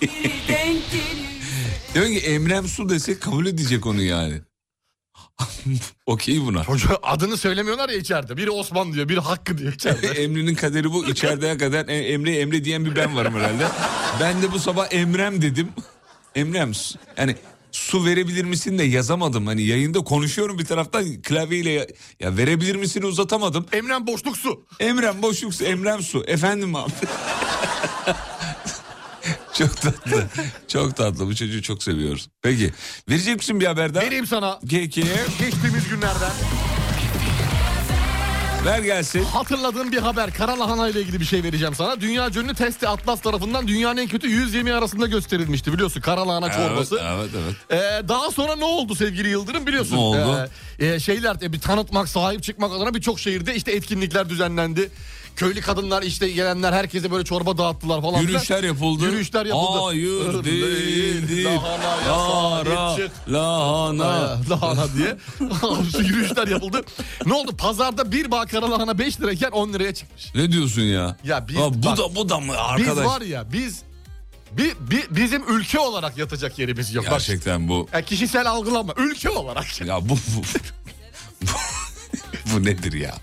gelir 0.22 0.51
Diyor 1.94 2.06
ki 2.06 2.18
Emrem 2.18 2.68
Su 2.68 2.88
desek 2.88 3.20
kabul 3.20 3.46
edecek 3.46 3.86
onu 3.86 4.02
yani. 4.02 4.40
Okey 6.06 6.40
buna. 6.40 6.64
Çocuğa 6.64 6.98
adını 7.02 7.36
söylemiyorlar 7.36 7.88
ya 7.88 7.96
içeride. 7.96 8.36
Biri 8.36 8.50
Osman 8.50 8.92
diyor, 8.92 9.08
biri 9.08 9.20
Hakkı 9.20 9.58
diyor 9.58 9.72
içeride. 9.72 10.06
Emre'nin 10.22 10.54
kaderi 10.54 10.92
bu. 10.92 11.06
İçeride 11.06 11.58
kadar 11.58 11.88
e, 11.88 11.96
Emre 11.96 12.36
Emre 12.36 12.64
diyen 12.64 12.84
bir 12.84 12.96
ben 12.96 13.16
varım 13.16 13.34
herhalde. 13.34 13.66
Ben 14.20 14.42
de 14.42 14.52
bu 14.52 14.58
sabah 14.58 14.88
Emrem 14.90 15.42
dedim. 15.42 15.68
Emrem 16.34 16.72
yani 17.16 17.36
su 17.72 18.04
verebilir 18.04 18.44
misin 18.44 18.78
de 18.78 18.82
yazamadım. 18.82 19.46
Hani 19.46 19.62
yayında 19.62 20.00
konuşuyorum 20.00 20.58
bir 20.58 20.64
taraftan 20.64 21.22
klavyeyle 21.22 21.70
ya, 21.70 21.86
ya 22.20 22.36
verebilir 22.36 22.76
misin 22.76 23.02
uzatamadım. 23.02 23.66
Emren 23.72 24.06
boşluk 24.06 24.36
su. 24.36 24.66
Emrem 24.80 25.22
boşluk 25.22 25.54
su, 25.54 25.64
Emrem 25.64 26.02
su. 26.02 26.24
Efendim 26.26 26.74
abi. 26.74 26.92
çok 29.58 29.82
tatlı. 29.82 30.24
Çok 30.68 30.96
tatlı. 30.96 31.26
Bu 31.26 31.34
çocuğu 31.34 31.62
çok 31.62 31.82
seviyoruz. 31.82 32.28
Peki. 32.42 32.70
Verecek 33.08 33.36
misin 33.36 33.60
bir 33.60 33.66
haber 33.66 33.94
daha? 33.94 34.04
Vereyim 34.04 34.26
sana. 34.26 34.60
Peki. 34.70 35.04
Geçtiğimiz 35.38 35.88
günlerden 35.88 36.32
Ver 38.66 38.78
gelsin. 38.78 39.24
hatırladığım 39.24 39.92
bir 39.92 39.98
haber. 39.98 40.34
Karalahana 40.34 40.88
ile 40.88 41.00
ilgili 41.00 41.20
bir 41.20 41.24
şey 41.24 41.42
vereceğim 41.42 41.74
sana. 41.74 42.00
Dünya 42.00 42.28
ünlü 42.28 42.54
Testi 42.54 42.88
Atlas 42.88 43.20
tarafından 43.20 43.68
dünyanın 43.68 43.96
en 43.96 44.08
kötü 44.08 44.28
100 44.28 44.54
yemeği 44.54 44.76
arasında 44.76 45.06
gösterilmişti 45.06 45.72
biliyorsun. 45.72 46.00
Karalahana 46.00 46.52
çorbası. 46.52 47.00
Evet, 47.02 47.30
evet, 47.34 47.54
evet. 47.70 47.82
Ee, 48.04 48.08
daha 48.08 48.30
sonra 48.30 48.56
ne 48.56 48.64
oldu 48.64 48.94
sevgili 48.94 49.28
Yıldırım 49.28 49.66
biliyorsun. 49.66 49.96
Ne 49.96 50.00
oldu? 50.00 50.50
Ee, 50.78 50.86
e, 50.86 51.00
şeyler 51.00 51.36
e, 51.42 51.52
bir 51.52 51.60
tanıtmak, 51.60 52.08
sahip 52.08 52.42
çıkmak 52.42 52.72
adına 52.72 52.94
birçok 52.94 53.20
şehirde 53.20 53.54
işte 53.54 53.72
etkinlikler 53.72 54.28
düzenlendi. 54.28 54.90
Köylü 55.36 55.60
kadınlar 55.60 56.02
işte 56.02 56.28
gelenler 56.30 56.72
herkese 56.72 57.10
böyle 57.10 57.24
çorba 57.24 57.58
dağıttılar 57.58 58.02
falan. 58.02 58.20
Yürüyüşler 58.20 58.64
yapıldı. 58.64 59.04
Yürüyüşler 59.04 59.46
yapıldı. 59.46 59.78
Hayır 59.84 60.44
değildi. 60.44 61.44
Lahana 61.44 62.06
Yara, 62.06 62.96
lahana. 63.28 64.06
Ha, 64.06 64.38
lahana 64.50 64.84
diye. 64.96 65.16
Yürüyüşler 66.08 66.48
yapıldı. 66.48 66.82
Ne 67.26 67.32
oldu? 67.34 67.56
Pazarda 67.56 68.12
bir 68.12 68.30
bağ 68.30 68.46
kara 68.46 68.70
lahana 68.70 68.98
5 68.98 69.20
lirayken 69.20 69.50
10 69.50 69.72
liraya 69.72 69.94
çıkmış. 69.94 70.34
Ne 70.34 70.52
diyorsun 70.52 70.82
ya? 70.82 71.16
Ya 71.24 71.48
biz- 71.48 71.56
Ha, 71.56 71.74
bu 71.74 71.86
bak- 71.86 71.98
da 71.98 72.14
bu 72.14 72.28
da 72.28 72.40
mı 72.40 72.52
Biz 72.78 72.88
arkadaş? 72.88 73.06
var 73.06 73.20
ya 73.20 73.52
biz 73.52 73.82
bi, 74.52 74.72
bi- 74.80 75.06
bizim 75.10 75.56
ülke 75.56 75.78
olarak 75.78 76.18
yatacak 76.18 76.58
yerimiz 76.58 76.94
yok. 76.94 77.04
Gerçekten 77.10 77.68
bu. 77.68 77.88
ya 77.92 78.02
kişisel 78.02 78.50
algılama 78.50 78.94
ülke 78.96 79.30
olarak. 79.30 79.80
Ya 79.80 80.00
bu 80.08 80.14
bu, 80.14 80.42
bu, 81.42 81.46
bu 82.54 82.64
nedir 82.64 82.92
ya? 82.92 83.14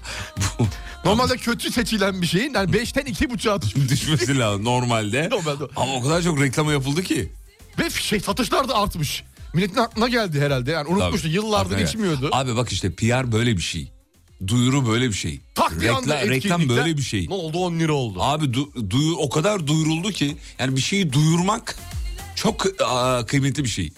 Normalde 1.05 1.37
kötü 1.37 1.71
seçilen 1.71 2.21
bir 2.21 2.27
şeyin 2.27 2.53
yani 2.53 2.71
5'ten 2.71 3.03
2,5'a 3.05 3.61
düşmüş. 3.61 3.89
düşmesi 3.89 4.39
lazım 4.39 4.63
normalde. 4.65 5.29
Normalde. 5.31 5.63
Ama 5.75 5.93
o 5.93 6.01
kadar 6.03 6.21
çok 6.21 6.41
reklama 6.41 6.71
yapıldı 6.71 7.03
ki. 7.03 7.31
Ve 7.79 7.89
şey 7.89 8.19
satışlar 8.19 8.69
da 8.69 8.75
artmış. 8.75 9.23
Milletin 9.53 9.75
aklına 9.77 10.07
geldi 10.07 10.41
herhalde. 10.41 10.71
Yani 10.71 10.87
unutmuştu. 10.87 11.27
Tabii. 11.27 11.35
Yıllardır 11.35 11.71
Hakikaten. 11.71 11.85
içmiyordu. 11.85 12.29
Abi 12.31 12.55
bak 12.55 12.71
işte 12.71 12.91
PR 12.93 13.31
böyle 13.31 13.57
bir 13.57 13.61
şey. 13.61 13.91
Duyuru 14.47 14.87
böyle 14.87 15.07
bir 15.07 15.13
şey. 15.13 15.39
Tak 15.55 15.81
bir 15.81 15.87
anda 15.89 16.15
reklam, 16.21 16.29
reklam 16.61 16.69
böyle 16.69 16.97
bir 16.97 17.01
şey. 17.01 17.27
Ne 17.29 17.33
oldu 17.33 17.57
10 17.57 17.79
lira 17.79 17.93
oldu. 17.93 18.19
Abi 18.21 18.45
du- 18.45 18.89
duyu- 18.89 19.15
o 19.17 19.29
kadar 19.29 19.67
duyuruldu 19.67 20.11
ki 20.11 20.37
yani 20.59 20.75
bir 20.75 20.81
şeyi 20.81 21.13
duyurmak 21.13 21.75
çok 22.35 22.65
aa, 22.85 23.25
kıymetli 23.25 23.63
bir 23.63 23.69
şey. 23.69 23.93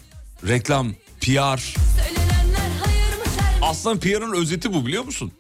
Reklam, 0.48 0.94
PR. 1.22 1.76
Aslında 3.62 4.00
PR'ın 4.00 4.34
özeti 4.34 4.74
bu 4.74 4.86
biliyor 4.86 5.04
musun? 5.04 5.32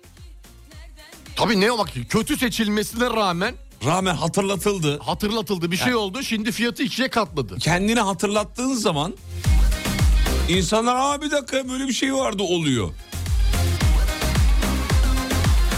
Tabii 1.41 1.61
ne 1.61 1.71
o 1.71 1.77
bak 1.77 1.89
kötü 2.09 2.37
seçilmesine 2.37 3.05
rağmen 3.09 3.55
Rağmen 3.85 4.15
hatırlatıldı. 4.15 4.99
hatırlatıldı 4.99 5.71
bir 5.71 5.77
şey 5.77 5.95
oldu. 5.95 6.23
Şimdi 6.23 6.51
fiyatı 6.51 6.83
ikiye 6.83 7.09
katladı. 7.09 7.57
Kendini 7.59 7.99
hatırlattığın 7.99 8.73
zaman 8.73 9.13
insanlar 10.49 10.95
aa 10.95 11.21
bir 11.21 11.31
dakika 11.31 11.69
böyle 11.69 11.87
bir 11.87 11.93
şey 11.93 12.13
vardı 12.13 12.43
oluyor. 12.43 12.89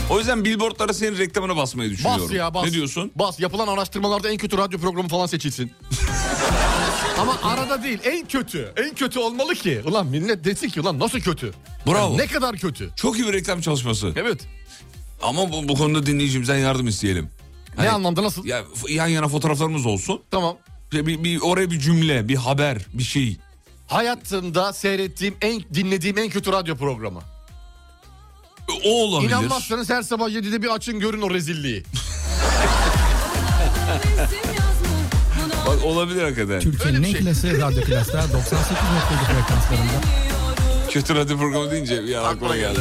O 0.09 0.20
yüzden 0.20 0.45
billboardlara 0.45 0.93
senin 0.93 1.18
reklamını 1.18 1.55
basmayı 1.55 1.89
düşünüyorum. 1.89 2.26
Bas 2.26 2.32
ya 2.34 2.53
bas. 2.53 2.66
Ne 2.66 2.72
diyorsun? 2.72 3.11
Bas 3.16 3.39
yapılan 3.39 3.68
araştırmalarda 3.68 4.30
en 4.32 4.38
kötü 4.38 4.57
radyo 4.57 4.80
programı 4.80 5.07
falan 5.09 5.26
seçilsin. 5.26 5.72
Ama 7.20 7.39
arada 7.43 7.84
değil 7.84 7.99
en 8.03 8.28
kötü. 8.28 8.74
En 8.78 8.95
kötü 8.95 9.20
olmalı 9.20 9.55
ki. 9.55 9.82
Ulan 9.86 10.07
millet 10.07 10.43
desin 10.43 10.70
ki 10.70 10.82
ulan 10.82 10.99
nasıl 10.99 11.20
kötü? 11.20 11.53
Bravo. 11.88 11.97
Yani 11.97 12.18
ne 12.18 12.28
kadar 12.28 12.57
kötü? 12.57 12.89
Çok 12.95 13.20
iyi 13.20 13.28
bir 13.28 13.34
reklam 13.34 13.61
çalışması. 13.61 14.14
Evet. 14.16 14.47
Ama 15.24 15.51
bu, 15.51 15.67
bu 15.67 15.76
konuda 15.76 16.05
dinleyicimizden 16.05 16.57
yardım 16.57 16.88
isteyelim. 16.88 17.24
Ne 17.26 17.76
Hani- 17.76 17.89
anlamda 17.89 18.24
nasıl? 18.24 18.45
Ya 18.45 18.63
yan 18.89 19.07
yana 19.07 19.28
fotoğraflarımız 19.28 19.86
olsun. 19.86 20.21
Tamam. 20.32 20.57
Bir, 20.91 21.05
bir, 21.05 21.24
bir- 21.24 21.41
oraya 21.41 21.71
bir 21.71 21.80
cümle, 21.80 22.28
bir 22.28 22.36
haber, 22.36 22.78
bir 22.93 23.03
şey. 23.03 23.38
Hayatımda 23.88 24.74
seyrettiğim 24.74 25.36
en 25.41 25.61
dinlediğim 25.74 26.17
en 26.17 26.30
kötü 26.30 26.51
radyo 26.51 26.76
programı. 26.76 27.21
O 28.86 29.03
olabilir. 29.03 29.30
İnanmazsanız 29.30 29.89
her 29.89 30.01
sabah 30.01 30.30
7'de 30.30 30.61
bir 30.63 30.67
açın 30.67 30.99
görün 30.99 31.21
o 31.21 31.30
rezilliği. 31.34 31.84
Bak 35.67 35.84
olabilir 35.86 36.24
hakikaten. 36.24 36.59
Türkiye'nin 36.59 37.03
en 37.03 37.13
klası 37.13 37.61
radyo 37.61 37.82
klaslar 37.84 38.21
98.7 38.24 38.30
frekanslarında. 39.26 40.01
Kötü 40.89 41.15
radyo 41.15 41.38
programı 41.38 41.71
deyince 41.71 42.03
bir 42.03 42.15
an 42.15 42.24
aklıma 42.24 42.57
geldi. 42.57 42.80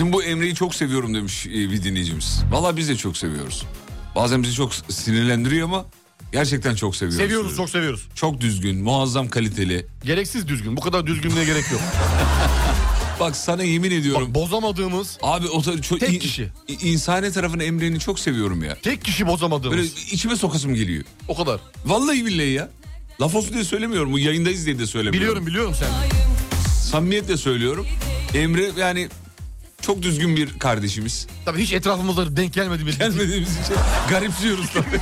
Sizin 0.00 0.12
bu 0.12 0.22
Emre'yi 0.22 0.54
çok 0.54 0.74
seviyorum 0.74 1.14
demiş 1.14 1.46
e, 1.46 1.50
bir 1.50 1.82
dinleyicimiz. 1.82 2.40
Valla 2.50 2.76
biz 2.76 2.88
de 2.88 2.96
çok 2.96 3.16
seviyoruz. 3.16 3.62
Bazen 4.16 4.42
bizi 4.42 4.54
çok 4.54 4.72
sinirlendiriyor 4.74 5.64
ama 5.68 5.84
gerçekten 6.32 6.74
çok 6.74 6.96
seviyoruz. 6.96 7.18
Seviyoruz 7.24 7.56
çok 7.56 7.70
seviyoruz. 7.70 8.08
Çok 8.14 8.40
düzgün, 8.40 8.82
muazzam 8.82 9.28
kaliteli. 9.28 9.86
Gereksiz 10.04 10.48
düzgün. 10.48 10.76
Bu 10.76 10.80
kadar 10.80 11.06
düzgünlüğe 11.06 11.44
gerek 11.44 11.64
yok. 11.72 11.80
Bak 13.20 13.36
sana 13.36 13.62
yemin 13.62 13.90
ediyorum. 13.90 14.26
Bak, 14.28 14.34
bozamadığımız 14.34 15.18
Abi 15.22 15.48
o 15.48 15.64
da 15.64 15.82
çok 15.82 16.00
Tek 16.00 16.20
kişi. 16.20 16.48
i- 16.68 16.88
insani 16.90 17.32
tarafını 17.32 17.64
Emre'ni 17.64 18.00
çok 18.00 18.18
seviyorum 18.18 18.64
ya. 18.64 18.74
tek 18.82 19.04
kişi 19.04 19.26
bozamadığımız. 19.26 19.76
Böyle 19.78 19.88
içime 20.12 20.36
sokasım 20.36 20.74
geliyor. 20.74 21.04
O 21.28 21.36
kadar. 21.36 21.60
Vallahi 21.84 22.26
billahi 22.26 22.50
ya. 22.50 22.68
Laf 23.20 23.34
olsun 23.34 23.52
diye 23.54 23.64
söylemiyorum. 23.64 24.12
Bu 24.12 24.18
yayındayız 24.18 24.66
diye 24.66 24.78
de 24.78 24.86
söylemiyorum. 24.86 25.20
Biliyorum 25.20 25.46
biliyorum 25.46 25.74
sen. 25.78 25.88
Samimiyetle 26.90 27.36
söylüyorum. 27.36 27.86
Emre 28.34 28.70
yani 28.78 29.08
çok 29.82 30.02
düzgün 30.02 30.36
bir 30.36 30.58
kardeşimiz. 30.58 31.26
Tabii 31.44 31.62
hiç 31.62 31.72
etrafımızda 31.72 32.36
denk 32.36 32.52
gelmedi 32.52 32.86
bile. 32.86 32.96
Gelmediğimiz 32.96 33.60
için 33.60 33.76
garipsiyoruz 34.10 34.70
tabii. 34.72 35.00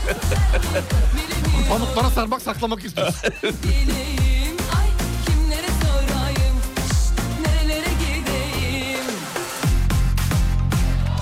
Pamuklara 1.68 2.11
sarmak 2.11 2.43
saklamak 2.43 2.85
istiyoruz. 2.85 3.14
Bileyim 3.43 4.57
Ay 4.79 4.89
kimlere 5.26 5.66
sorayım 5.83 6.57
Nerelere 7.43 7.91
gideyim 8.01 9.05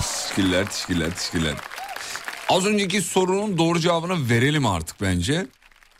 Teşekkürler, 0.01 0.65
teşekkürler, 0.65 1.11
teşekkürler. 1.15 1.55
Az 2.49 2.65
önceki 2.65 3.01
sorunun 3.01 3.57
doğru 3.57 3.79
cevabını 3.79 4.29
verelim 4.29 4.65
artık 4.65 5.01
bence. 5.01 5.47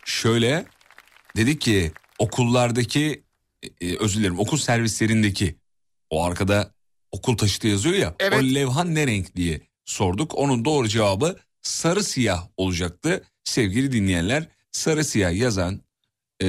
Şöyle 0.06 0.66
dedik 1.38 1.62
ki 1.62 1.92
okullardaki 2.20 3.24
e, 3.82 3.98
özür 3.98 4.20
dilerim 4.20 4.40
okul 4.40 4.58
servislerindeki 4.58 5.56
o 6.10 6.26
arkada 6.26 6.77
okul 7.12 7.38
taşıtı 7.38 7.68
yazıyor 7.68 7.96
ya 7.96 8.16
Evet. 8.20 8.40
o 8.42 8.46
levha 8.46 8.84
ne 8.84 9.08
renk 9.08 9.36
diye 9.36 9.62
sorduk. 9.86 10.36
Onun 10.36 10.66
doğru 10.66 10.88
cevabı 10.88 11.38
sarı 11.62 12.04
siyah 12.04 12.48
olacaktı. 12.58 13.24
Sevgili 13.44 13.92
dinleyenler 13.92 14.48
sarı 14.72 15.04
siyah 15.06 15.34
yazan 15.34 15.82
e, 16.42 16.48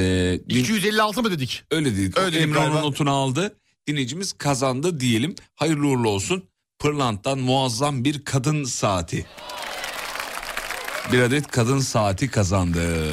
din- 0.49 0.61
256 0.61 1.23
mı 1.23 1.31
dedik? 1.31 1.65
öyle 1.71 1.97
dedik. 1.97 2.19
Öyle 2.19 2.39
Emre 2.41 2.59
onun 2.59 2.83
notunu 2.83 3.11
aldı. 3.11 3.57
Dinleyicimiz 3.89 4.33
kazandı 4.33 5.01
diyelim. 5.01 5.35
Hayırlı 5.55 5.87
uğurlu 5.87 6.09
olsun. 6.11 6.45
Pırlant'tan 6.79 7.39
muazzam 7.39 8.05
bir 8.05 8.25
kadın 8.25 8.65
saati. 8.65 9.27
Bir 11.13 11.21
adet 11.21 11.47
kadın 11.47 11.79
saati 11.79 12.31
kazandı. 12.31 13.07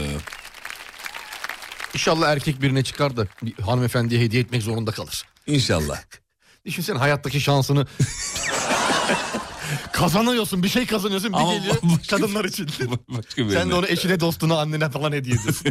İnşallah 1.94 2.30
erkek 2.32 2.62
birine 2.62 2.84
çıkar 2.84 3.18
da 3.18 3.28
bir 3.42 3.54
hanımefendiye 3.54 4.22
hediye 4.22 4.42
etmek 4.42 4.62
zorunda 4.64 4.92
kalır. 4.92 5.24
İnşallah. 5.48 6.02
Düşünsene 6.66 6.98
hayattaki 6.98 7.42
şansını 7.42 7.86
kazanıyorsun 9.94 10.64
bir 10.64 10.70
şey 10.70 10.86
kazanıyorsun 10.86 11.34
bir 11.34 11.38
Ama 11.38 11.54
geliyor 11.54 11.76
başka- 11.84 12.18
kadınlar 12.18 12.46
için. 12.46 12.68
Başka 13.10 13.46
bir 13.46 13.50
Sen 13.54 13.70
de 13.70 13.76
onu 13.76 13.88
eşine 13.88 14.20
dostuna 14.20 14.60
annene 14.62 14.90
falan 14.90 15.12
hediye 15.12 15.36
ediyorsun. 15.36 15.68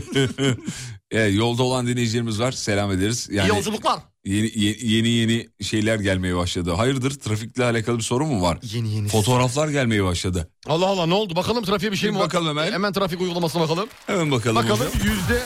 Evet, 1.11 1.35
yolda 1.35 1.63
olan 1.63 1.87
dinleyicilerimiz 1.87 2.41
var. 2.41 2.53
Selam 2.53 2.93
ederiz. 2.93 3.29
Yani 3.33 3.47
İyi 3.47 3.49
yolculuklar. 3.49 3.99
Yeni, 4.25 4.51
yeni 4.57 4.89
yeni 4.91 5.09
yeni 5.09 5.49
şeyler 5.63 6.01
gelmeye 6.01 6.37
başladı. 6.37 6.73
Hayırdır 6.73 7.11
trafikle 7.21 7.65
alakalı 7.65 7.99
bir 7.99 8.03
sorun 8.03 8.29
mu 8.29 8.43
var? 8.43 8.59
Yeni 8.63 8.95
yeni. 8.95 9.09
Fotoğraflar 9.09 9.69
gelmeye 9.69 10.05
başladı. 10.05 10.49
Allah 10.67 10.87
Allah 10.87 11.07
ne 11.07 11.15
oldu 11.15 11.37
bakalım 11.37 11.65
trafiğe 11.65 11.93
bir 11.93 11.97
şey 11.97 12.09
Bir 12.09 12.15
mi 12.15 12.19
var? 12.21 12.27
bakalım 12.27 12.49
hemen. 12.49 12.73
Hemen 12.73 12.93
trafik 12.93 13.21
uygulamasına 13.21 13.63
bakalım. 13.63 13.89
Hemen 14.07 14.31
bakalım. 14.31 14.57
Bakalım 14.57 14.87
hocam. 14.87 14.93
yüzde 15.13 15.43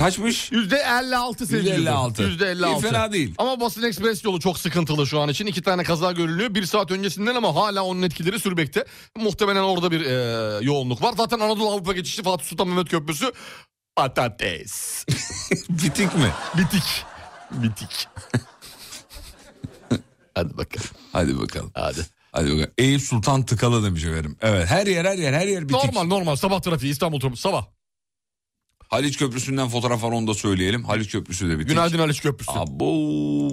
Kaçmış? 0.00 0.52
yüzde 0.52 0.76
56 0.76 1.46
sevgili. 1.46 1.88
%56. 1.88 2.22
Yüzde 2.22 2.50
56. 2.50 2.86
İyi, 2.86 2.90
fena 2.90 3.12
değil. 3.12 3.34
Ama 3.38 3.60
basın 3.60 3.82
ekspres 3.82 4.24
yolu 4.24 4.40
çok 4.40 4.58
sıkıntılı 4.58 5.06
şu 5.06 5.20
an 5.20 5.28
için. 5.28 5.46
İki 5.46 5.62
tane 5.62 5.82
kaza 5.82 6.12
görülüyor. 6.12 6.54
Bir 6.54 6.64
saat 6.64 6.90
öncesinden 6.90 7.34
ama 7.34 7.54
hala 7.54 7.84
onun 7.84 8.02
etkileri 8.02 8.40
sürmekte. 8.40 8.84
Muhtemelen 9.16 9.60
orada 9.62 9.90
bir 9.90 10.00
e, 10.00 10.12
yoğunluk 10.64 11.02
var. 11.02 11.14
Zaten 11.16 11.40
Anadolu 11.40 11.70
Avrupa 11.70 11.92
geçişi 11.92 12.22
Fatih 12.22 12.44
Sultan 12.44 12.68
Mehmet 12.68 12.88
Köprüsü 12.88 13.32
patates. 13.96 15.04
Bitik 15.70 16.14
mi? 16.14 16.30
Bitik. 16.58 17.04
Bitik. 17.50 18.08
Hadi 20.34 20.56
bakalım. 20.56 20.88
Hadi 21.12 21.38
bakalım. 21.38 21.70
Hadi. 21.74 22.06
Hadi 22.32 22.46
bakalım. 22.46 22.70
Eyüp 22.78 23.02
Sultan 23.02 23.42
tıkalı 23.42 23.84
demiş 23.84 24.04
efendim. 24.04 24.36
Evet 24.40 24.66
her 24.66 24.86
yer 24.86 25.04
her 25.04 25.18
yer 25.18 25.32
her 25.32 25.46
yer 25.46 25.68
bitik. 25.68 25.84
Normal 25.84 26.04
normal 26.04 26.36
sabah 26.36 26.60
trafiği 26.60 26.92
İstanbul 26.92 27.20
trafiği 27.20 27.36
sabah. 27.36 27.79
Haliç 28.90 29.18
Köprüsü'nden 29.18 29.68
fotoğraf 29.68 30.02
var 30.02 30.12
onu 30.12 30.26
da 30.26 30.34
söyleyelim. 30.34 30.84
Haliç 30.84 31.12
Köprüsü 31.12 31.48
de 31.48 31.58
bitik. 31.58 31.68
Günaydın 31.68 31.98
Haliç 31.98 32.20
Köprüsü. 32.20 32.50
Abo, 32.52 32.86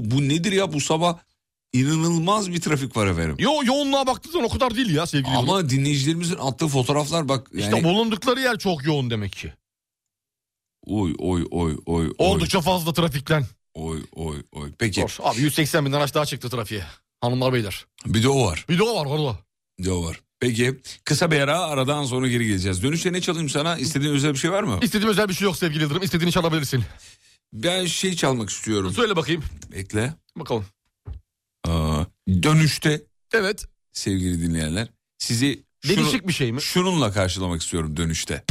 bu 0.02 0.30
nedir 0.30 0.52
ya 0.52 0.74
bu 0.74 0.82
sabah? 0.82 1.18
İnanılmaz 1.74 2.52
bir 2.52 2.62
trafik 2.62 2.98
var 2.98 3.08
efendim. 3.08 3.36
Yo 3.40 3.52
yoğunluğa 3.66 4.08
baktığın 4.08 4.32
zaman 4.32 4.48
o 4.50 4.54
kadar 4.54 4.76
değil 4.76 4.96
ya 4.96 5.06
sevgili. 5.06 5.36
Ama 5.36 5.70
dinleyicilerimizin 5.70 6.38
attığı 6.38 6.68
fotoğraflar 6.68 7.30
bak 7.30 7.48
yani... 7.54 7.64
İşte 7.64 7.84
bulundukları 7.84 8.40
yer 8.40 8.58
çok 8.58 8.86
yoğun 8.86 9.10
demek 9.10 9.32
ki. 9.32 9.54
Oy 10.86 11.16
oy 11.18 11.46
oy 11.52 11.78
oy 11.86 12.04
oy. 12.08 12.14
Oldukça 12.18 12.62
fazla 12.62 12.94
trafikten. 12.94 13.46
Oy 13.74 14.04
oy 14.16 14.44
oy. 14.52 14.72
Peki 14.80 15.02
Zor. 15.02 15.18
Abi 15.24 15.42
180 15.42 15.86
bin 15.86 15.92
araç 15.92 16.14
daha 16.14 16.26
çıktı 16.26 16.50
trafiğe. 16.50 16.84
Hanımlar 17.22 17.54
beyler. 17.54 17.86
bir 18.06 18.24
de 18.24 18.30
o 18.30 18.46
var. 18.46 18.66
Bir 18.70 18.78
de 18.78 18.84
o 18.84 18.96
var 18.96 19.06
orada. 19.06 19.40
Bir 19.80 19.84
de 19.84 19.92
o 19.92 20.04
var. 20.06 20.22
Peki 20.40 20.80
kısa 21.06 21.32
bir 21.32 21.40
ara 21.40 21.60
aradan 21.60 22.04
sonra 22.06 22.28
geri 22.28 22.48
geleceğiz. 22.48 22.84
Dönüşte 22.84 23.14
ne 23.14 23.22
çalayım 23.22 23.50
sana? 23.50 23.78
İstediğin 23.78 24.14
özel 24.14 24.34
bir 24.34 24.38
şey 24.38 24.52
var 24.52 24.64
mı? 24.64 24.80
İstediğim 24.82 25.10
özel 25.10 25.30
bir 25.30 25.34
şey 25.34 25.46
yok 25.46 25.58
sevgili 25.58 25.84
Yıldırım. 25.84 26.04
İstediğini 26.04 26.32
çalabilirsin. 26.32 26.84
Ben 27.54 27.86
şey 27.86 28.16
çalmak 28.16 28.50
istiyorum. 28.50 28.94
Söyle 28.94 29.16
bakayım. 29.16 29.44
Bekle. 29.72 30.14
Bakalım. 30.36 30.66
Aa, 31.68 32.04
dönüşte 32.44 33.02
Evet. 33.34 33.66
sevgili 33.94 34.42
dinleyenler 34.42 34.88
sizi 35.18 35.64
şunu- 35.86 35.96
Değişik 35.98 36.28
bir 36.28 36.34
şey 36.34 36.52
mi? 36.52 36.62
şununla 36.62 37.12
karşılamak 37.12 37.62
istiyorum 37.62 37.98
dönüşte. 37.98 38.44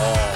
Olay 0.00 0.29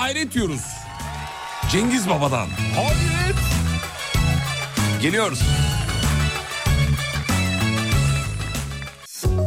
hayret 0.00 0.32
diyoruz. 0.32 0.60
Cengiz 1.72 2.08
Baba'dan. 2.08 2.48
Hayret. 2.76 3.36
Geliyoruz. 5.02 5.42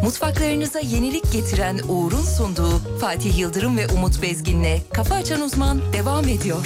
Mutfaklarınıza 0.04 0.80
yenilik 0.80 1.32
getiren 1.32 1.80
Uğur'un 1.90 2.22
sunduğu 2.22 3.00
Fatih 3.02 3.38
Yıldırım 3.38 3.78
ve 3.78 3.88
Umut 3.88 4.22
Bezgin'le 4.22 4.82
Kafa 4.94 5.16
Açan 5.16 5.42
Uzman 5.42 5.94
devam 5.94 6.28
ediyor. 6.28 6.66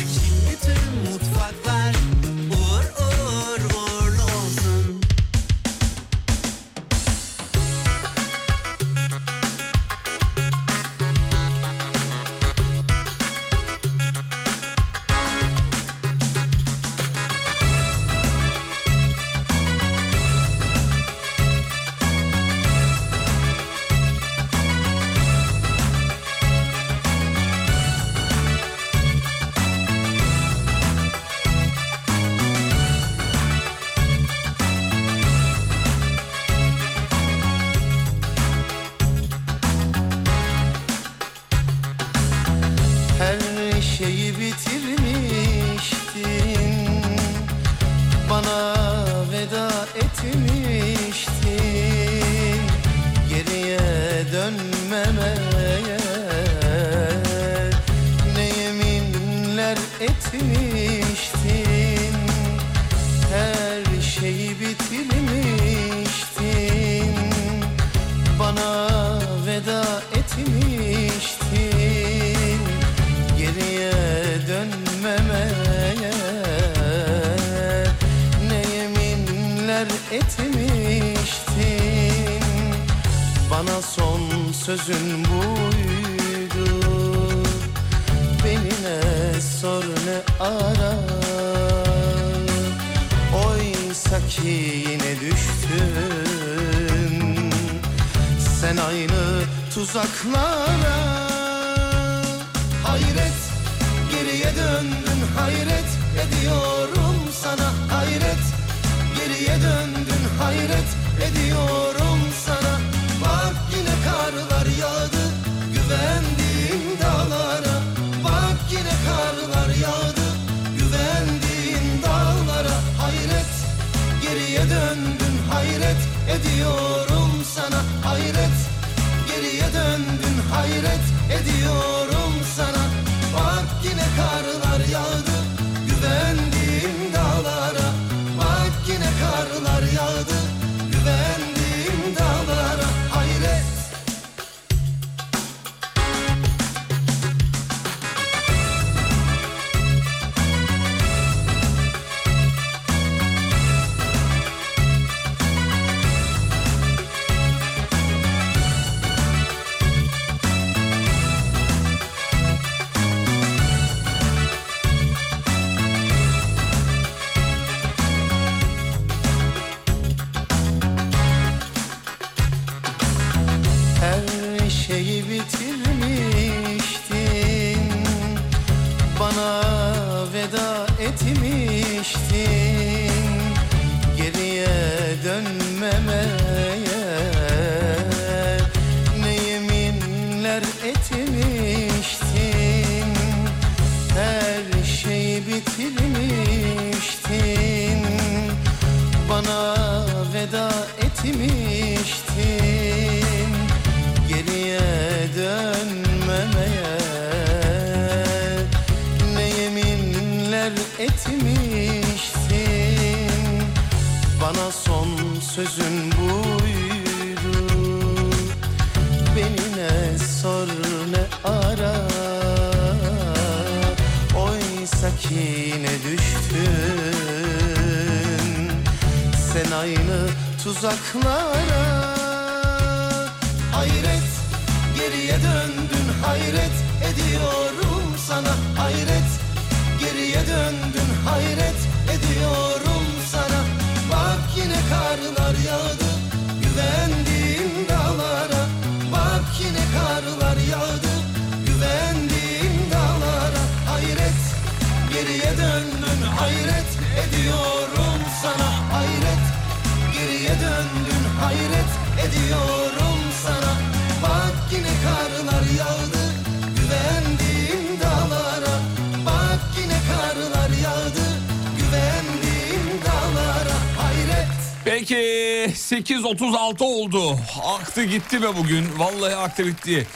Peki 275.08 275.74
8.36 275.74 276.84
oldu. 276.84 277.40
Aktı 277.64 278.04
gitti 278.04 278.42
be 278.42 278.48
bugün. 278.58 278.86
Vallahi 278.98 279.36
aktı 279.36 279.68
bitti. 279.68 280.08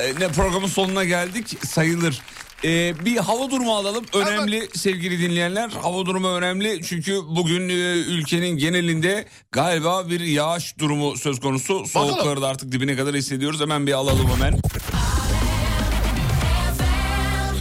Ee, 0.00 0.12
ne 0.20 0.28
programın 0.28 0.66
sonuna 0.66 1.04
geldik 1.04 1.66
sayılır. 1.66 2.20
Ee, 2.64 2.94
bir 3.04 3.16
hava 3.16 3.50
durumu 3.50 3.76
alalım. 3.76 4.04
Önemli 4.14 4.68
sevgili 4.74 5.20
dinleyenler. 5.20 5.70
Hava 5.70 6.06
durumu 6.06 6.28
önemli. 6.28 6.80
Çünkü 6.82 7.20
bugün 7.28 7.68
e, 7.68 7.72
ülkenin 7.92 8.56
genelinde 8.56 9.24
galiba 9.52 10.10
bir 10.10 10.20
yağış 10.20 10.78
durumu 10.78 11.16
söz 11.16 11.40
konusu. 11.40 11.86
Soğukları 11.86 12.42
da 12.42 12.48
artık 12.48 12.72
dibine 12.72 12.96
kadar 12.96 13.14
hissediyoruz. 13.14 13.60
Hemen 13.60 13.86
bir 13.86 13.92
alalım 13.92 14.30
hemen. 14.30 14.58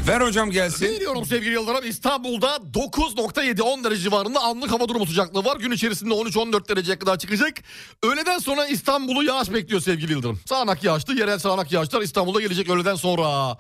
Ver 0.08 0.22
hocam 0.22 0.52
gelsin. 0.52 0.86
Veriyorum 0.86 1.26
sevgili 1.26 1.54
Yıldırım. 1.54 1.90
İstanbul'da 1.90 2.56
9.7 2.74 3.62
10 3.62 3.84
derece 3.84 4.02
civarında 4.02 4.40
anlık 4.40 4.72
hava 4.72 4.90
durumu 4.90 5.06
sıcaklığı 5.06 5.46
var. 5.46 5.58
Gün 5.58 5.72
içerisinde 5.72 6.14
13-14 6.14 6.70
dereceye 6.70 7.00
kadar 7.00 7.20
çıkacak. 7.20 7.54
Öğleden 8.04 8.40
sonra 8.40 8.68
İstanbul'u 8.68 9.24
yağış 9.24 9.54
bekliyor 9.54 9.82
sevgili 9.82 10.12
Yıldırım. 10.12 10.40
Sağanak 10.46 10.84
yağışlı, 10.84 11.16
yerel 11.20 11.40
sağanak 11.40 11.72
yağışlar 11.72 12.02
İstanbul'a 12.02 12.42
gelecek 12.42 12.70
öğleden 12.70 12.96
sonra. 12.96 13.58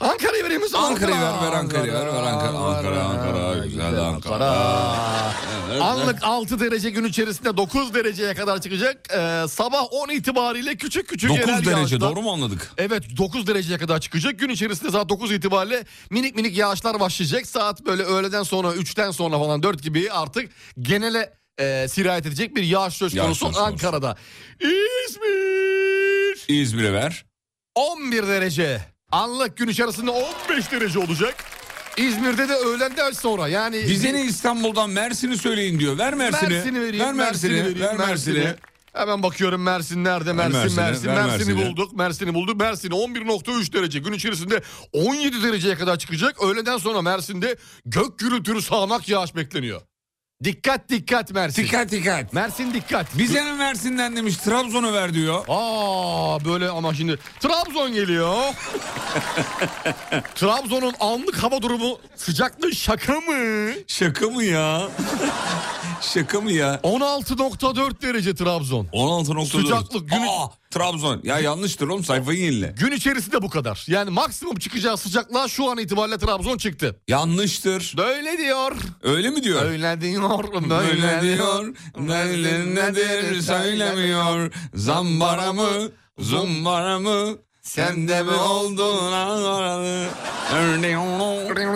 Ankara'yı 0.00 0.44
vereyim 0.44 0.62
mi? 0.62 0.68
Ankara'yı 0.74 1.16
ver, 1.16 1.22
ver 1.42 1.52
Ankara'yı 1.52 1.92
ver, 1.92 2.06
ver 2.06 2.22
Ankara, 2.22 2.58
Ankara, 2.58 3.02
Ankara, 3.04 3.66
güzel 3.66 3.98
Ankara. 4.00 4.48
Anlık 5.82 6.18
6 6.22 6.60
derece 6.60 6.90
gün 6.90 7.04
içerisinde 7.04 7.56
9 7.56 7.94
dereceye 7.94 8.34
kadar 8.34 8.60
çıkacak. 8.60 8.96
Ee, 9.12 9.44
sabah 9.48 9.82
10 9.90 10.08
itibariyle 10.08 10.76
küçük 10.76 11.08
küçük 11.08 11.30
9 11.30 11.40
yerel 11.40 11.56
derece 11.64 11.70
yağışlar- 11.96 12.00
doğru 12.00 12.22
mu 12.22 12.32
anladık? 12.32 12.72
Evet 12.78 13.02
9 13.16 13.46
dereceye 13.46 13.78
kadar 13.78 14.00
çıkacak. 14.00 14.38
Gün 14.38 14.48
içerisinde 14.48 14.90
saat 14.90 15.08
9 15.08 15.32
itibariyle 15.32 15.84
minik 16.10 16.36
minik 16.36 16.56
yağışlar 16.56 17.00
başlayacak. 17.00 17.46
Saat 17.46 17.86
böyle 17.86 18.02
öğleden 18.02 18.42
sonra 18.42 18.74
3'ten 18.74 19.10
sonra 19.10 19.38
falan 19.38 19.62
4 19.62 19.82
gibi 19.82 20.12
artık 20.12 20.50
genele 20.80 21.32
e, 21.60 21.86
sirayet 21.88 22.26
edecek 22.26 22.56
bir 22.56 22.62
yağış 22.62 22.94
söz 22.94 23.14
Yağış 23.14 23.26
konusu 23.26 23.44
konusu. 23.44 23.60
Ankara'da. 23.60 24.16
İzmir 24.60 26.44
İzmir'e 26.62 26.92
ver. 26.92 27.24
11 27.74 28.26
derece. 28.26 28.80
Anlık 29.12 29.56
gün 29.56 29.68
içerisinde 29.68 30.10
15 30.10 30.72
derece 30.72 30.98
olacak. 30.98 31.34
İzmir'de 31.96 32.48
de 32.48 32.54
öğlenden 32.54 33.10
sonra 33.10 33.48
yani... 33.48 33.76
Bize 33.88 34.14
ne 34.14 34.24
İstanbul'dan 34.24 34.90
Mersin'i 34.90 35.38
söyleyin 35.38 35.78
diyor. 35.80 35.98
Ver 35.98 36.14
Mersin'i. 36.14 36.50
Mersin'i 36.50 36.80
vereyim. 36.80 37.04
Ver 37.06 37.12
Mersin'i. 37.12 37.54
vereyim, 37.54 37.80
Ver 37.80 37.96
Mersin'i. 37.96 38.54
Hemen 38.92 39.22
bakıyorum 39.22 39.62
Mersin 39.62 40.04
nerede? 40.04 40.32
Mersin, 40.32 40.52
Mersin'i, 40.52 40.80
Mersin, 40.80 41.10
Mersin'i 41.10 41.54
Mersin'i. 41.54 41.56
bulduk. 41.70 41.92
Mersin'i 41.92 42.34
bulduk. 42.34 42.60
Mersin 42.60 42.90
11.3 42.90 43.72
derece. 43.72 43.98
Gün 43.98 44.12
içerisinde 44.12 44.62
17 44.92 45.42
dereceye 45.42 45.74
kadar 45.74 45.98
çıkacak. 45.98 46.42
Öğleden 46.42 46.78
sonra 46.78 47.02
Mersin'de 47.02 47.56
gök 47.86 48.18
gürültülü 48.18 48.62
sağanak 48.62 49.08
yağış 49.08 49.36
bekleniyor. 49.36 49.80
Dikkat 50.44 50.88
dikkat 50.88 51.32
Mersin. 51.32 51.62
Dikkat 51.62 51.90
dikkat. 51.90 52.32
Mersin 52.32 52.74
dikkat. 52.74 53.18
Bize 53.18 53.42
Mersin'den 53.52 54.16
demiş 54.16 54.36
Trabzon'u 54.36 54.92
ver 54.92 55.14
diyor. 55.14 55.44
Aa 55.48 56.44
böyle 56.44 56.68
ama 56.68 56.94
şimdi 56.94 57.18
Trabzon 57.40 57.92
geliyor. 57.92 58.36
Trabzon'un 60.34 60.94
anlık 61.00 61.36
hava 61.42 61.62
durumu 61.62 61.98
sıcaklığı 62.16 62.74
şaka 62.74 63.12
mı? 63.20 63.70
Şaka 63.86 64.26
mı 64.26 64.44
ya? 64.44 64.88
Şaka 66.00 66.40
mı 66.40 66.52
ya? 66.52 66.74
16.4 66.82 68.02
derece 68.02 68.34
Trabzon. 68.34 68.86
16.4. 68.92 69.46
Sıcaklık 69.46 70.08
günü- 70.10 70.28
Aa, 70.28 70.46
Trabzon. 70.70 71.20
Ya 71.24 71.38
yanlıştır 71.38 71.88
oğlum 71.88 72.04
sayfayı 72.04 72.38
yenile. 72.40 72.74
Gün 72.78 72.92
içerisinde 72.92 73.42
bu 73.42 73.50
kadar. 73.50 73.84
Yani 73.88 74.10
maksimum 74.10 74.56
çıkacağı 74.56 74.96
sıcaklığa 74.96 75.48
şu 75.48 75.70
an 75.70 75.78
itibariyle 75.78 76.18
Trabzon 76.18 76.56
çıktı. 76.58 77.00
Yanlıştır. 77.08 77.94
Böyle 77.96 78.38
diyor. 78.38 78.72
Öyle 79.02 79.30
mi 79.30 79.42
diyor? 79.42 79.62
Öyle 79.62 80.00
diyor. 80.00 80.44
Böyle 80.70 81.20
diyor. 81.22 81.74
Nedir 81.98 82.74
nedir 82.74 83.42
söylemiyor. 83.42 84.52
Zambara 84.74 85.52
mı? 85.52 85.68
Zumbara 86.18 86.98
mı? 86.98 87.38
Sende 87.68 88.22
mi 88.22 88.30
oldun? 88.30 89.12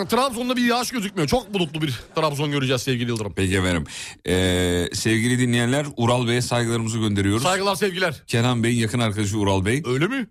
Trabzon'da 0.06 0.56
bir 0.56 0.64
yağış 0.64 0.90
gözükmüyor. 0.90 1.28
Çok 1.28 1.54
bulutlu 1.54 1.82
bir 1.82 2.00
Trabzon 2.16 2.50
göreceğiz 2.50 2.82
sevgili 2.82 3.10
Yıldırım. 3.10 3.32
Peki 3.36 3.56
efendim. 3.56 3.84
Ee, 4.28 4.88
sevgili 4.92 5.38
dinleyenler 5.38 5.86
Ural 5.96 6.28
Bey'e 6.28 6.42
saygılarımızı 6.42 6.98
gönderiyoruz. 6.98 7.42
Saygılar 7.42 7.74
sevgiler. 7.74 8.22
Kenan 8.26 8.62
Bey'in 8.62 8.78
yakın 8.78 8.98
arkadaşı 9.00 9.38
Ural 9.38 9.64
Bey. 9.64 9.82
Öyle 9.86 10.06
mi? 10.06 10.26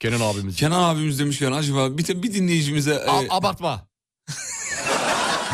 Kenan 0.00 0.20
abimiz. 0.20 0.56
Kenan 0.56 0.94
abimiz 0.94 1.18
demiş 1.18 1.38
ki 1.38 1.48
acaba 1.48 1.98
bir, 1.98 2.22
bir 2.22 2.34
dinleyicimize 2.34 2.94
e, 2.94 3.10
A- 3.10 3.36
abartma. 3.36 3.88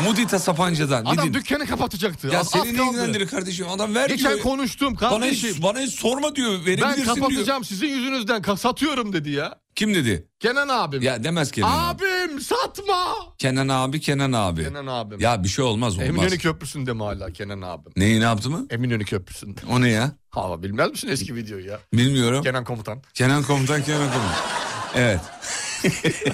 Mudita 0.01 0.39
Sapanca'dan. 0.39 1.05
Adam 1.05 1.27
din- 1.27 1.33
dükkanı 1.33 1.65
kapatacaktı. 1.65 2.27
Ya 2.27 2.43
seni 2.43 2.63
ne 2.77 2.87
ilgilendirir 2.89 3.27
kardeşim? 3.27 3.69
Adam 3.69 3.95
ver 3.95 4.09
Geçen 4.09 4.31
diyor. 4.31 4.41
konuştum 4.43 4.97
Bana 5.01 5.09
kardeşim. 5.09 5.49
hiç, 5.49 5.63
bana 5.63 5.79
hiç 5.79 5.93
sorma 5.99 6.35
diyor. 6.35 6.51
ben 6.51 6.65
Verebilirsin 6.65 7.03
diyor. 7.03 7.15
kapatacağım 7.15 7.63
sizin 7.65 7.87
yüzünüzden 7.87 8.41
satıyorum 8.55 9.13
dedi 9.13 9.29
ya. 9.29 9.55
Kim 9.75 9.95
dedi? 9.95 10.27
Kenan 10.39 10.67
abim. 10.67 11.01
Ya 11.01 11.23
demez 11.23 11.51
Kenan 11.51 11.89
abi. 11.93 12.03
abim 12.05 12.41
satma. 12.41 13.15
Kenan 13.37 13.67
abi 13.67 13.99
Kenan 14.01 14.31
abi. 14.31 14.63
Kenan 14.63 14.87
abim. 14.87 15.19
Ya 15.19 15.43
bir 15.43 15.49
şey 15.49 15.65
olmaz 15.65 15.93
olmaz. 15.95 16.07
Eminönü 16.09 16.37
Köprüsü'nde 16.37 16.93
mi 16.93 17.03
hala 17.03 17.31
Kenan 17.33 17.61
abim? 17.61 17.91
Neyi 17.97 18.19
ne 18.19 18.23
yaptı 18.23 18.49
mı? 18.49 18.65
Eminönü 18.69 19.05
Köprüsü'nde. 19.05 19.59
O 19.69 19.81
ne 19.81 19.89
ya? 19.89 20.11
Ha 20.29 20.63
bilmez 20.63 20.91
misin 20.91 21.07
eski 21.07 21.35
videoyu 21.35 21.65
ya? 21.65 21.79
Bilmiyorum. 21.93 22.43
Kenan 22.43 22.63
komutan. 22.63 23.01
Kenan 23.13 23.43
Komutan 23.43 23.83
Kenan 23.83 23.99
Komutan. 24.13 24.35
Evet. 24.95 25.19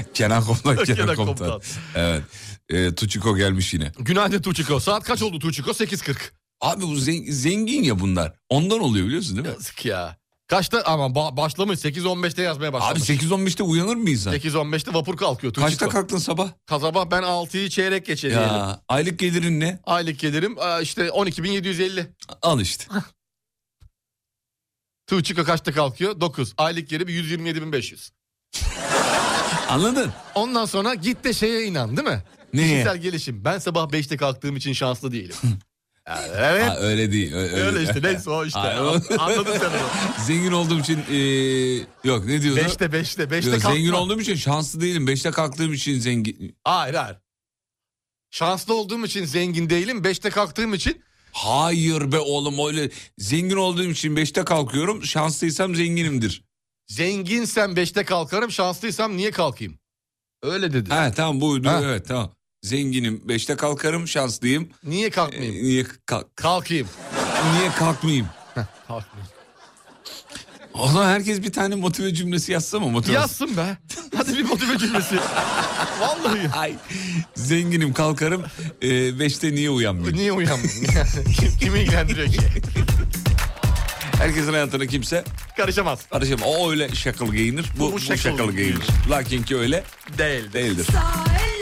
Kenan 0.14 0.44
Komutan 0.44 0.76
Kenan, 0.76 0.96
Kenan 0.96 1.16
Komutan. 1.16 1.48
Komutan. 1.48 1.60
Evet. 1.94 2.22
Ee, 2.70 2.94
Tuçiko 2.94 3.36
gelmiş 3.36 3.74
yine. 3.74 3.92
Günaydın 3.98 4.42
Tuğçiko. 4.42 4.80
Saat 4.80 5.04
kaç 5.04 5.22
oldu 5.22 5.38
Tuğçiko? 5.38 5.70
8.40. 5.70 6.16
Abi 6.60 6.82
bu 6.82 6.94
zen- 6.96 7.30
zengin 7.32 7.82
ya 7.82 8.00
bunlar. 8.00 8.32
Ondan 8.48 8.80
oluyor 8.80 9.06
biliyorsun 9.06 9.36
değil 9.36 9.46
mi? 9.48 9.52
Yazık 9.52 9.84
ya. 9.84 10.20
Kaçta 10.46 10.82
ama 10.82 11.06
ba- 11.06 11.36
başlamış 11.36 11.78
8.15'te 11.78 12.42
yazmaya 12.42 12.66
Abi 12.68 12.72
başlamış. 12.72 13.02
8-15'te 13.10 13.62
uyanır 13.62 13.96
mı 13.96 14.10
insan? 14.10 14.34
8.15'te 14.34 14.94
vapur 14.94 15.16
kalkıyor 15.16 15.52
Tuğçiko. 15.52 15.68
Kaçta 15.68 15.88
kalktın 15.88 16.18
sabah? 16.18 16.48
Sabah 16.68 17.10
ben 17.10 17.22
6'yı 17.22 17.68
çeyrek 17.70 18.06
geçe 18.06 18.30
diyelim. 18.30 18.46
Ya 18.48 18.80
aylık 18.88 19.18
gelirin 19.18 19.60
ne? 19.60 19.80
Aylık 19.84 20.18
gelirim 20.18 20.56
işte 20.82 21.08
12.750. 21.08 22.06
Al 22.42 22.60
işte. 22.60 22.84
Tuğçiko 25.06 25.44
kaçta 25.44 25.72
kalkıyor? 25.72 26.20
9. 26.20 26.54
Aylık 26.58 26.88
gelim 26.88 27.08
127.500. 27.08 28.10
Anladın? 29.68 30.12
Ondan 30.34 30.64
sonra 30.64 30.94
git 30.94 31.24
de 31.24 31.32
şeye 31.32 31.64
inan 31.66 31.96
değil 31.96 32.08
mi? 32.08 32.22
Neye? 32.54 32.68
Kişisel 32.72 32.96
gelişim. 32.96 33.44
Ben 33.44 33.58
sabah 33.58 33.88
5'te 33.88 34.16
kalktığım 34.16 34.56
için 34.56 34.72
şanslı 34.72 35.12
değilim. 35.12 35.36
Evet. 36.36 36.68
Ha, 36.68 36.76
öyle 36.78 37.12
değil. 37.12 37.34
Öyle, 37.34 37.54
Öyle 37.54 37.82
işte 37.82 38.02
neyse 38.02 38.30
o 38.30 38.44
işte. 38.44 38.58
Anladın 39.18 39.58
sen 39.58 39.70
onu. 39.70 39.90
Zengin 40.26 40.52
olduğum 40.52 40.78
için 40.80 40.98
ee, 41.10 41.18
yok 42.08 42.24
ne 42.24 42.42
diyorsun? 42.42 42.64
5'te 42.64 42.84
5'te 42.84 43.22
5'te 43.22 43.50
Yok, 43.50 43.60
kalkma. 43.62 43.70
zengin 43.76 43.92
olduğum 43.92 44.20
için 44.20 44.34
şanslı 44.34 44.80
değilim. 44.80 45.06
Beşte 45.06 45.30
kalktığım 45.30 45.72
için 45.72 45.98
zengin. 45.98 46.56
Hayır 46.64 46.94
hayır. 46.94 47.16
Şanslı 48.30 48.74
olduğum 48.74 49.04
için 49.06 49.24
zengin 49.24 49.70
değilim. 49.70 50.02
5'te 50.02 50.30
kalktığım 50.30 50.74
için 50.74 51.02
Hayır 51.32 52.12
be 52.12 52.18
oğlum 52.18 52.66
öyle 52.66 52.90
zengin 53.18 53.56
olduğum 53.56 53.90
için 53.90 54.16
beşte 54.16 54.44
kalkıyorum. 54.44 55.04
Şanslıysam 55.04 55.74
zenginimdir. 55.74 56.44
zenginsem 56.86 57.72
5'te 57.72 58.04
kalkarım. 58.04 58.50
Şanslıysam 58.50 59.16
niye 59.16 59.30
kalkayım? 59.30 59.78
Öyle 60.42 60.72
dedi. 60.72 60.90
Ha 60.90 61.12
tamam 61.16 61.40
buydu 61.40 61.68
Ha. 61.68 61.80
evet 61.84 62.08
tamam. 62.08 62.34
Zenginim 62.62 63.20
beşte 63.28 63.56
kalkarım 63.56 64.08
şanslıyım. 64.08 64.68
Niye 64.84 65.06
Ee, 65.06 65.10
kalkmayayım? 65.10 65.64
niye 65.64 65.84
kalk 66.06 66.36
Kalkayım. 66.36 66.88
niye 67.58 67.70
kalkmayayım? 67.70 68.26
Kalkmayayım. 68.88 69.30
O 70.74 70.88
zaman 70.88 71.06
herkes 71.08 71.42
bir 71.42 71.52
tane 71.52 71.74
motive 71.74 72.14
cümlesi 72.14 72.52
yazsa 72.52 72.80
mı? 72.80 72.86
Motive... 72.88 73.12
Yazsın 73.14 73.56
be. 73.56 73.78
Hadi 74.16 74.36
bir 74.38 74.42
motive 74.42 74.78
cümlesi. 74.78 75.16
Vallahi. 76.00 76.48
Ay 76.56 76.74
zenginim 77.34 77.92
kalkarım. 77.92 78.42
Ee, 78.82 79.18
beşte 79.20 79.52
niye 79.54 79.70
uyanmayayım? 79.70 80.16
Niye 80.16 80.32
uyanmadın? 80.32 80.68
Kim, 81.40 81.58
kimi 81.60 81.80
ilgilendiriyor 81.80 82.28
ki? 82.28 82.38
Herkesin 84.18 84.52
hayatına 84.52 84.86
kimse 84.86 85.24
Karışamaz. 85.56 86.00
karışamaz. 86.12 86.44
O 86.46 86.70
öyle 86.70 86.94
şakalı 86.94 87.34
giyinir. 87.36 87.66
Bu, 87.78 87.80
Bu 87.80 87.92
bu 87.92 88.00
şakalı 88.00 88.18
şakalı, 88.18 88.52
giyinir. 88.52 88.86
Lakin 89.10 89.42
ki 89.42 89.56
öyle 89.56 89.84
Değil. 90.18 90.52
değildir. 90.52 90.86
Eller 90.90 91.59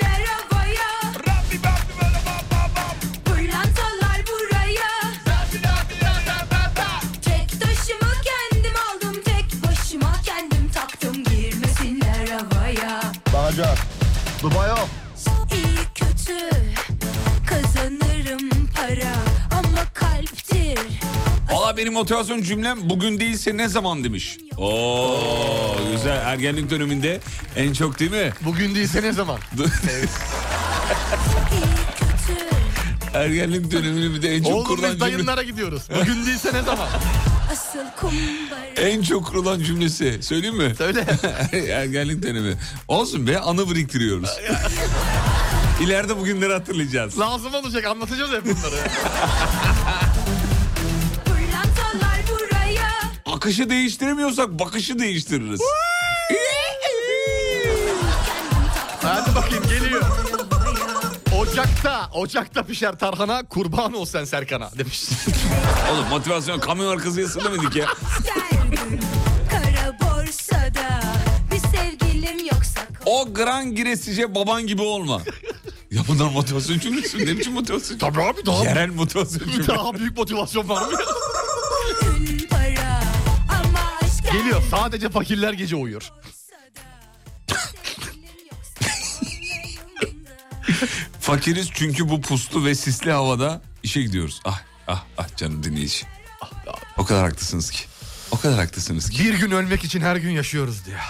Dubai 14.42 14.72
o. 14.72 14.78
İyi 15.54 15.76
kötü 15.94 16.38
Kazanırım 17.46 18.48
para 18.76 19.12
Ama 19.50 19.84
kalptir 19.94 20.78
Valla 21.52 21.76
benim 21.76 21.92
motivasyon 21.92 22.42
cümlem 22.42 22.90
bugün 22.90 23.20
değilse 23.20 23.56
ne 23.56 23.68
zaman 23.68 24.04
demiş. 24.04 24.38
Oo 24.56 25.76
güzel 25.92 26.16
ergenlik 26.16 26.70
döneminde 26.70 27.20
en 27.56 27.72
çok 27.72 27.98
değil 27.98 28.10
mi? 28.10 28.32
Bugün 28.44 28.74
değilse 28.74 29.02
ne 29.02 29.12
zaman? 29.12 29.38
kötü 29.58 29.68
ergenlik 33.14 33.70
dönemini 33.70 34.14
bir 34.14 34.22
de 34.22 34.34
en 34.36 34.42
çok 34.42 34.52
Oğlum 34.52 34.64
kurulan 34.64 34.88
cümle. 34.90 35.00
dayınlara 35.00 35.42
gidiyoruz. 35.42 35.82
Bugün 36.00 36.26
değilse 36.26 36.52
ne 36.54 36.62
zaman? 36.62 36.88
En 38.76 39.02
çok 39.02 39.26
kurulan 39.26 39.60
cümlesi 39.62 40.22
söyleyeyim 40.22 40.56
mi? 40.56 40.74
Söyle. 40.78 41.04
ergenlik 41.72 42.22
dönemi. 42.22 42.54
Olsun 42.88 43.26
be 43.26 43.38
anı 43.38 43.70
biriktiriyoruz. 43.70 44.30
İleride 45.82 46.16
bugünleri 46.16 46.52
hatırlayacağız. 46.52 47.18
Lazım 47.18 47.54
olacak 47.54 47.84
anlatacağız 47.86 48.30
hep 48.32 48.44
bunları. 48.44 48.76
Akışı 53.26 53.70
değiştiremiyorsak 53.70 54.48
bakışı 54.58 54.98
değiştiririz. 54.98 55.60
Hadi 59.02 59.34
bakayım 59.34 59.64
geliyor. 59.68 60.02
Ocakta, 61.52 62.10
ocakta 62.14 62.62
pişer 62.62 62.98
tarhana 62.98 63.42
kurban 63.48 63.92
ol 63.94 64.04
sen 64.04 64.24
Serkan'a 64.24 64.70
demiş. 64.78 65.04
Oğlum 65.92 66.08
motivasyon 66.08 66.60
kamyon 66.60 66.92
arkası 66.92 67.28
söylemedik 67.28 67.76
ya. 67.76 67.86
O 73.06 73.34
gran 73.34 73.74
giresice 73.74 74.34
baban 74.34 74.66
gibi 74.66 74.82
olma. 74.82 75.22
Ya 75.90 76.02
bunlar 76.08 76.30
motivasyon 76.30 76.78
cümlesi. 76.78 77.26
Ne 77.26 77.38
biçim 77.38 77.52
motivasyon 77.52 77.98
Tabii 77.98 78.22
abi 78.22 78.46
daha, 78.46 78.64
Yerel 78.64 78.90
motivasyon 78.90 79.48
cümlesi. 79.48 79.68
daha 79.68 79.94
büyük 79.94 80.18
motivasyon 80.18 80.68
var 80.68 80.82
mı? 80.86 80.92
ya? 80.92 80.98
Geliyor 84.32 84.62
sadece 84.70 85.08
fakirler 85.10 85.52
gece 85.52 85.76
uyuyor. 85.76 86.12
Fakiriz 91.28 91.68
çünkü 91.74 92.08
bu 92.08 92.20
puslu 92.20 92.64
ve 92.64 92.74
sisli 92.74 93.12
havada 93.12 93.62
işe 93.82 94.02
gidiyoruz. 94.02 94.40
Ah 94.44 94.62
ah 94.86 95.04
ah 95.18 95.36
canım 95.36 95.62
dinleyici. 95.62 96.06
Ah. 96.40 96.50
O 96.96 97.04
kadar 97.04 97.24
haklısınız 97.24 97.70
ki. 97.70 97.84
O 98.30 98.38
kadar 98.38 98.58
haklısınız 98.58 99.10
ki. 99.10 99.24
Bir 99.24 99.34
gün 99.34 99.50
ölmek 99.50 99.84
için 99.84 100.00
her 100.00 100.16
gün 100.16 100.30
yaşıyoruz 100.30 100.86
diyor. 100.86 101.00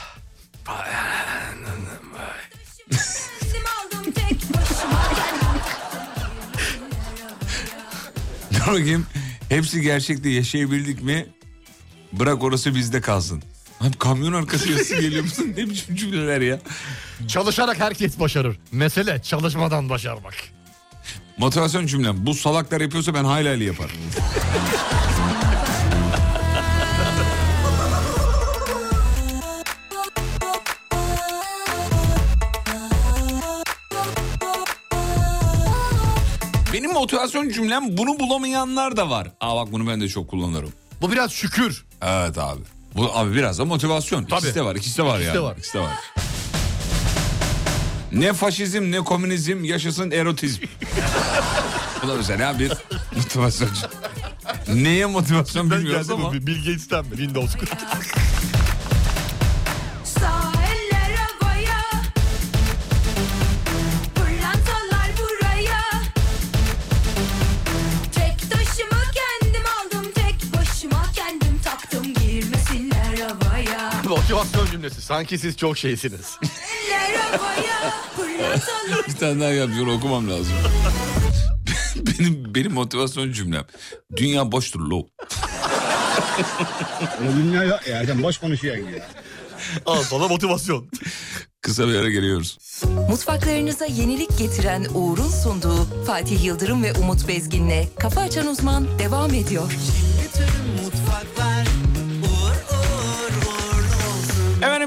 Bakayım 8.67 9.07
hepsi 9.49 9.83
gerçekte 9.83 10.29
yaşayabildik 10.29 11.03
mi? 11.03 11.27
Bırak 12.13 12.43
orası 12.43 12.75
bizde 12.75 13.01
kalsın. 13.01 13.43
Abi 13.81 13.99
kamyon 13.99 14.33
arkası 14.33 14.71
yazısı 14.71 14.95
geliyor 15.01 15.23
musun? 15.25 15.53
Ne 15.57 15.71
biçim 15.71 15.95
cümleler 15.97 16.41
ya? 16.41 16.59
Çalışarak 17.29 17.81
herkes 17.81 18.21
başarır. 18.21 18.59
Mesele 18.73 19.23
çalışmadan 19.23 19.89
başarmak. 19.89 20.35
Motivasyon 21.39 21.87
cümlem. 21.87 22.27
Bu 22.27 22.35
salaklar 22.35 22.81
yapıyorsa 22.81 23.15
ben 23.15 23.25
hayli 23.25 23.49
hayli 23.49 23.65
yaparım. 23.65 23.97
Benim 36.73 36.93
motivasyon 36.93 37.49
cümlem 37.49 37.97
bunu 37.97 38.19
bulamayanlar 38.19 38.97
da 38.97 39.11
var. 39.11 39.29
Aa 39.41 39.57
bak 39.57 39.73
bunu 39.73 39.87
ben 39.89 40.01
de 40.01 40.09
çok 40.09 40.31
kullanırım. 40.31 40.73
Bu 41.01 41.13
biraz 41.13 41.33
şükür. 41.33 41.85
Evet 42.03 42.39
abi. 42.39 42.61
Bu 42.99 43.11
abi 43.19 43.35
biraz 43.35 43.59
da 43.59 43.65
motivasyon. 43.65 44.23
İkisi 44.23 44.41
Tabii. 44.47 44.55
de 44.55 44.65
var. 44.65 44.77
ikisi 44.77 44.99
de 44.99 45.03
var 45.03 45.15
İkisi 45.15 45.27
yani. 45.29 45.37
de 45.37 45.41
var. 45.41 45.57
İkisi 45.59 45.75
de 45.75 45.81
var. 45.81 45.93
Ne 48.13 48.33
faşizm 48.33 48.91
ne 48.91 48.99
komünizm 49.01 49.65
yaşasın 49.65 50.11
erotizm. 50.11 50.63
Bu 52.03 52.09
da 52.09 52.15
mesela 52.15 52.59
bir 52.59 52.73
motivasyon. 53.17 53.71
Neye 54.75 55.07
motivasyon 55.07 55.71
bilmiyoruz 55.71 56.11
ama. 56.11 56.33
Bill 56.33 56.65
Gates'ten? 56.65 57.03
Windows. 57.03 57.51
Motivasyon 74.29 74.67
cümlesi. 74.67 75.03
Sanki 75.03 75.39
siz 75.39 75.57
çok 75.57 75.79
şeysiniz. 75.79 76.39
Bir 79.09 79.13
tane 79.15 79.41
daha 79.41 79.51
yapıyor 79.51 79.87
okumam 79.87 80.31
lazım. 80.31 80.53
benim 81.97 82.55
benim 82.55 82.73
motivasyon 82.73 83.33
cümlem. 83.33 83.65
Dünya 84.17 84.53
boştur 84.53 84.81
lo. 84.81 85.03
Dünya 87.37 87.65
yok 87.65 87.87
ya. 87.89 88.07
Sen 88.07 88.23
boş 88.23 88.39
konuşuyorsun 88.39 88.85
ya. 88.85 89.09
Al 89.87 90.03
sana 90.03 90.29
motivasyon. 90.29 90.91
Kısa 91.63 91.89
bir 91.89 91.95
ara 91.95 92.11
geliyoruz. 92.11 92.59
Mutfaklarınıza 93.11 93.87
yenilik 93.87 94.39
getiren 94.39 94.87
Uğur'un 94.95 95.31
sunduğu 95.31 96.05
Fatih 96.07 96.45
Yıldırım 96.45 96.83
ve 96.83 96.93
Umut 96.93 97.29
Bezgin'le 97.29 97.85
Kafa 97.99 98.21
Açan 98.21 98.47
Uzman 98.47 98.99
devam 98.99 99.35
ediyor. 99.35 99.73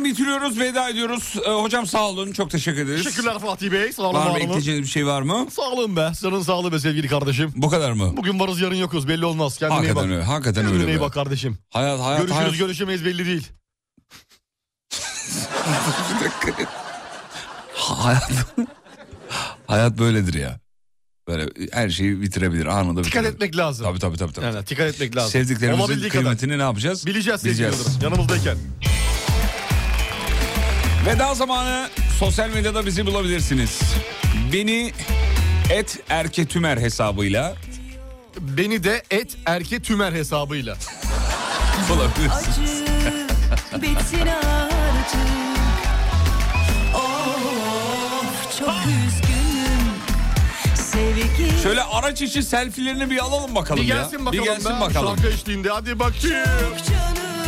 Efendim 0.02 0.18
bitiriyoruz 0.18 0.60
veda 0.60 0.90
ediyoruz. 0.90 1.34
Ee, 1.46 1.50
hocam 1.50 1.88
sağ 1.88 2.04
olun 2.10 2.32
çok 2.32 2.52
teşekkür 2.52 2.82
ederiz. 2.82 3.04
Teşekkürler 3.04 3.40
Fatih 3.40 3.72
Bey. 3.72 3.92
Sağ 3.94 4.04
olun, 4.04 4.20
Var 4.20 4.30
mı 4.32 4.40
ekleyeceğiniz 4.40 4.84
bir 4.88 4.92
şey 4.92 5.06
var 5.06 5.22
mı? 5.22 5.48
Sağ 5.52 5.62
olun 5.62 5.96
be. 5.96 6.12
Canın 6.22 6.42
sağlığı 6.42 6.72
be 6.72 6.80
sevgili 6.80 7.08
kardeşim. 7.08 7.54
Bu 7.56 7.70
kadar 7.70 7.92
mı? 7.92 8.18
Bugün 8.18 8.40
varız 8.40 8.62
yarın 8.62 8.76
yokuz 8.76 9.08
belli 9.08 9.26
olmaz. 9.26 9.58
Kendine 9.58 9.80
iyi 9.80 9.82
bak. 9.82 9.88
Hakikaten 9.88 10.12
öyle. 10.12 10.24
Hakikaten 10.24 10.64
Kendine 10.64 10.82
öyle. 10.84 10.94
iyi 10.94 10.98
be. 10.98 11.02
bak 11.02 11.14
kardeşim. 11.14 11.58
Hayat 11.70 12.00
hayat 12.00 12.18
Görüşürüz 12.20 12.42
hayat. 12.42 12.58
görüşemeyiz 12.58 13.06
belli 13.06 13.26
değil. 13.26 13.48
Hayat, 17.76 18.32
hayat 19.68 19.98
böyledir 19.98 20.34
ya. 20.34 20.60
Böyle 21.28 21.50
her 21.72 21.90
şeyi 21.90 22.22
bitirebilir 22.22 22.66
anında 22.66 23.04
Dikkat 23.04 23.06
bitirebilir. 23.06 23.34
etmek 23.34 23.58
lazım. 23.58 23.86
Tabii 23.86 24.00
tabii 24.00 24.18
tabii. 24.18 24.34
tabii. 24.34 24.46
Yani 24.46 24.68
dikkat 24.68 24.88
etmek 24.88 25.16
lazım. 25.16 25.32
Sevdiklerimizin 25.32 25.82
Olabildiği 25.84 26.10
kadar. 26.10 26.24
kıymetini 26.24 26.58
ne 26.58 26.62
yapacağız? 26.62 27.06
Bileceğiz 27.06 27.46
Bileceğiz. 27.46 27.98
Yanımızdayken. 28.04 28.58
Veda 31.06 31.34
zamanı 31.34 31.90
sosyal 32.20 32.50
medyada 32.50 32.86
bizi 32.86 33.06
bulabilirsiniz. 33.06 33.82
Beni 34.54 34.92
et 35.70 36.00
erketümer 36.10 36.78
hesabıyla 36.78 37.56
Beni 38.40 38.84
de 38.84 39.04
et 39.12 39.38
erke 39.46 39.82
tümer 39.82 40.12
hesabıyla. 40.14 40.76
bulabilirsiniz. 41.90 42.82
Bitsin 43.82 44.28
artık 44.28 45.22
çok 48.60 48.70
Şöyle 51.64 51.84
araç 51.84 52.22
içi 52.22 52.44
selfilerini 52.44 53.10
bir 53.10 53.18
alalım 53.18 53.56
bakalım 53.56 53.84
Bir 53.84 53.88
ya. 53.88 53.96
gelsin 53.96 54.26
bakalım 54.26 54.40
Bir 54.46 54.52
gelsin 54.52 54.76
be. 54.76 54.80
bakalım. 54.82 55.18
Şarkı 55.18 55.34
eşliğinde 55.34 55.70
hadi 55.70 56.00
bakayım. 56.00 56.46
Canım 56.90 57.41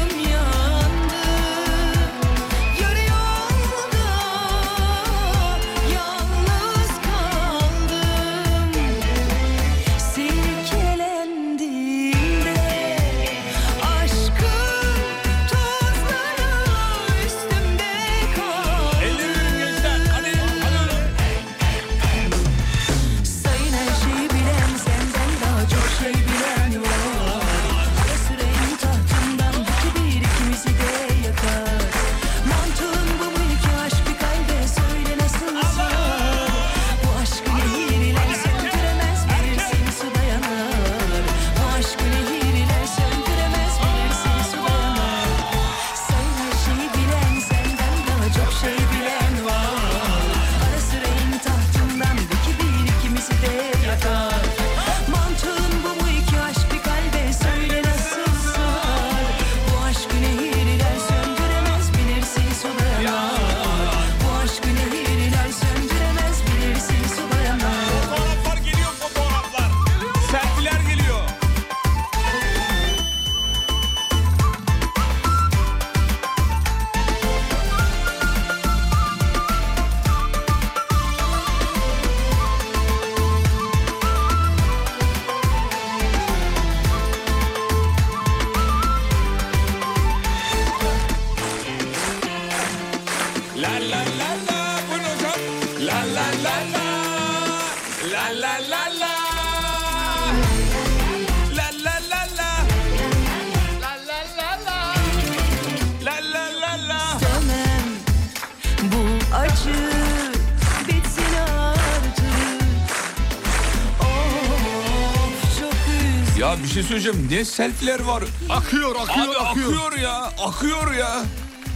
Söyleyeceğim. 117.04 117.30
Ne 117.40 117.46
selfiler 117.46 118.00
var? 118.00 118.24
Akıyor 118.50 118.96
akıyor 118.96 119.28
Abi 119.28 119.38
akıyor. 119.38 119.74
akıyor 119.74 119.98
ya. 119.98 120.16
Akıyor 120.46 120.94
ya. 120.94 121.22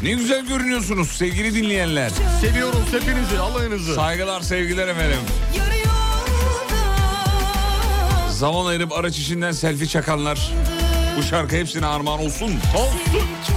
Ne 0.04 0.12
güzel 0.12 0.46
görünüyorsunuz 0.46 1.08
sevgili 1.12 1.56
dinleyenler. 1.56 2.12
Seviyoruz 2.42 2.80
hepinizi 2.92 3.40
alayınızı. 3.40 3.96
Saygılar 3.96 4.42
sevgiler 4.42 4.88
efendim. 4.88 5.20
Zaman 8.30 8.66
ayırıp 8.66 8.92
araç 8.94 9.18
içinden 9.20 9.52
selfie 9.52 9.88
çakanlar. 9.88 10.52
Bu 11.18 11.24
şarkı 11.24 11.56
hepsine 11.56 11.86
armağan 11.86 12.20
olsun. 12.20 12.52
Silkelendiğimde 12.52 13.57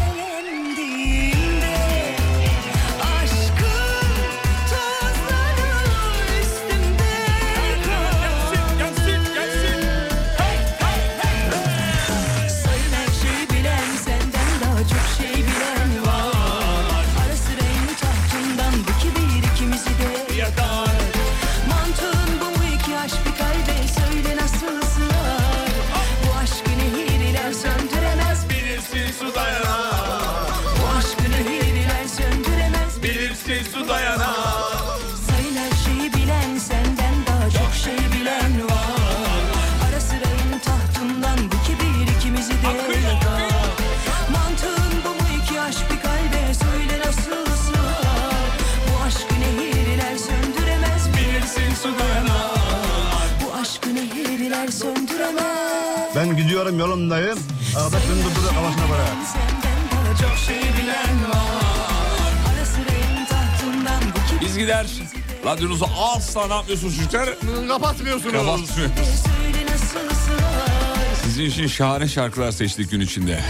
asla 66.31 66.47
ne 66.47 66.55
yapıyorsunuz 66.55 66.97
çocuklar? 66.97 67.29
Kapatmıyorsunuz. 67.69 68.33
Kapatmıyor. 68.33 68.91
Söyle 68.97 69.67
nasıl 69.73 70.15
sığar 70.15 71.15
Sizin 71.25 71.45
için 71.45 71.67
şahane 71.67 72.09
şarkılar 72.09 72.53
seçtik 72.53 72.91
gün 72.91 73.01
içinde. 73.01 73.41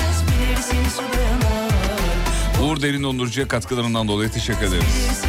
Uğur 2.63 2.83
Derin 2.83 3.03
Dondurucu'ya 3.03 3.49
katkılarından 3.49 4.09
dolayı 4.09 4.31
teşekkür 4.31 4.67
ederiz. 4.67 5.23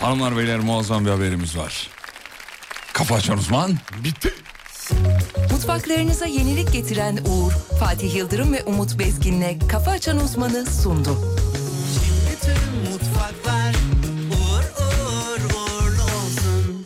Hanımlar 0.00 0.36
beyler 0.36 0.58
muazzam 0.58 1.04
bir 1.04 1.10
haberimiz 1.10 1.56
var. 1.58 1.88
Kafa 2.92 3.14
açan 3.14 3.38
uzman. 3.38 3.78
Bitti. 4.04 4.34
Mutfaklarınıza 5.52 6.26
yenilik 6.26 6.72
getiren 6.72 7.16
Uğur, 7.16 7.52
Fatih 7.80 8.16
Yıldırım 8.16 8.52
ve 8.52 8.62
Umut 8.62 8.98
Bezgin'le 8.98 9.58
Kafa 9.68 9.90
Açan 9.90 10.24
Uzman'ı 10.24 10.66
sundu. 10.66 11.27